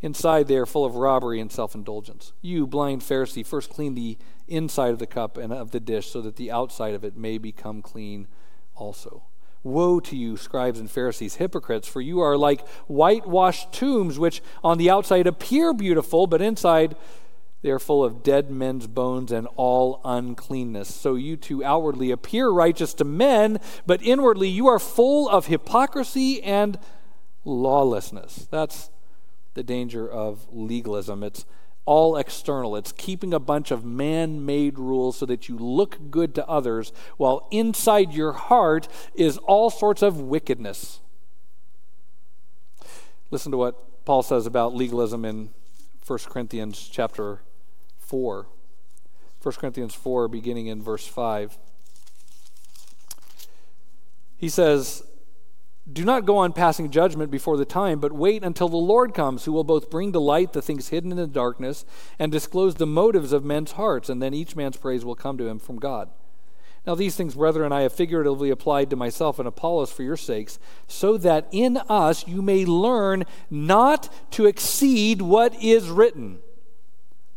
Inside, 0.00 0.46
they 0.46 0.56
are 0.56 0.66
full 0.66 0.84
of 0.84 0.94
robbery 0.94 1.40
and 1.40 1.50
self 1.50 1.74
indulgence. 1.74 2.32
You, 2.40 2.66
blind 2.66 3.02
Pharisee, 3.02 3.44
first 3.44 3.70
clean 3.70 3.94
the 3.94 4.16
inside 4.46 4.90
of 4.90 5.00
the 5.00 5.06
cup 5.06 5.36
and 5.36 5.52
of 5.52 5.72
the 5.72 5.80
dish, 5.80 6.08
so 6.08 6.22
that 6.22 6.36
the 6.36 6.52
outside 6.52 6.94
of 6.94 7.04
it 7.04 7.16
may 7.16 7.36
become 7.36 7.82
clean 7.82 8.28
also. 8.76 9.24
Woe 9.62 10.00
to 10.00 10.16
you, 10.16 10.36
scribes 10.36 10.78
and 10.78 10.90
Pharisees, 10.90 11.36
hypocrites, 11.36 11.88
for 11.88 12.00
you 12.00 12.20
are 12.20 12.36
like 12.36 12.66
whitewashed 12.86 13.72
tombs, 13.72 14.18
which 14.18 14.42
on 14.62 14.78
the 14.78 14.90
outside 14.90 15.26
appear 15.26 15.74
beautiful, 15.74 16.26
but 16.26 16.40
inside 16.40 16.96
they 17.60 17.70
are 17.70 17.80
full 17.80 18.04
of 18.04 18.22
dead 18.22 18.50
men's 18.50 18.86
bones 18.86 19.32
and 19.32 19.48
all 19.56 20.00
uncleanness. 20.04 20.94
So 20.94 21.16
you 21.16 21.36
too 21.36 21.64
outwardly 21.64 22.12
appear 22.12 22.48
righteous 22.50 22.94
to 22.94 23.04
men, 23.04 23.58
but 23.84 24.00
inwardly 24.02 24.48
you 24.48 24.68
are 24.68 24.78
full 24.78 25.28
of 25.28 25.46
hypocrisy 25.46 26.40
and 26.42 26.78
lawlessness. 27.44 28.46
That's 28.50 28.90
the 29.54 29.64
danger 29.64 30.08
of 30.08 30.46
legalism. 30.52 31.24
It's 31.24 31.44
all 31.88 32.18
external. 32.18 32.76
It's 32.76 32.92
keeping 32.92 33.32
a 33.32 33.38
bunch 33.38 33.70
of 33.70 33.82
man 33.82 34.44
made 34.44 34.78
rules 34.78 35.16
so 35.16 35.24
that 35.24 35.48
you 35.48 35.56
look 35.56 36.10
good 36.10 36.34
to 36.34 36.46
others, 36.46 36.92
while 37.16 37.48
inside 37.50 38.12
your 38.12 38.32
heart 38.32 38.88
is 39.14 39.38
all 39.38 39.70
sorts 39.70 40.02
of 40.02 40.20
wickedness. 40.20 41.00
Listen 43.30 43.50
to 43.52 43.56
what 43.58 44.04
Paul 44.04 44.22
says 44.22 44.44
about 44.44 44.74
legalism 44.74 45.24
in 45.24 45.48
1 46.06 46.18
Corinthians 46.26 46.90
chapter 46.92 47.40
4. 48.00 48.46
1 49.42 49.48
1 49.48 49.54
Corinthians 49.54 49.94
4, 49.94 50.28
beginning 50.28 50.66
in 50.66 50.82
verse 50.82 51.06
5. 51.06 51.56
He 54.36 54.50
says, 54.50 55.04
Do 55.90 56.04
not 56.04 56.26
go 56.26 56.36
on 56.36 56.52
passing 56.52 56.90
judgment 56.90 57.30
before 57.30 57.56
the 57.56 57.64
time, 57.64 57.98
but 57.98 58.12
wait 58.12 58.44
until 58.44 58.68
the 58.68 58.76
Lord 58.76 59.14
comes, 59.14 59.44
who 59.44 59.52
will 59.52 59.64
both 59.64 59.90
bring 59.90 60.12
to 60.12 60.18
light 60.18 60.52
the 60.52 60.60
things 60.60 60.88
hidden 60.88 61.10
in 61.10 61.16
the 61.16 61.26
darkness 61.26 61.86
and 62.18 62.30
disclose 62.30 62.74
the 62.74 62.86
motives 62.86 63.32
of 63.32 63.44
men's 63.44 63.72
hearts, 63.72 64.10
and 64.10 64.20
then 64.20 64.34
each 64.34 64.54
man's 64.54 64.76
praise 64.76 65.04
will 65.04 65.14
come 65.14 65.38
to 65.38 65.48
him 65.48 65.58
from 65.58 65.78
God. 65.78 66.10
Now, 66.86 66.94
these 66.94 67.16
things, 67.16 67.34
brethren, 67.34 67.72
I 67.72 67.82
have 67.82 67.92
figuratively 67.92 68.50
applied 68.50 68.90
to 68.90 68.96
myself 68.96 69.38
and 69.38 69.48
Apollos 69.48 69.90
for 69.90 70.02
your 70.02 70.16
sakes, 70.16 70.58
so 70.86 71.16
that 71.18 71.48
in 71.52 71.78
us 71.88 72.26
you 72.26 72.42
may 72.42 72.64
learn 72.66 73.24
not 73.50 74.12
to 74.32 74.46
exceed 74.46 75.22
what 75.22 75.54
is 75.62 75.88
written, 75.88 76.40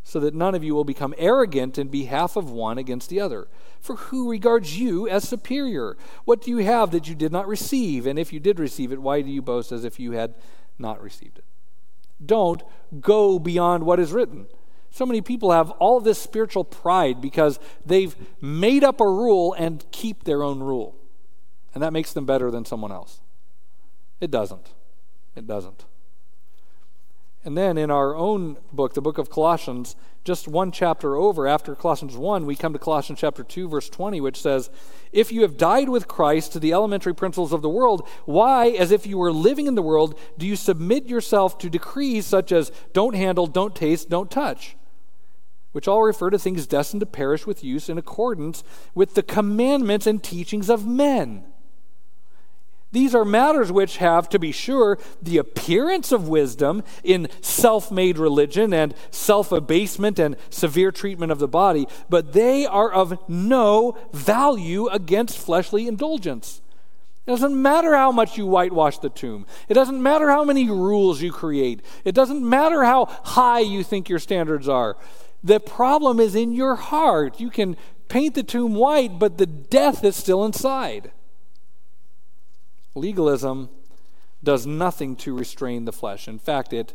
so 0.04 0.20
that 0.20 0.36
none 0.36 0.56
of 0.56 0.64
you 0.64 0.76
will 0.76 0.84
become 0.84 1.16
arrogant 1.18 1.78
in 1.78 1.88
behalf 1.88 2.36
of 2.36 2.50
one 2.50 2.78
against 2.78 3.10
the 3.10 3.22
other. 3.22 3.48
For 3.82 3.96
who 3.96 4.30
regards 4.30 4.78
you 4.78 5.10
as 5.10 5.28
superior? 5.28 5.98
What 6.24 6.42
do 6.42 6.52
you 6.52 6.58
have 6.58 6.92
that 6.92 7.08
you 7.08 7.16
did 7.16 7.32
not 7.32 7.48
receive? 7.48 8.06
And 8.06 8.20
if 8.20 8.32
you 8.32 8.40
did 8.40 8.60
receive 8.60 8.92
it, 8.92 9.02
why 9.02 9.22
do 9.22 9.30
you 9.30 9.42
boast 9.42 9.72
as 9.72 9.84
if 9.84 10.00
you 10.00 10.12
had 10.12 10.36
not 10.78 11.02
received 11.02 11.40
it? 11.40 11.46
Don't 12.24 12.62
go 13.00 13.40
beyond 13.40 13.84
what 13.84 14.00
is 14.00 14.12
written. 14.12 14.46
So 14.92 15.06
many 15.06 15.22
people 15.22 15.52
have 15.52 15.72
all 15.72 16.00
this 16.00 16.20
spiritual 16.20 16.64
pride 16.64 17.22
because 17.22 17.60
they've 17.84 18.16
made 18.40 18.84
up 18.84 19.02
a 19.02 19.08
rule 19.08 19.54
and 19.54 19.84
keep 19.92 20.26
their 20.26 20.44
own 20.44 20.60
rule. 20.60 20.96
And 21.74 21.82
that 21.82 21.94
makes 21.94 22.14
them 22.14 22.26
better 22.26 22.52
than 22.52 22.66
someone 22.66 22.92
else. 22.92 23.22
It 24.20 24.30
doesn't. 24.30 24.74
It 25.36 25.48
doesn't. 25.48 25.86
And 27.44 27.58
then 27.58 27.78
in 27.78 27.90
our 27.90 28.16
own 28.16 28.58
book, 28.72 28.94
the 28.94 29.02
book 29.02 29.18
of 29.18 29.32
Colossians, 29.32 29.96
just 30.24 30.48
one 30.48 30.72
chapter 30.72 31.16
over 31.16 31.48
after 31.48 31.74
Colossians 31.74 32.16
1, 32.16 32.46
we 32.46 32.56
come 32.56 32.74
to 32.74 32.80
Colossians 32.80 33.20
chapter 33.20 33.44
2, 33.44 33.68
verse 33.68 33.90
20, 33.90 34.22
which 34.22 34.40
says, 34.40 34.70
If 35.12 35.32
you 35.32 35.42
have 35.42 35.58
died 35.58 35.90
with 35.90 36.08
Christ 36.08 36.54
to 36.54 36.60
the 36.60 36.72
elementary 36.72 37.16
principles 37.16 37.52
of 37.52 37.64
the 37.64 37.70
world, 37.70 38.08
why, 38.26 38.68
as 38.68 38.92
if 38.92 39.08
you 39.08 39.18
were 39.18 39.32
living 39.32 39.66
in 39.66 39.74
the 39.74 39.82
world, 39.82 40.20
do 40.38 40.46
you 40.46 40.56
submit 40.56 41.08
yourself 41.08 41.58
to 41.60 41.70
decrees 41.70 42.28
such 42.28 42.52
as 42.52 42.72
don't 42.94 43.16
handle, 43.16 43.48
don't 43.48 43.76
taste, 43.76 44.10
don't 44.10 44.30
touch? 44.30 44.76
which 45.72 45.88
all 45.88 46.04
refer 46.04 46.30
to 46.30 46.40
things 46.40 46.68
destined 46.68 47.00
to 47.00 47.06
perish 47.06 47.48
with 47.48 47.64
use 47.64 47.90
in 47.90 47.98
accordance 47.98 48.64
with 48.94 49.14
the 49.14 49.24
commandments 49.24 50.06
and 50.06 50.22
teachings 50.22 50.70
of 50.70 50.86
men. 50.86 51.46
These 52.92 53.16
are 53.16 53.24
matters 53.24 53.72
which 53.72 53.98
have, 53.98 54.28
to 54.30 54.40
be 54.40 54.52
sure, 54.52 54.98
the 55.22 55.38
appearance 55.38 56.12
of 56.12 56.28
wisdom 56.28 56.84
in 57.04 57.30
self 57.40 57.90
made 57.90 58.18
religion 58.18 58.74
and 58.74 58.94
self 59.12 59.52
abasement 59.52 60.20
and 60.20 60.36
severe 60.50 60.92
treatment 60.92 61.32
of 61.32 61.40
the 61.40 61.48
body, 61.48 61.88
but 62.10 62.34
they 62.34 62.66
are 62.66 62.92
of 62.92 63.18
no 63.30 63.98
value 64.12 64.88
against 64.88 65.38
fleshly 65.38 65.88
indulgence. 65.88 66.62
It 67.26 67.32
doesn't 67.32 67.62
matter 67.62 67.96
how 67.96 68.12
much 68.12 68.38
you 68.38 68.46
whitewash 68.46 68.98
the 68.98 69.10
tomb. 69.10 69.46
It 69.70 69.76
doesn't 69.76 70.02
matter 70.02 70.30
how 70.30 70.44
many 70.44 70.70
rules 70.70 71.22
you 71.22 71.32
create. 71.32 71.82
It 72.04 72.16
doesn't 72.16 72.48
matter 72.48 72.84
how 72.84 73.06
high 73.06 73.60
you 73.60 73.84
think 73.84 74.10
your 74.10 74.20
standards 74.20 74.68
are. 74.68 74.98
The 75.44 75.60
problem 75.60 76.20
is 76.20 76.36
in 76.36 76.52
your 76.52 76.76
heart. 76.76 77.40
You 77.40 77.50
can 77.50 77.78
paint 78.10 78.36
the 78.36 78.44
tomb 78.44 78.76
white, 78.76 79.18
but 79.18 79.38
the 79.38 79.46
death 79.46 80.04
is 80.04 80.16
still 80.16 80.44
inside. 80.44 81.12
Legalism 82.96 83.70
does 84.44 84.66
nothing 84.66 85.16
to 85.16 85.38
restrain 85.38 85.86
the 85.86 85.92
flesh. 85.92 86.28
In 86.28 86.40
fact, 86.40 86.74
it 86.74 86.94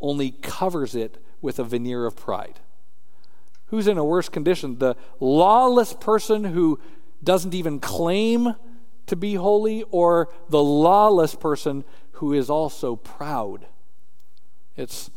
only 0.00 0.30
covers 0.30 0.94
it 0.94 1.22
with 1.40 1.58
a 1.58 1.64
veneer 1.64 2.04
of 2.06 2.16
pride. 2.16 2.60
Who's 3.66 3.86
in 3.86 3.98
a 3.98 4.04
worse 4.04 4.28
condition? 4.28 4.78
The 4.78 4.96
lawless 5.20 5.92
person 5.92 6.44
who 6.44 6.78
doesn't 7.22 7.54
even 7.54 7.80
claim 7.80 8.54
to 9.06 9.16
be 9.16 9.34
holy, 9.34 9.82
or 9.90 10.28
the 10.48 10.62
lawless 10.62 11.34
person 11.34 11.84
who 12.12 12.32
is 12.32 12.50
also 12.50 12.94
proud? 12.96 13.66
It's 14.76 15.10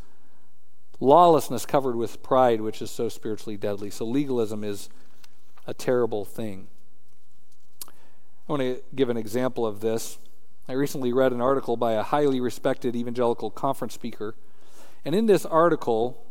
lawlessness 0.99 1.65
covered 1.65 1.95
with 1.95 2.23
pride, 2.23 2.61
which 2.61 2.81
is 2.81 2.89
so 2.89 3.09
spiritually 3.09 3.57
deadly. 3.57 3.89
So 3.89 4.05
legalism 4.05 4.63
is 4.63 4.89
a 5.67 5.73
terrible 5.73 6.25
thing. 6.25 6.67
I 8.51 8.53
want 8.53 8.63
to 8.63 8.83
give 8.93 9.07
an 9.07 9.15
example 9.15 9.65
of 9.65 9.79
this. 9.79 10.19
I 10.67 10.73
recently 10.73 11.13
read 11.13 11.31
an 11.31 11.39
article 11.39 11.77
by 11.77 11.93
a 11.93 12.03
highly 12.03 12.41
respected 12.41 12.97
evangelical 12.97 13.49
conference 13.49 13.93
speaker, 13.93 14.35
and 15.05 15.15
in 15.15 15.25
this 15.25 15.45
article, 15.45 16.21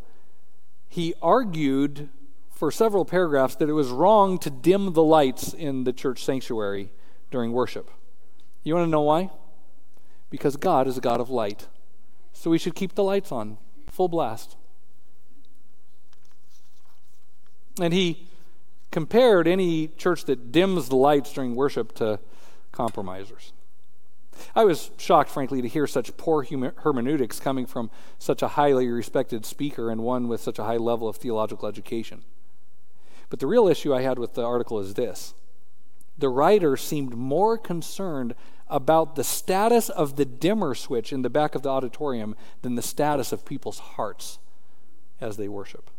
he 0.87 1.14
argued 1.23 2.11
for 2.51 2.71
several 2.71 3.07
paragraphs 3.07 3.55
that 3.55 3.71
it 3.71 3.73
was 3.73 3.89
wrong 3.89 4.39
to 4.41 4.51
dim 4.51 4.93
the 4.93 5.03
lights 5.03 5.55
in 5.55 5.85
the 5.85 5.95
church 5.95 6.23
sanctuary 6.23 6.91
during 7.31 7.53
worship. 7.53 7.91
You 8.64 8.75
want 8.75 8.87
to 8.87 8.91
know 8.91 9.01
why? 9.01 9.31
Because 10.29 10.57
God 10.57 10.87
is 10.87 10.99
a 10.99 11.01
God 11.01 11.23
of 11.23 11.31
light. 11.31 11.68
So 12.35 12.51
we 12.51 12.59
should 12.59 12.75
keep 12.75 12.97
the 12.97 13.03
lights 13.03 13.33
on, 13.33 13.57
full 13.89 14.09
blast. 14.09 14.57
And 17.81 17.95
he 17.95 18.30
compared 18.91 19.47
any 19.47 19.88
church 19.88 20.24
that 20.24 20.53
dims 20.53 20.88
the 20.88 20.97
lights 20.97 21.32
during 21.32 21.55
worship 21.55 21.95
to 21.95 22.18
compromisers. 22.72 23.53
I 24.55 24.64
was 24.64 24.91
shocked, 24.97 25.30
frankly, 25.30 25.61
to 25.62 25.68
hear 25.68 25.86
such 25.86 26.16
poor 26.16 26.45
hermeneutics 26.78 27.41
coming 27.41 27.66
from 27.66 27.91
such 28.18 28.43
a 28.43 28.49
highly 28.49 28.88
respected 28.88 29.45
speaker 29.45 29.91
and 29.91 30.03
one 30.03 30.28
with 30.28 30.41
such 30.41 30.59
a 30.59 30.64
high 30.64 30.78
level 30.78 31.09
of 31.09 31.16
theological 31.16 31.68
education. 31.68 32.22
But 33.28 33.38
the 33.38 33.47
real 33.47 33.68
issue 33.68 33.95
I 33.95 34.03
had 34.03 34.18
with 34.18 34.34
the 34.34 34.45
article 34.45 34.80
is 34.80 34.95
this 34.95 35.34
the 36.18 36.28
writer 36.28 36.76
seemed 36.76 37.16
more 37.16 37.57
concerned 37.57 38.34
about 38.68 39.16
the 39.16 39.24
status 39.24 39.88
of 39.88 40.16
the 40.16 40.24
dimmer 40.24 40.74
switch 40.74 41.12
in 41.12 41.22
the 41.22 41.30
back 41.30 41.55
of 41.55 41.62
the 41.62 41.68
auditorium 41.68 42.36
than 42.62 42.74
the 42.74 42.82
status 42.82 43.32
of 43.32 43.45
people's 43.45 43.78
hearts 43.78 44.38
as 45.20 45.36
they 45.36 45.49
worship. 45.49 45.91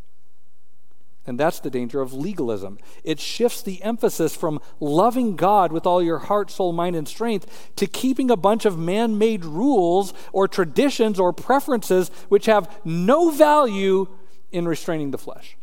And 1.27 1.39
that's 1.39 1.59
the 1.59 1.69
danger 1.69 2.01
of 2.01 2.13
legalism. 2.13 2.79
It 3.03 3.19
shifts 3.19 3.61
the 3.61 3.81
emphasis 3.83 4.35
from 4.35 4.59
loving 4.79 5.35
God 5.35 5.71
with 5.71 5.85
all 5.85 6.01
your 6.01 6.17
heart, 6.17 6.49
soul, 6.49 6.73
mind, 6.73 6.95
and 6.95 7.07
strength 7.07 7.71
to 7.75 7.85
keeping 7.85 8.31
a 8.31 8.35
bunch 8.35 8.65
of 8.65 8.79
man 8.79 9.19
made 9.19 9.45
rules 9.45 10.13
or 10.33 10.47
traditions 10.47 11.19
or 11.19 11.31
preferences 11.31 12.09
which 12.29 12.47
have 12.47 12.75
no 12.83 13.29
value 13.29 14.07
in 14.51 14.67
restraining 14.67 15.11
the 15.11 15.17
flesh. 15.17 15.57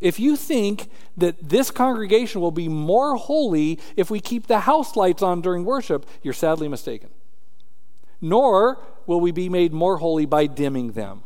If 0.00 0.18
you 0.18 0.34
think 0.34 0.88
that 1.16 1.36
this 1.48 1.70
congregation 1.70 2.40
will 2.40 2.50
be 2.50 2.68
more 2.68 3.16
holy 3.16 3.78
if 3.96 4.10
we 4.10 4.18
keep 4.18 4.46
the 4.46 4.60
house 4.60 4.96
lights 4.96 5.22
on 5.22 5.40
during 5.40 5.64
worship, 5.64 6.04
you're 6.22 6.34
sadly 6.34 6.68
mistaken. 6.68 7.10
Nor 8.20 8.82
will 9.06 9.20
we 9.20 9.30
be 9.30 9.48
made 9.48 9.72
more 9.72 9.98
holy 9.98 10.26
by 10.26 10.46
dimming 10.46 10.92
them. 10.92 11.22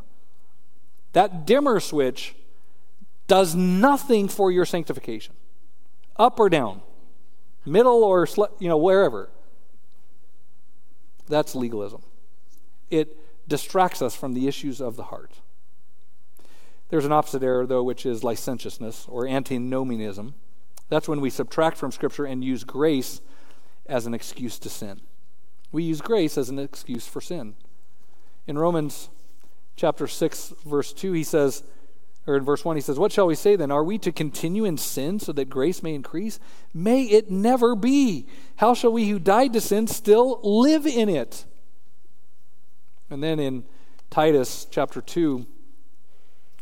That 1.13 1.47
dimmer 1.47 1.81
switch 1.81 2.35
does 3.27 3.55
nothing 3.55 4.29
for 4.29 4.51
your 4.51 4.65
sanctification, 4.65 5.35
up 6.17 6.39
or 6.39 6.49
down, 6.49 6.83
middle 7.65 8.05
or 8.05 8.27
you 8.59 8.69
know 8.69 8.77
wherever. 8.77 9.31
That's 11.27 11.55
legalism. 11.55 12.03
It 12.91 13.17
distracts 13.49 14.03
us 14.03 14.15
from 14.15 14.35
the 14.35 14.47
issues 14.47 14.81
of 14.81 14.97
the 14.97 15.05
heart. 15.05 15.33
There's 16.91 17.05
an 17.05 17.13
opposite 17.13 17.43
error, 17.43 17.67
though, 17.67 17.83
which 17.83 18.07
is 18.07 18.23
licentiousness 18.23 19.07
or 19.09 19.27
antinomianism. 19.27 20.35
That's 20.89 21.09
when 21.09 21.21
we 21.21 21.31
subtract 21.31 21.79
from 21.79 21.93
Scripture 21.93 22.27
and 22.27 22.45
use 22.45 22.63
grace 22.63 23.21
as 23.87 24.07
an 24.07 24.15
excuse 24.15 24.59
to 24.61 24.69
sin. 24.69 25.01
We 25.73 25.83
use 25.83 26.01
grace 26.01 26.39
as 26.39 26.51
an 26.51 26.59
excuse 26.59 27.07
for 27.07 27.21
sin. 27.21 27.55
In 28.47 28.59
Romans 28.59 29.09
chapter 29.77 30.07
6, 30.07 30.55
verse 30.65 30.93
2, 30.93 31.13
he 31.13 31.25
says, 31.25 31.65
or 32.27 32.37
in 32.37 32.45
verse 32.45 32.65
1, 32.65 32.77
he 32.77 32.83
says, 32.83 32.99
What 32.99 33.13
shall 33.13 33.27
we 33.27 33.35
say 33.35 33.55
then? 33.55 33.71
Are 33.71 33.85
we 33.85 33.99
to 33.99 34.11
continue 34.11 34.65
in 34.65 34.79
sin 34.79 35.21
so 35.21 35.33
that 35.33 35.51
grace 35.51 35.83
may 35.83 35.95
increase? 35.95 36.41
May 36.73 37.03
it 37.03 37.31
never 37.31 37.75
be. 37.75 38.27
How 38.57 38.73
shall 38.73 38.93
we 38.93 39.09
who 39.09 39.19
died 39.19 39.53
to 39.53 39.61
sin 39.61 39.87
still 39.87 40.41
live 40.43 40.87
in 40.87 41.11
it? 41.11 41.45
And 43.11 43.23
then 43.23 43.39
in 43.39 43.65
Titus 44.09 44.67
chapter 44.71 45.03
2, 45.03 45.47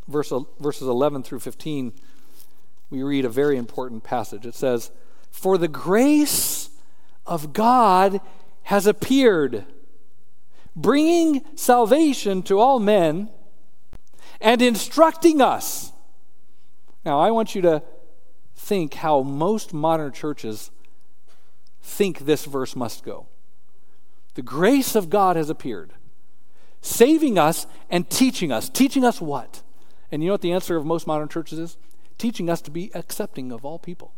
verse, 0.09 0.33
verses 0.59 0.89
11 0.89 1.23
through 1.23 1.41
15, 1.41 1.93
we 2.91 3.03
read 3.05 3.25
a 3.25 3.31
very 3.31 3.57
important 3.57 4.03
passage. 4.03 4.45
It 4.45 4.57
says, 4.57 4.91
For 5.31 5.59
the 5.59 5.69
grace 5.69 6.71
of 7.25 7.53
God 7.53 8.21
has 8.65 8.89
appeared, 8.89 9.65
bringing 10.75 11.45
salvation 11.55 12.43
to 12.43 12.59
all 12.59 12.81
men 12.81 13.31
and 14.43 14.61
instructing 14.61 15.41
us. 15.41 15.93
Now, 17.05 17.19
I 17.19 17.31
want 17.31 17.55
you 17.55 17.63
to 17.63 17.83
think 18.55 18.95
how 18.95 19.23
most 19.23 19.73
modern 19.73 20.13
churches 20.13 20.71
think 21.81 22.21
this 22.21 22.45
verse 22.45 22.77
must 22.77 23.05
go. 23.05 23.27
The 24.35 24.43
grace 24.43 24.95
of 24.95 25.11
God 25.11 25.37
has 25.37 25.51
appeared, 25.51 25.93
saving 26.81 27.39
us 27.39 27.67
and 27.91 28.09
teaching 28.09 28.53
us. 28.53 28.69
Teaching 28.69 29.05
us 29.05 29.21
what? 29.21 29.63
And 30.11 30.23
you 30.23 30.29
know 30.29 30.35
what 30.35 30.43
the 30.43 30.53
answer 30.53 30.77
of 30.77 30.85
most 30.85 31.07
modern 31.07 31.29
churches 31.29 31.59
is? 31.59 31.77
teaching 32.23 32.49
us 32.49 32.61
to 32.63 32.71
be 32.71 32.89
accepting 32.95 33.51
of 33.51 33.65
all 33.65 33.81
people, 33.81 34.15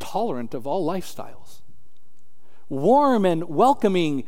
tolerant 0.00 0.54
of 0.54 0.66
all 0.66 0.84
lifestyles, 0.84 1.60
warm 2.68 3.24
and 3.24 3.48
welcoming 3.48 4.24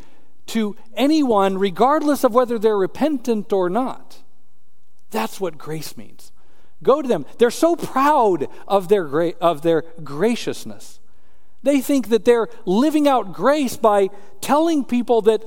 to 0.47 0.77
anyone, 0.95 1.59
regardless 1.59 2.23
of 2.23 2.35
whether 2.35 2.57
they're 2.57 2.79
repentant 2.79 3.53
or 3.53 3.69
not. 3.69 4.23
That's 5.15 5.41
what 5.41 5.57
grace 5.57 5.97
means. 5.97 6.33
Go 6.83 7.01
to 7.01 7.07
them. 7.07 7.25
They're 7.39 7.53
so 7.53 7.77
proud 7.77 8.49
of 8.67 8.89
their, 8.89 9.05
gra- 9.05 9.35
of 9.41 9.63
their 9.63 9.85
graciousness. 10.03 10.99
They 11.63 11.81
think 11.81 12.09
that 12.09 12.25
they're 12.25 12.49
living 12.67 13.07
out 13.07 13.33
grace 13.33 13.77
by 13.77 14.09
telling 14.41 14.85
people 14.85 15.23
that 15.23 15.45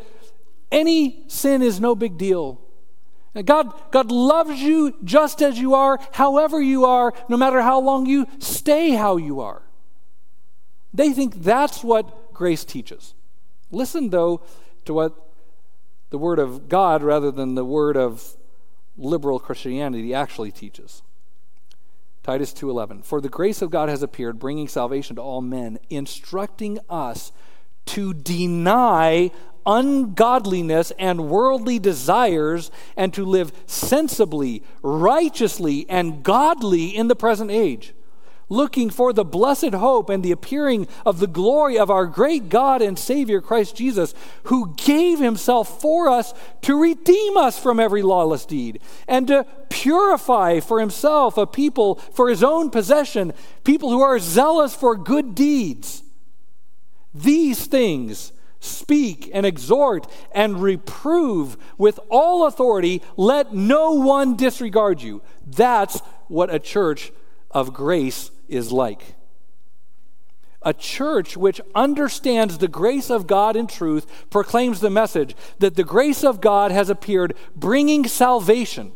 any 0.71 1.25
sin 1.27 1.61
is 1.61 1.81
no 1.81 1.95
big 1.95 2.17
deal. 2.17 2.61
God, 3.43 3.73
God 3.91 4.09
loves 4.09 4.61
you 4.61 4.95
just 5.03 5.41
as 5.41 5.59
you 5.59 5.75
are, 5.75 5.99
however 6.13 6.61
you 6.61 6.85
are, 6.85 7.13
no 7.27 7.35
matter 7.35 7.61
how 7.61 7.81
long 7.81 8.05
you 8.05 8.25
stay 8.39 8.91
how 8.91 9.17
you 9.17 9.41
are. 9.41 9.63
They 10.93 11.11
think 11.11 11.43
that's 11.43 11.83
what 11.83 12.33
grace 12.33 12.63
teaches. 12.63 13.15
Listen, 13.69 14.11
though, 14.11 14.41
to 14.85 14.93
what 14.93 15.13
the 16.09 16.17
Word 16.17 16.39
of 16.39 16.69
God, 16.69 17.03
rather 17.03 17.31
than 17.31 17.55
the 17.55 17.65
Word 17.65 17.97
of 17.97 18.36
liberal 18.97 19.39
Christianity, 19.39 20.13
actually 20.13 20.51
teaches. 20.51 21.01
Titus 22.23 22.53
2:11 22.53 23.03
For 23.03 23.21
the 23.21 23.29
grace 23.29 23.61
of 23.61 23.69
God 23.69 23.89
has 23.89 24.03
appeared 24.03 24.39
bringing 24.39 24.67
salvation 24.67 25.15
to 25.15 25.21
all 25.21 25.41
men 25.41 25.79
instructing 25.89 26.79
us 26.89 27.31
to 27.85 28.13
deny 28.13 29.31
ungodliness 29.65 30.91
and 30.97 31.29
worldly 31.29 31.79
desires 31.79 32.71
and 32.95 33.13
to 33.13 33.25
live 33.25 33.51
sensibly 33.65 34.63
righteously 34.81 35.85
and 35.89 36.23
godly 36.23 36.95
in 36.95 37.07
the 37.07 37.15
present 37.15 37.51
age 37.51 37.93
looking 38.49 38.89
for 38.89 39.11
the 39.11 39.25
blessed 39.25 39.73
hope 39.73 40.09
and 40.09 40.23
the 40.23 40.31
appearing 40.31 40.87
of 41.05 41.19
the 41.19 41.27
glory 41.27 41.77
of 41.77 41.89
our 41.89 42.05
great 42.05 42.49
God 42.49 42.81
and 42.81 42.97
Savior 42.97 43.41
Christ 43.41 43.75
Jesus, 43.75 44.13
who 44.43 44.73
gave 44.75 45.19
himself 45.19 45.81
for 45.81 46.09
us 46.09 46.33
to 46.61 46.79
redeem 46.79 47.37
us 47.37 47.59
from 47.59 47.79
every 47.79 48.01
lawless 48.01 48.45
deed 48.45 48.81
and 49.07 49.27
to 49.27 49.45
purify 49.69 50.59
for 50.59 50.79
himself 50.79 51.37
a 51.37 51.45
people 51.45 51.95
for 51.95 52.29
his 52.29 52.43
own 52.43 52.69
possession, 52.69 53.33
people 53.63 53.89
who 53.89 54.01
are 54.01 54.19
zealous 54.19 54.73
for 54.73 54.95
good 54.95 55.35
deeds. 55.35 56.03
These 57.13 57.65
things 57.65 58.31
speak 58.59 59.29
and 59.33 59.45
exhort 59.45 60.07
and 60.31 60.61
reprove 60.61 61.57
with 61.77 61.99
all 62.09 62.47
authority. 62.47 63.01
Let 63.15 63.53
no 63.53 63.91
one 63.93 64.35
disregard 64.35 65.01
you. 65.01 65.21
That's 65.45 65.99
what 66.27 66.53
a 66.53 66.59
church 66.59 67.11
of 67.51 67.73
grace 67.73 68.31
is 68.47 68.71
like. 68.71 69.15
A 70.63 70.73
church 70.73 71.37
which 71.37 71.61
understands 71.75 72.57
the 72.57 72.67
grace 72.67 73.09
of 73.09 73.27
God 73.27 73.55
in 73.55 73.67
truth 73.67 74.29
proclaims 74.29 74.79
the 74.79 74.89
message 74.89 75.35
that 75.59 75.75
the 75.75 75.83
grace 75.83 76.23
of 76.23 76.41
God 76.41 76.71
has 76.71 76.89
appeared, 76.89 77.35
bringing 77.55 78.07
salvation. 78.07 78.91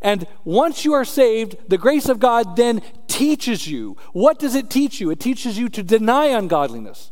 And 0.00 0.26
once 0.44 0.84
you 0.84 0.92
are 0.92 1.04
saved, 1.04 1.56
the 1.68 1.78
grace 1.78 2.08
of 2.08 2.18
God 2.18 2.56
then 2.56 2.82
teaches 3.06 3.66
you. 3.66 3.96
What 4.12 4.38
does 4.38 4.54
it 4.54 4.68
teach 4.68 5.00
you? 5.00 5.10
It 5.10 5.20
teaches 5.20 5.56
you 5.58 5.68
to 5.70 5.82
deny 5.82 6.26
ungodliness, 6.26 7.10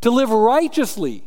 to 0.00 0.10
live 0.10 0.30
righteously. 0.30 1.24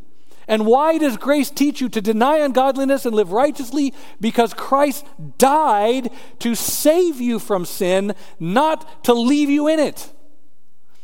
And 0.50 0.66
why 0.66 0.98
does 0.98 1.16
grace 1.16 1.52
teach 1.52 1.80
you 1.80 1.90
to 1.90 2.02
deny 2.02 2.40
ungodliness 2.40 3.06
and 3.06 3.16
live 3.16 3.32
righteously? 3.32 3.94
Because 4.20 4.54
Christ 4.54 5.06
died 5.38 6.10
to 6.40 6.56
save 6.56 7.22
you 7.22 7.38
from 7.38 7.66
sin, 7.66 8.16
not 8.40 9.06
to 9.06 9.14
leave 9.14 9.52
you 9.52 9.68
in 9.68 9.80
it. 9.80 10.12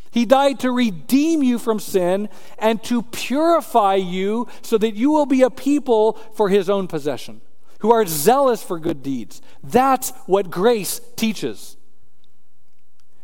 He 0.10 0.26
died 0.26 0.62
to 0.62 0.72
redeem 0.72 1.44
you 1.44 1.60
from 1.60 1.80
sin 1.80 2.28
and 2.58 2.84
to 2.86 3.04
purify 3.04 3.96
you 3.96 4.48
so 4.64 4.80
that 4.80 4.96
you 4.96 5.12
will 5.12 5.28
be 5.28 5.44
a 5.44 5.52
people 5.52 6.14
for 6.34 6.50
his 6.50 6.68
own 6.68 6.88
possession, 6.88 7.42
who 7.80 7.92
are 7.92 8.06
zealous 8.08 8.64
for 8.64 8.80
good 8.80 9.04
deeds. 9.04 9.44
That's 9.64 10.10
what 10.26 10.50
grace 10.50 11.00
teaches. 11.16 11.78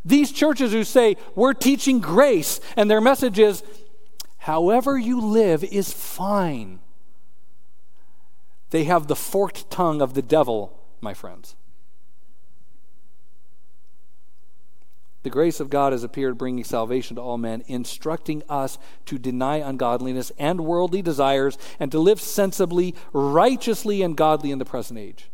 These 0.05 0.31
churches 0.31 0.71
who 0.71 0.83
say, 0.83 1.17
we're 1.33 1.53
teaching 1.53 1.99
grace, 1.99 2.59
and 2.75 2.91
their 2.91 3.01
message 3.01 3.39
is, 3.39 3.63
however 4.41 4.97
you 4.97 5.19
live 5.19 5.63
is 5.63 5.93
fine. 5.93 6.79
They 8.71 8.85
have 8.85 9.07
the 9.07 9.15
forked 9.15 9.69
tongue 9.69 10.01
of 10.01 10.13
the 10.13 10.21
devil, 10.21 10.79
my 11.01 11.13
friends. 11.13 11.55
The 15.23 15.29
grace 15.29 15.59
of 15.59 15.69
God 15.69 15.91
has 15.91 16.03
appeared, 16.03 16.37
bringing 16.37 16.63
salvation 16.63 17.15
to 17.15 17.21
all 17.21 17.37
men, 17.37 17.63
instructing 17.67 18.41
us 18.49 18.79
to 19.05 19.19
deny 19.19 19.57
ungodliness 19.57 20.31
and 20.39 20.61
worldly 20.61 21.03
desires 21.03 21.59
and 21.79 21.91
to 21.91 21.99
live 21.99 22.19
sensibly, 22.19 22.95
righteously, 23.13 24.01
and 24.01 24.17
godly 24.17 24.49
in 24.49 24.57
the 24.57 24.65
present 24.65 24.97
age. 24.97 25.29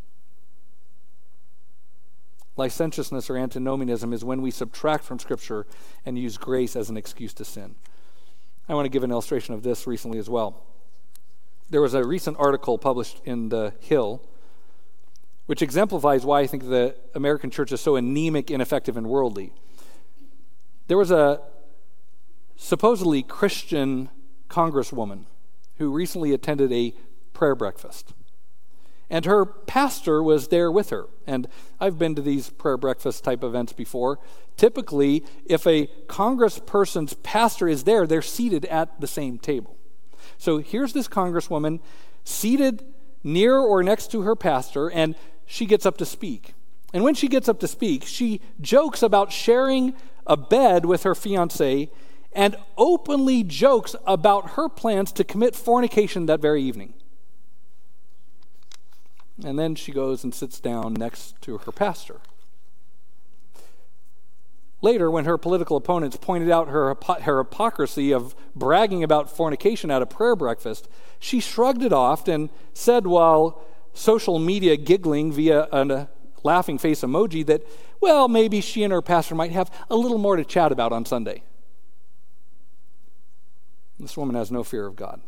Licentiousness 2.58 3.30
or 3.30 3.38
antinomianism 3.38 4.12
is 4.12 4.24
when 4.24 4.42
we 4.42 4.50
subtract 4.50 5.04
from 5.04 5.18
Scripture 5.18 5.66
and 6.04 6.18
use 6.18 6.36
grace 6.36 6.76
as 6.76 6.90
an 6.90 6.96
excuse 6.96 7.32
to 7.34 7.44
sin. 7.44 7.76
I 8.68 8.74
want 8.74 8.84
to 8.84 8.90
give 8.90 9.04
an 9.04 9.10
illustration 9.10 9.54
of 9.54 9.62
this 9.62 9.86
recently 9.86 10.18
as 10.18 10.28
well. 10.28 10.62
There 11.70 11.80
was 11.80 11.94
a 11.94 12.04
recent 12.04 12.36
article 12.38 12.78
published 12.78 13.20
in 13.24 13.48
The 13.48 13.72
Hill 13.80 14.22
which 15.48 15.62
exemplifies 15.62 16.26
why 16.26 16.40
I 16.40 16.46
think 16.46 16.68
the 16.68 16.94
American 17.14 17.50
church 17.50 17.72
is 17.72 17.80
so 17.80 17.96
anemic, 17.96 18.50
ineffective, 18.50 18.98
and 18.98 19.08
worldly. 19.08 19.54
There 20.88 20.98
was 20.98 21.10
a 21.10 21.40
supposedly 22.54 23.22
Christian 23.22 24.10
congresswoman 24.50 25.24
who 25.78 25.90
recently 25.90 26.34
attended 26.34 26.70
a 26.70 26.92
prayer 27.32 27.54
breakfast. 27.54 28.12
And 29.10 29.24
her 29.24 29.44
pastor 29.44 30.22
was 30.22 30.48
there 30.48 30.70
with 30.70 30.90
her. 30.90 31.06
And 31.26 31.48
I've 31.80 31.98
been 31.98 32.14
to 32.14 32.22
these 32.22 32.50
prayer 32.50 32.76
breakfast 32.76 33.24
type 33.24 33.42
events 33.42 33.72
before. 33.72 34.18
Typically, 34.56 35.24
if 35.46 35.66
a 35.66 35.86
congressperson's 36.06 37.14
pastor 37.14 37.68
is 37.68 37.84
there, 37.84 38.06
they're 38.06 38.20
seated 38.20 38.64
at 38.66 39.00
the 39.00 39.06
same 39.06 39.38
table. 39.38 39.76
So 40.36 40.58
here's 40.58 40.92
this 40.92 41.08
congresswoman 41.08 41.80
seated 42.24 42.84
near 43.24 43.56
or 43.56 43.82
next 43.82 44.10
to 44.12 44.22
her 44.22 44.36
pastor, 44.36 44.90
and 44.90 45.14
she 45.46 45.64
gets 45.64 45.86
up 45.86 45.96
to 45.98 46.04
speak. 46.04 46.54
And 46.92 47.02
when 47.02 47.14
she 47.14 47.28
gets 47.28 47.48
up 47.48 47.60
to 47.60 47.68
speak, 47.68 48.04
she 48.04 48.40
jokes 48.60 49.02
about 49.02 49.32
sharing 49.32 49.94
a 50.26 50.36
bed 50.36 50.84
with 50.84 51.02
her 51.04 51.14
fiance 51.14 51.90
and 52.32 52.56
openly 52.76 53.42
jokes 53.42 53.96
about 54.06 54.50
her 54.50 54.68
plans 54.68 55.12
to 55.12 55.24
commit 55.24 55.56
fornication 55.56 56.26
that 56.26 56.40
very 56.40 56.62
evening. 56.62 56.94
And 59.44 59.58
then 59.58 59.74
she 59.74 59.92
goes 59.92 60.24
and 60.24 60.34
sits 60.34 60.58
down 60.58 60.94
next 60.94 61.40
to 61.42 61.58
her 61.58 61.72
pastor. 61.72 62.20
Later, 64.80 65.10
when 65.10 65.24
her 65.24 65.38
political 65.38 65.76
opponents 65.76 66.16
pointed 66.16 66.50
out 66.50 66.68
her, 66.68 66.96
her 67.22 67.38
hypocrisy 67.38 68.12
of 68.12 68.36
bragging 68.54 69.02
about 69.02 69.30
fornication 69.30 69.90
at 69.90 70.02
a 70.02 70.06
prayer 70.06 70.36
breakfast, 70.36 70.88
she 71.18 71.40
shrugged 71.40 71.82
it 71.82 71.92
off 71.92 72.28
and 72.28 72.48
said, 72.74 73.06
while 73.06 73.64
social 73.92 74.38
media 74.38 74.76
giggling 74.76 75.32
via 75.32 75.64
a 75.72 75.84
uh, 75.84 76.06
laughing 76.44 76.78
face 76.78 77.00
emoji, 77.00 77.44
that, 77.46 77.62
well, 78.00 78.28
maybe 78.28 78.60
she 78.60 78.84
and 78.84 78.92
her 78.92 79.02
pastor 79.02 79.34
might 79.34 79.50
have 79.50 79.70
a 79.90 79.96
little 79.96 80.18
more 80.18 80.36
to 80.36 80.44
chat 80.44 80.70
about 80.70 80.92
on 80.92 81.04
Sunday. 81.04 81.42
This 83.98 84.16
woman 84.16 84.36
has 84.36 84.52
no 84.52 84.62
fear 84.62 84.86
of 84.86 84.94
God 84.94 85.20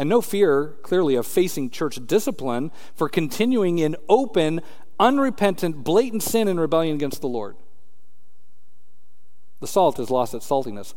and 0.00 0.08
no 0.08 0.22
fear, 0.22 0.78
clearly, 0.82 1.14
of 1.14 1.26
facing 1.26 1.68
church 1.68 1.98
discipline 2.06 2.72
for 2.94 3.06
continuing 3.06 3.78
in 3.78 3.96
open, 4.08 4.62
unrepentant, 4.98 5.84
blatant 5.84 6.22
sin 6.22 6.48
and 6.48 6.58
rebellion 6.58 6.94
against 6.94 7.20
the 7.20 7.28
Lord. 7.28 7.54
The 9.60 9.66
salt 9.66 9.98
has 9.98 10.08
lost 10.08 10.32
its 10.32 10.48
saltiness. 10.48 10.94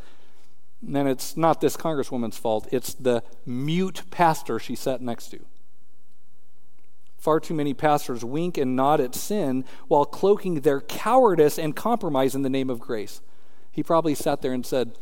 And 0.88 1.10
it's 1.10 1.36
not 1.36 1.60
this 1.60 1.76
congresswoman's 1.76 2.38
fault, 2.38 2.70
it's 2.72 2.94
the 2.94 3.24
mute 3.46 4.04
pastor 4.10 4.58
she 4.58 4.74
sat 4.74 5.02
next 5.02 5.28
to. 5.32 5.46
Far 7.18 7.42
too 7.42 7.54
many 7.54 7.74
pastors 7.74 8.24
wink 8.24 8.58
and 8.58 8.74
nod 8.74 9.02
at 9.02 9.16
sin 9.16 9.66
while 9.90 10.06
cloaking 10.06 10.62
their 10.62 10.80
cowardice 10.80 11.60
and 11.60 11.76
compromise 11.76 12.36
in 12.36 12.42
the 12.42 12.50
name 12.50 12.70
of 12.70 12.80
grace. 12.80 13.20
He 13.70 13.84
probably 13.84 14.16
sat 14.16 14.42
there 14.42 14.54
and 14.54 14.66
said, 14.66 14.98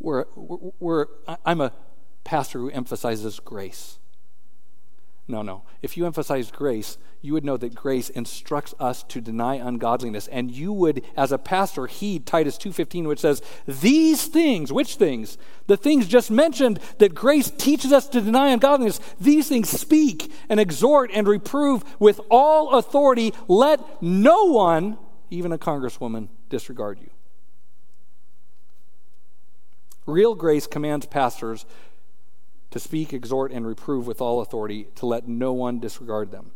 we're, 0.00 0.24
we're, 0.34 1.06
I'm 1.46 1.60
a 1.60 1.72
pastor 2.24 2.58
who 2.58 2.70
emphasizes 2.70 3.40
grace. 3.40 3.98
No, 5.28 5.40
no. 5.40 5.62
If 5.82 5.96
you 5.96 6.04
emphasize 6.04 6.50
grace, 6.50 6.98
you 7.20 7.32
would 7.32 7.44
know 7.44 7.56
that 7.56 7.74
grace 7.74 8.10
instructs 8.10 8.74
us 8.80 9.04
to 9.04 9.20
deny 9.20 9.54
ungodliness 9.54 10.26
and 10.26 10.50
you 10.50 10.72
would 10.72 11.04
as 11.16 11.30
a 11.30 11.38
pastor 11.38 11.86
heed 11.86 12.26
Titus 12.26 12.58
2:15 12.58 13.06
which 13.06 13.20
says 13.20 13.40
these 13.66 14.26
things, 14.26 14.72
which 14.72 14.96
things? 14.96 15.38
The 15.68 15.76
things 15.76 16.08
just 16.08 16.30
mentioned 16.30 16.80
that 16.98 17.14
grace 17.14 17.50
teaches 17.50 17.92
us 17.92 18.08
to 18.08 18.20
deny 18.20 18.48
ungodliness, 18.48 19.00
these 19.20 19.48
things 19.48 19.68
speak 19.68 20.32
and 20.48 20.58
exhort 20.58 21.10
and 21.14 21.28
reprove 21.28 21.84
with 22.00 22.20
all 22.28 22.74
authority. 22.74 23.32
Let 23.46 24.02
no 24.02 24.46
one 24.46 24.98
even 25.32 25.50
a 25.50 25.58
congresswoman, 25.58 26.28
disregard 26.50 27.00
you. 27.00 27.10
Real 30.04 30.34
grace 30.34 30.66
commands 30.66 31.06
pastors 31.06 31.64
to 32.72 32.80
speak, 32.80 33.12
exhort, 33.12 33.52
and 33.52 33.66
reprove 33.66 34.06
with 34.06 34.20
all 34.20 34.40
authority, 34.40 34.88
to 34.96 35.06
let 35.06 35.28
no 35.28 35.52
one 35.52 35.78
disregard 35.78 36.30
them. 36.30 36.52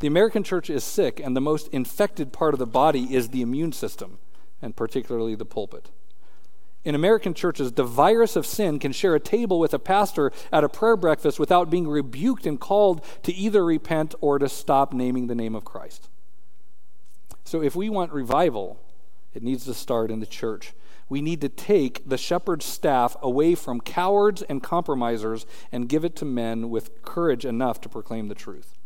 The 0.00 0.06
American 0.06 0.42
church 0.42 0.68
is 0.68 0.84
sick, 0.84 1.20
and 1.20 1.36
the 1.36 1.40
most 1.40 1.68
infected 1.68 2.32
part 2.32 2.54
of 2.54 2.58
the 2.58 2.66
body 2.66 3.14
is 3.14 3.28
the 3.28 3.42
immune 3.42 3.72
system, 3.72 4.18
and 4.60 4.76
particularly 4.76 5.34
the 5.34 5.44
pulpit. 5.44 5.90
In 6.82 6.94
American 6.94 7.34
churches, 7.34 7.72
the 7.72 7.84
virus 7.84 8.36
of 8.36 8.46
sin 8.46 8.78
can 8.78 8.92
share 8.92 9.14
a 9.14 9.20
table 9.20 9.58
with 9.58 9.74
a 9.74 9.78
pastor 9.78 10.32
at 10.50 10.64
a 10.64 10.68
prayer 10.68 10.96
breakfast 10.96 11.38
without 11.38 11.68
being 11.68 11.86
rebuked 11.86 12.46
and 12.46 12.58
called 12.58 13.04
to 13.22 13.34
either 13.34 13.64
repent 13.64 14.14
or 14.22 14.38
to 14.38 14.48
stop 14.48 14.94
naming 14.94 15.26
the 15.26 15.34
name 15.34 15.54
of 15.54 15.64
Christ. 15.64 16.08
So, 17.44 17.62
if 17.62 17.76
we 17.76 17.90
want 17.90 18.12
revival, 18.12 18.80
it 19.34 19.42
needs 19.42 19.64
to 19.66 19.74
start 19.74 20.10
in 20.10 20.20
the 20.20 20.26
church. 20.26 20.72
We 21.10 21.20
need 21.20 21.40
to 21.40 21.48
take 21.48 22.08
the 22.08 22.16
shepherd's 22.16 22.64
staff 22.64 23.16
away 23.20 23.56
from 23.56 23.80
cowards 23.80 24.42
and 24.42 24.62
compromisers 24.62 25.44
and 25.72 25.88
give 25.88 26.04
it 26.04 26.14
to 26.16 26.24
men 26.24 26.70
with 26.70 27.02
courage 27.02 27.44
enough 27.44 27.80
to 27.82 27.88
proclaim 27.88 28.28
the 28.28 28.34
truth. 28.34 28.78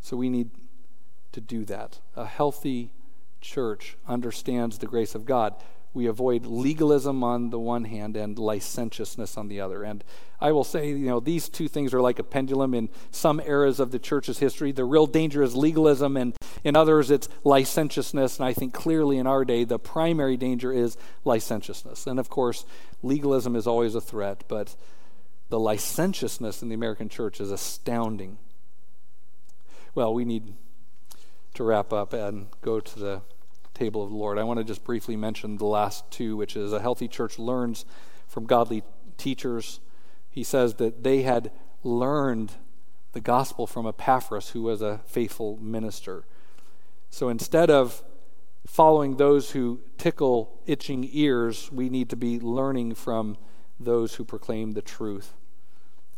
So, 0.00 0.16
we 0.16 0.30
need 0.30 0.50
to 1.32 1.40
do 1.42 1.66
that. 1.66 1.98
A 2.16 2.24
healthy 2.24 2.92
church 3.42 3.98
understands 4.08 4.78
the 4.78 4.86
grace 4.86 5.14
of 5.14 5.26
God. 5.26 5.54
We 5.92 6.06
avoid 6.06 6.46
legalism 6.46 7.22
on 7.22 7.50
the 7.50 7.58
one 7.58 7.84
hand 7.84 8.16
and 8.16 8.38
licentiousness 8.38 9.36
on 9.36 9.48
the 9.48 9.60
other. 9.60 9.82
And 9.82 10.02
I 10.40 10.52
will 10.52 10.64
say, 10.64 10.88
you 10.88 11.06
know, 11.06 11.20
these 11.20 11.50
two 11.50 11.68
things 11.68 11.92
are 11.92 12.00
like 12.00 12.18
a 12.18 12.24
pendulum 12.24 12.72
in 12.72 12.88
some 13.10 13.38
eras 13.40 13.80
of 13.80 13.90
the 13.90 13.98
church's 13.98 14.38
history. 14.38 14.72
The 14.72 14.86
real 14.86 15.06
danger 15.06 15.42
is 15.42 15.54
legalism, 15.54 16.16
and 16.16 16.37
in 16.64 16.76
others, 16.76 17.10
it's 17.10 17.28
licentiousness. 17.44 18.38
And 18.38 18.46
I 18.46 18.52
think 18.52 18.74
clearly 18.74 19.18
in 19.18 19.26
our 19.26 19.44
day, 19.44 19.64
the 19.64 19.78
primary 19.78 20.36
danger 20.36 20.72
is 20.72 20.96
licentiousness. 21.24 22.06
And 22.06 22.18
of 22.18 22.28
course, 22.28 22.64
legalism 23.02 23.56
is 23.56 23.66
always 23.66 23.94
a 23.94 24.00
threat, 24.00 24.44
but 24.48 24.74
the 25.48 25.58
licentiousness 25.58 26.62
in 26.62 26.68
the 26.68 26.74
American 26.74 27.08
church 27.08 27.40
is 27.40 27.50
astounding. 27.50 28.38
Well, 29.94 30.12
we 30.12 30.24
need 30.24 30.54
to 31.54 31.64
wrap 31.64 31.92
up 31.92 32.12
and 32.12 32.48
go 32.62 32.80
to 32.80 32.98
the 32.98 33.22
table 33.74 34.02
of 34.02 34.10
the 34.10 34.16
Lord. 34.16 34.38
I 34.38 34.44
want 34.44 34.58
to 34.58 34.64
just 34.64 34.84
briefly 34.84 35.16
mention 35.16 35.56
the 35.56 35.64
last 35.64 36.10
two, 36.10 36.36
which 36.36 36.56
is 36.56 36.72
a 36.72 36.80
healthy 36.80 37.08
church 37.08 37.38
learns 37.38 37.84
from 38.26 38.44
godly 38.44 38.82
teachers. 39.16 39.80
He 40.30 40.44
says 40.44 40.74
that 40.74 41.02
they 41.02 41.22
had 41.22 41.50
learned 41.82 42.52
the 43.12 43.20
gospel 43.20 43.66
from 43.66 43.86
Epaphras, 43.86 44.50
who 44.50 44.62
was 44.62 44.82
a 44.82 45.00
faithful 45.06 45.56
minister. 45.56 46.24
So 47.10 47.28
instead 47.28 47.70
of 47.70 48.02
following 48.66 49.16
those 49.16 49.52
who 49.52 49.80
tickle 49.96 50.60
itching 50.66 51.08
ears, 51.12 51.70
we 51.72 51.88
need 51.88 52.10
to 52.10 52.16
be 52.16 52.38
learning 52.38 52.94
from 52.94 53.36
those 53.80 54.16
who 54.16 54.24
proclaim 54.24 54.72
the 54.72 54.82
truth. 54.82 55.34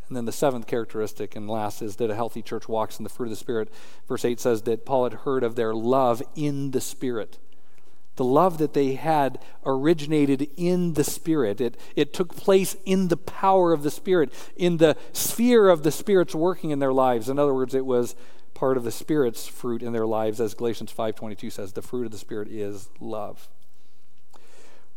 And 0.09 0.17
then 0.17 0.25
the 0.25 0.33
seventh 0.33 0.67
characteristic 0.67 1.37
and 1.37 1.49
last 1.49 1.83
is 1.83 1.97
that 1.97 2.11
a 2.11 2.17
healthy 2.17 2.43
church 2.43 2.69
walks 2.69 2.99
in 2.99 3.05
the 3.05 3.09
fruit 3.09 3.27
of 3.27 3.31
the 3.31 3.37
Spirit. 3.37 3.73
Verse 4.09 4.25
8 4.25 4.41
says 4.41 4.63
that 4.63 4.85
Paul 4.85 5.05
had 5.05 5.21
heard 5.21 5.45
of 5.45 5.55
their 5.55 5.73
love 5.73 6.21
in 6.35 6.73
the 6.73 6.81
Spirit. 6.81 7.39
The 8.17 8.25
love 8.25 8.59
that 8.59 8.75
they 8.75 8.95
had 8.95 9.39
originated 9.65 10.49
in 10.57 10.95
the 10.95 11.05
Spirit. 11.05 11.61
It, 11.61 11.79
it 11.95 12.13
took 12.13 12.35
place 12.35 12.77
in 12.85 13.07
the 13.07 13.17
power 13.17 13.73
of 13.73 13.85
the 13.85 13.91
Spirit, 13.91 14.35
in 14.57 14.79
the 14.79 14.97
sphere 15.13 15.69
of 15.69 15.85
the 15.85 15.93
Spirit's 15.93 16.35
working 16.35 16.71
in 16.71 16.81
their 16.81 16.93
lives. 16.93 17.29
In 17.29 17.39
other 17.39 17.55
words, 17.55 17.73
it 17.73 17.87
was 17.87 18.17
part 18.61 18.77
of 18.77 18.85
the 18.85 18.93
Spirit's 18.93 19.47
fruit 19.47 19.83
in 19.83 19.95
their 19.95 20.07
lives, 20.07 20.39
as 20.39 20.53
Galatians 20.53 20.93
5.22 20.93 21.51
says, 21.51 21.73
the 21.73 21.81
fruit 21.81 22.05
of 22.05 22.13
the 22.13 22.19
Spirit 22.19 22.47
is 22.49 22.91
love. 23.01 23.49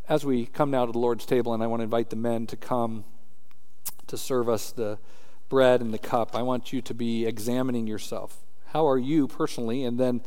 As 0.06 0.22
we 0.22 0.44
come 0.44 0.70
now 0.70 0.84
to 0.84 0.92
the 0.92 0.98
Lord's 0.98 1.24
table, 1.24 1.54
and 1.54 1.62
I 1.62 1.66
want 1.66 1.80
to 1.80 1.84
invite 1.84 2.10
the 2.10 2.16
men 2.16 2.46
to 2.48 2.56
come 2.56 3.04
to 4.06 4.18
serve 4.18 4.50
us 4.50 4.70
the 4.70 4.98
bread 5.48 5.80
and 5.80 5.94
the 5.94 5.98
cup, 5.98 6.36
I 6.36 6.42
want 6.42 6.74
you 6.74 6.82
to 6.82 6.92
be 6.92 7.24
examining 7.24 7.86
yourself. 7.86 8.44
How 8.74 8.86
are 8.86 8.98
you 8.98 9.26
personally? 9.26 9.82
And 9.82 9.98
then 9.98 10.20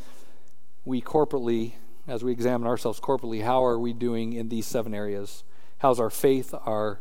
we 0.84 1.00
corporately, 1.00 1.74
as 2.08 2.24
we 2.24 2.32
examine 2.32 2.68
ourselves 2.68 3.00
corporately, 3.00 3.44
how 3.44 3.64
are 3.64 3.78
we 3.78 3.94
doing 3.94 4.34
in 4.34 4.50
these 4.50 4.66
seven 4.66 4.96
areas? 4.96 5.44
How's 5.78 6.00
our 6.00 6.10
faith, 6.10 6.56
our 6.66 7.00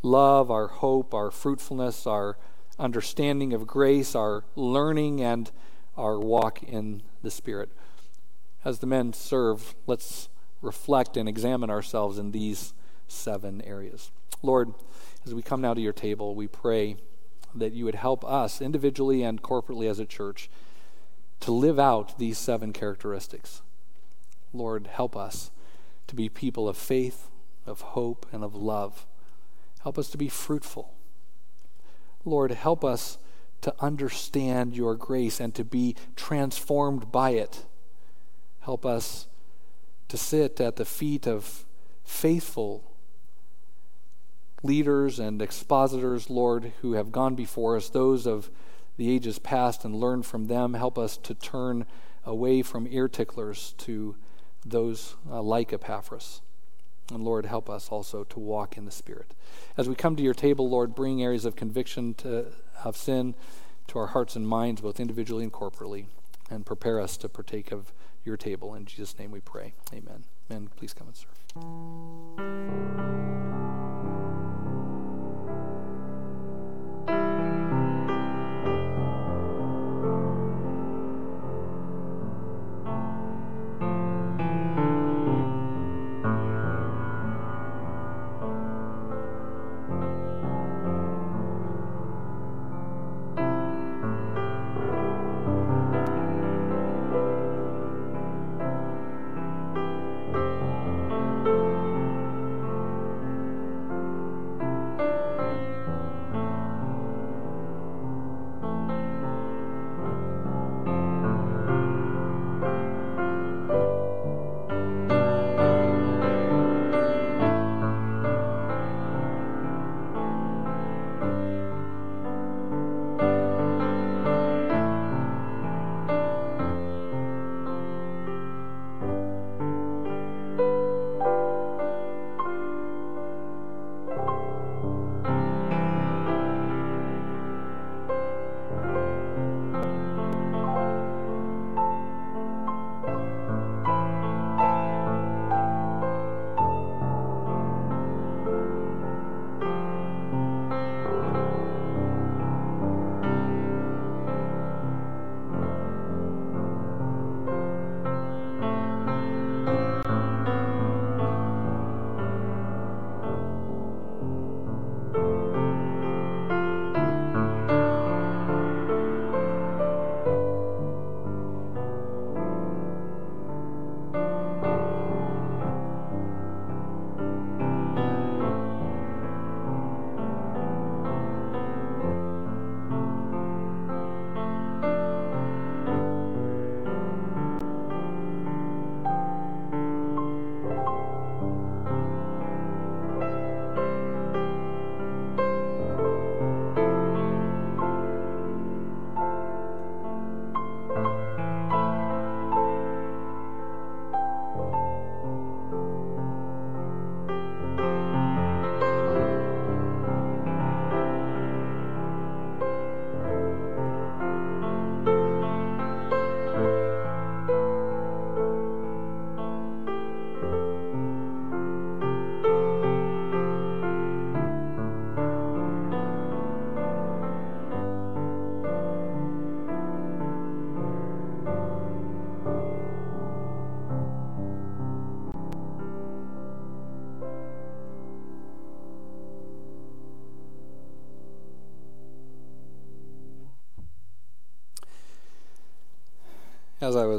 love, 0.00 0.48
our 0.48 0.68
hope, 0.68 1.12
our 1.12 1.32
fruitfulness, 1.32 2.06
our 2.06 2.36
understanding 2.80 3.52
of 3.52 3.66
grace, 3.66 4.14
our 4.14 4.44
learning, 4.56 5.20
and 5.20 5.50
our 5.96 6.18
walk 6.18 6.62
in 6.62 7.02
the 7.22 7.30
Spirit? 7.30 7.70
As 8.64 8.80
the 8.80 8.86
men 8.86 9.12
serve, 9.12 9.74
let's 9.86 10.28
reflect 10.62 11.16
and 11.16 11.28
examine 11.28 11.70
ourselves 11.70 12.18
in 12.18 12.32
these 12.32 12.74
seven 13.08 13.62
areas. 13.62 14.10
Lord, 14.42 14.74
as 15.24 15.34
we 15.34 15.42
come 15.42 15.60
now 15.60 15.74
to 15.74 15.80
your 15.80 15.92
table, 15.92 16.34
we 16.34 16.46
pray 16.46 16.96
that 17.54 17.72
you 17.72 17.84
would 17.84 17.94
help 17.94 18.24
us 18.24 18.60
individually 18.60 19.22
and 19.22 19.42
corporately 19.42 19.88
as 19.88 19.98
a 19.98 20.06
church 20.06 20.48
to 21.40 21.52
live 21.52 21.78
out 21.78 22.18
these 22.18 22.38
seven 22.38 22.72
characteristics. 22.72 23.62
Lord, 24.52 24.88
help 24.88 25.16
us 25.16 25.50
to 26.06 26.14
be 26.14 26.28
people 26.28 26.68
of 26.68 26.76
faith, 26.76 27.28
of 27.66 27.80
hope, 27.80 28.26
and 28.32 28.44
of 28.44 28.54
love. 28.54 29.06
Help 29.82 29.98
us 29.98 30.08
to 30.10 30.18
be 30.18 30.28
fruitful. 30.28 30.92
Lord, 32.24 32.50
help 32.52 32.84
us 32.84 33.18
to 33.62 33.74
understand 33.80 34.76
your 34.76 34.94
grace 34.94 35.40
and 35.40 35.54
to 35.54 35.64
be 35.64 35.96
transformed 36.16 37.12
by 37.12 37.30
it. 37.30 37.64
Help 38.60 38.86
us 38.86 39.26
to 40.08 40.16
sit 40.16 40.60
at 40.60 40.76
the 40.76 40.84
feet 40.84 41.26
of 41.26 41.64
faithful 42.04 42.84
leaders 44.62 45.18
and 45.18 45.40
expositors, 45.40 46.28
Lord, 46.28 46.72
who 46.82 46.92
have 46.92 47.12
gone 47.12 47.34
before 47.34 47.76
us, 47.76 47.88
those 47.88 48.26
of 48.26 48.50
the 48.96 49.10
ages 49.10 49.38
past, 49.38 49.84
and 49.84 49.94
learn 49.94 50.22
from 50.22 50.46
them. 50.46 50.74
Help 50.74 50.98
us 50.98 51.16
to 51.18 51.34
turn 51.34 51.86
away 52.24 52.62
from 52.62 52.86
ear 52.90 53.08
ticklers 53.08 53.74
to 53.78 54.16
those 54.64 55.16
uh, 55.30 55.40
like 55.40 55.72
Epaphras. 55.72 56.42
And 57.10 57.24
Lord, 57.24 57.46
help 57.46 57.68
us 57.68 57.88
also 57.88 58.24
to 58.24 58.38
walk 58.38 58.76
in 58.76 58.84
the 58.84 58.90
Spirit. 58.90 59.34
As 59.76 59.88
we 59.88 59.94
come 59.94 60.16
to 60.16 60.22
your 60.22 60.34
table, 60.34 60.68
Lord, 60.68 60.94
bring 60.94 61.22
areas 61.22 61.44
of 61.44 61.56
conviction 61.56 62.14
to, 62.14 62.46
of 62.84 62.96
sin 62.96 63.34
to 63.88 63.98
our 63.98 64.08
hearts 64.08 64.36
and 64.36 64.46
minds, 64.46 64.80
both 64.80 65.00
individually 65.00 65.42
and 65.42 65.52
corporately, 65.52 66.06
and 66.48 66.64
prepare 66.64 67.00
us 67.00 67.16
to 67.18 67.28
partake 67.28 67.72
of 67.72 67.92
your 68.24 68.36
table. 68.36 68.74
In 68.74 68.84
Jesus' 68.84 69.18
name 69.18 69.30
we 69.30 69.40
pray. 69.40 69.74
Amen. 69.92 70.24
Men, 70.48 70.68
please 70.76 70.94
come 70.94 71.08
and 71.08 71.16
serve. 71.16 71.30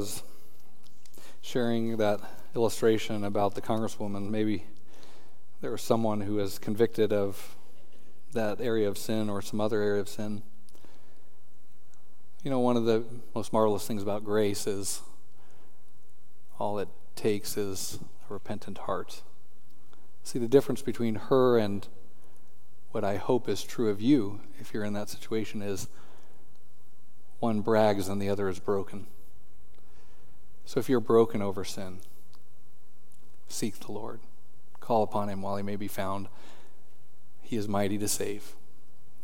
Was 0.01 0.23
sharing 1.43 1.97
that 1.97 2.19
illustration 2.55 3.23
about 3.23 3.53
the 3.53 3.61
congresswoman, 3.61 4.31
maybe 4.31 4.65
there 5.61 5.69
was 5.69 5.83
someone 5.83 6.21
who 6.21 6.33
was 6.33 6.57
convicted 6.57 7.13
of 7.13 7.55
that 8.33 8.59
area 8.59 8.87
of 8.89 8.97
sin 8.97 9.29
or 9.29 9.43
some 9.43 9.61
other 9.61 9.79
area 9.79 10.01
of 10.01 10.09
sin. 10.09 10.41
You 12.43 12.49
know, 12.49 12.57
one 12.57 12.77
of 12.77 12.85
the 12.85 13.03
most 13.35 13.53
marvelous 13.53 13.85
things 13.85 14.01
about 14.01 14.23
grace 14.25 14.65
is 14.65 15.03
all 16.57 16.79
it 16.79 16.89
takes 17.15 17.55
is 17.55 17.99
a 18.27 18.33
repentant 18.33 18.79
heart. 18.79 19.21
See, 20.23 20.39
the 20.39 20.47
difference 20.47 20.81
between 20.81 21.13
her 21.13 21.59
and 21.59 21.87
what 22.89 23.03
I 23.03 23.17
hope 23.17 23.47
is 23.47 23.61
true 23.61 23.91
of 23.91 24.01
you, 24.01 24.41
if 24.59 24.73
you're 24.73 24.83
in 24.83 24.93
that 24.93 25.09
situation, 25.09 25.61
is 25.61 25.87
one 27.39 27.61
brags 27.61 28.07
and 28.07 28.19
the 28.19 28.29
other 28.29 28.49
is 28.49 28.57
broken. 28.57 29.05
So 30.65 30.79
if 30.79 30.89
you're 30.89 30.99
broken 30.99 31.41
over 31.41 31.63
sin, 31.63 31.99
seek 33.47 33.79
the 33.79 33.91
Lord. 33.91 34.19
Call 34.79 35.03
upon 35.03 35.29
him 35.29 35.41
while 35.41 35.57
he 35.57 35.63
may 35.63 35.75
be 35.75 35.87
found. 35.87 36.27
He 37.41 37.57
is 37.57 37.67
mighty 37.67 37.97
to 37.97 38.07
save. 38.07 38.55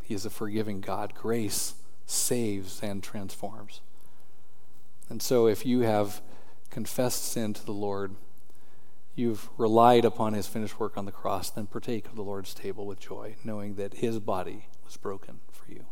He 0.03 0.13
is 0.13 0.25
a 0.25 0.29
forgiving 0.29 0.81
God. 0.81 1.13
Grace 1.13 1.75
saves 2.05 2.81
and 2.81 3.03
transforms. 3.03 3.81
And 5.09 5.21
so 5.21 5.47
if 5.47 5.65
you 5.65 5.81
have 5.81 6.21
confessed 6.69 7.25
sin 7.25 7.53
to 7.53 7.65
the 7.65 7.71
Lord, 7.71 8.15
you've 9.15 9.49
relied 9.57 10.05
upon 10.05 10.33
his 10.33 10.47
finished 10.47 10.79
work 10.79 10.97
on 10.97 11.05
the 11.05 11.11
cross, 11.11 11.49
then 11.49 11.65
partake 11.67 12.05
of 12.07 12.15
the 12.15 12.23
Lord's 12.23 12.53
table 12.53 12.85
with 12.85 12.99
joy, 12.99 13.35
knowing 13.43 13.75
that 13.75 13.95
his 13.95 14.19
body 14.19 14.67
was 14.85 14.97
broken 14.97 15.39
for 15.51 15.71
you. 15.71 15.85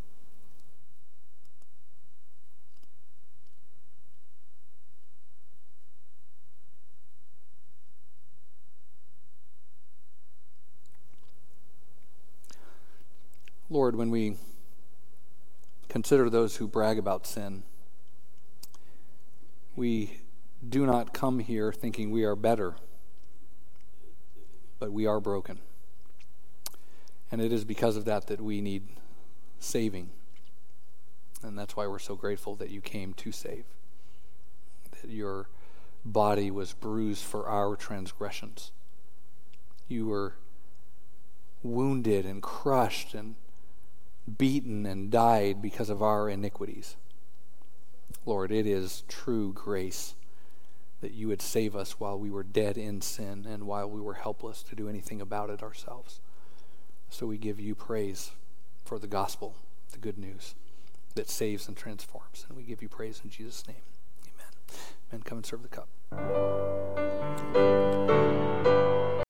Lord, 13.69 13.95
when 13.95 14.09
we 14.09 14.37
consider 15.89 16.29
those 16.29 16.57
who 16.57 16.67
brag 16.67 16.97
about 16.97 17.25
sin, 17.25 17.63
we 19.75 20.21
do 20.67 20.85
not 20.85 21.13
come 21.13 21.39
here 21.39 21.71
thinking 21.71 22.11
we 22.11 22.23
are 22.23 22.35
better 22.35 22.75
but 24.79 24.91
we 24.91 25.05
are 25.05 25.19
broken. 25.19 25.59
And 27.31 27.41
it 27.41 27.51
is 27.51 27.63
because 27.63 27.95
of 27.95 28.05
that 28.05 28.27
that 28.27 28.41
we 28.41 28.61
need 28.61 28.83
saving. 29.59 30.11
And 31.41 31.57
that's 31.57 31.75
why 31.75 31.87
we're 31.87 31.99
so 31.99 32.15
grateful 32.15 32.55
that 32.55 32.69
you 32.69 32.81
came 32.81 33.13
to 33.15 33.31
save, 33.31 33.65
that 35.01 35.09
your 35.09 35.49
body 36.03 36.51
was 36.51 36.73
bruised 36.73 37.23
for 37.23 37.47
our 37.47 37.75
transgressions. 37.75 38.71
You 39.87 40.07
were 40.07 40.35
wounded 41.63 42.25
and 42.25 42.41
crushed 42.41 43.13
and 43.13 43.35
beaten 44.37 44.85
and 44.85 45.11
died 45.11 45.61
because 45.61 45.89
of 45.89 46.01
our 46.01 46.29
iniquities. 46.29 46.95
Lord, 48.25 48.51
it 48.51 48.65
is 48.65 49.03
true 49.07 49.53
grace 49.53 50.15
that 51.01 51.13
you 51.13 51.27
would 51.27 51.41
save 51.41 51.75
us 51.75 51.99
while 51.99 52.17
we 52.17 52.31
were 52.31 52.43
dead 52.43 52.77
in 52.77 53.01
sin 53.01 53.45
and 53.47 53.67
while 53.67 53.89
we 53.89 54.01
were 54.01 54.15
helpless 54.15 54.63
to 54.63 54.75
do 54.75 54.89
anything 54.89 55.21
about 55.21 55.49
it 55.49 55.61
ourselves. 55.61 56.19
So 57.09 57.27
we 57.27 57.37
give 57.37 57.59
you 57.59 57.75
praise 57.75 58.31
for 58.83 58.97
the 58.97 59.07
gospel, 59.07 59.55
the 59.91 59.99
good 59.99 60.17
news 60.17 60.55
that 61.13 61.29
saves 61.29 61.67
and 61.67 61.77
transforms. 61.77 62.45
And 62.47 62.57
we 62.57 62.63
give 62.63 62.81
you 62.81 62.89
praise 62.89 63.21
in 63.23 63.29
Jesus' 63.29 63.67
name. 63.67 63.77
Amen. 64.23 64.51
Amen. 65.11 65.21
Come 65.23 65.37
and 65.37 65.45
serve 65.45 65.61
the 65.61 65.69
cup. 65.69 65.87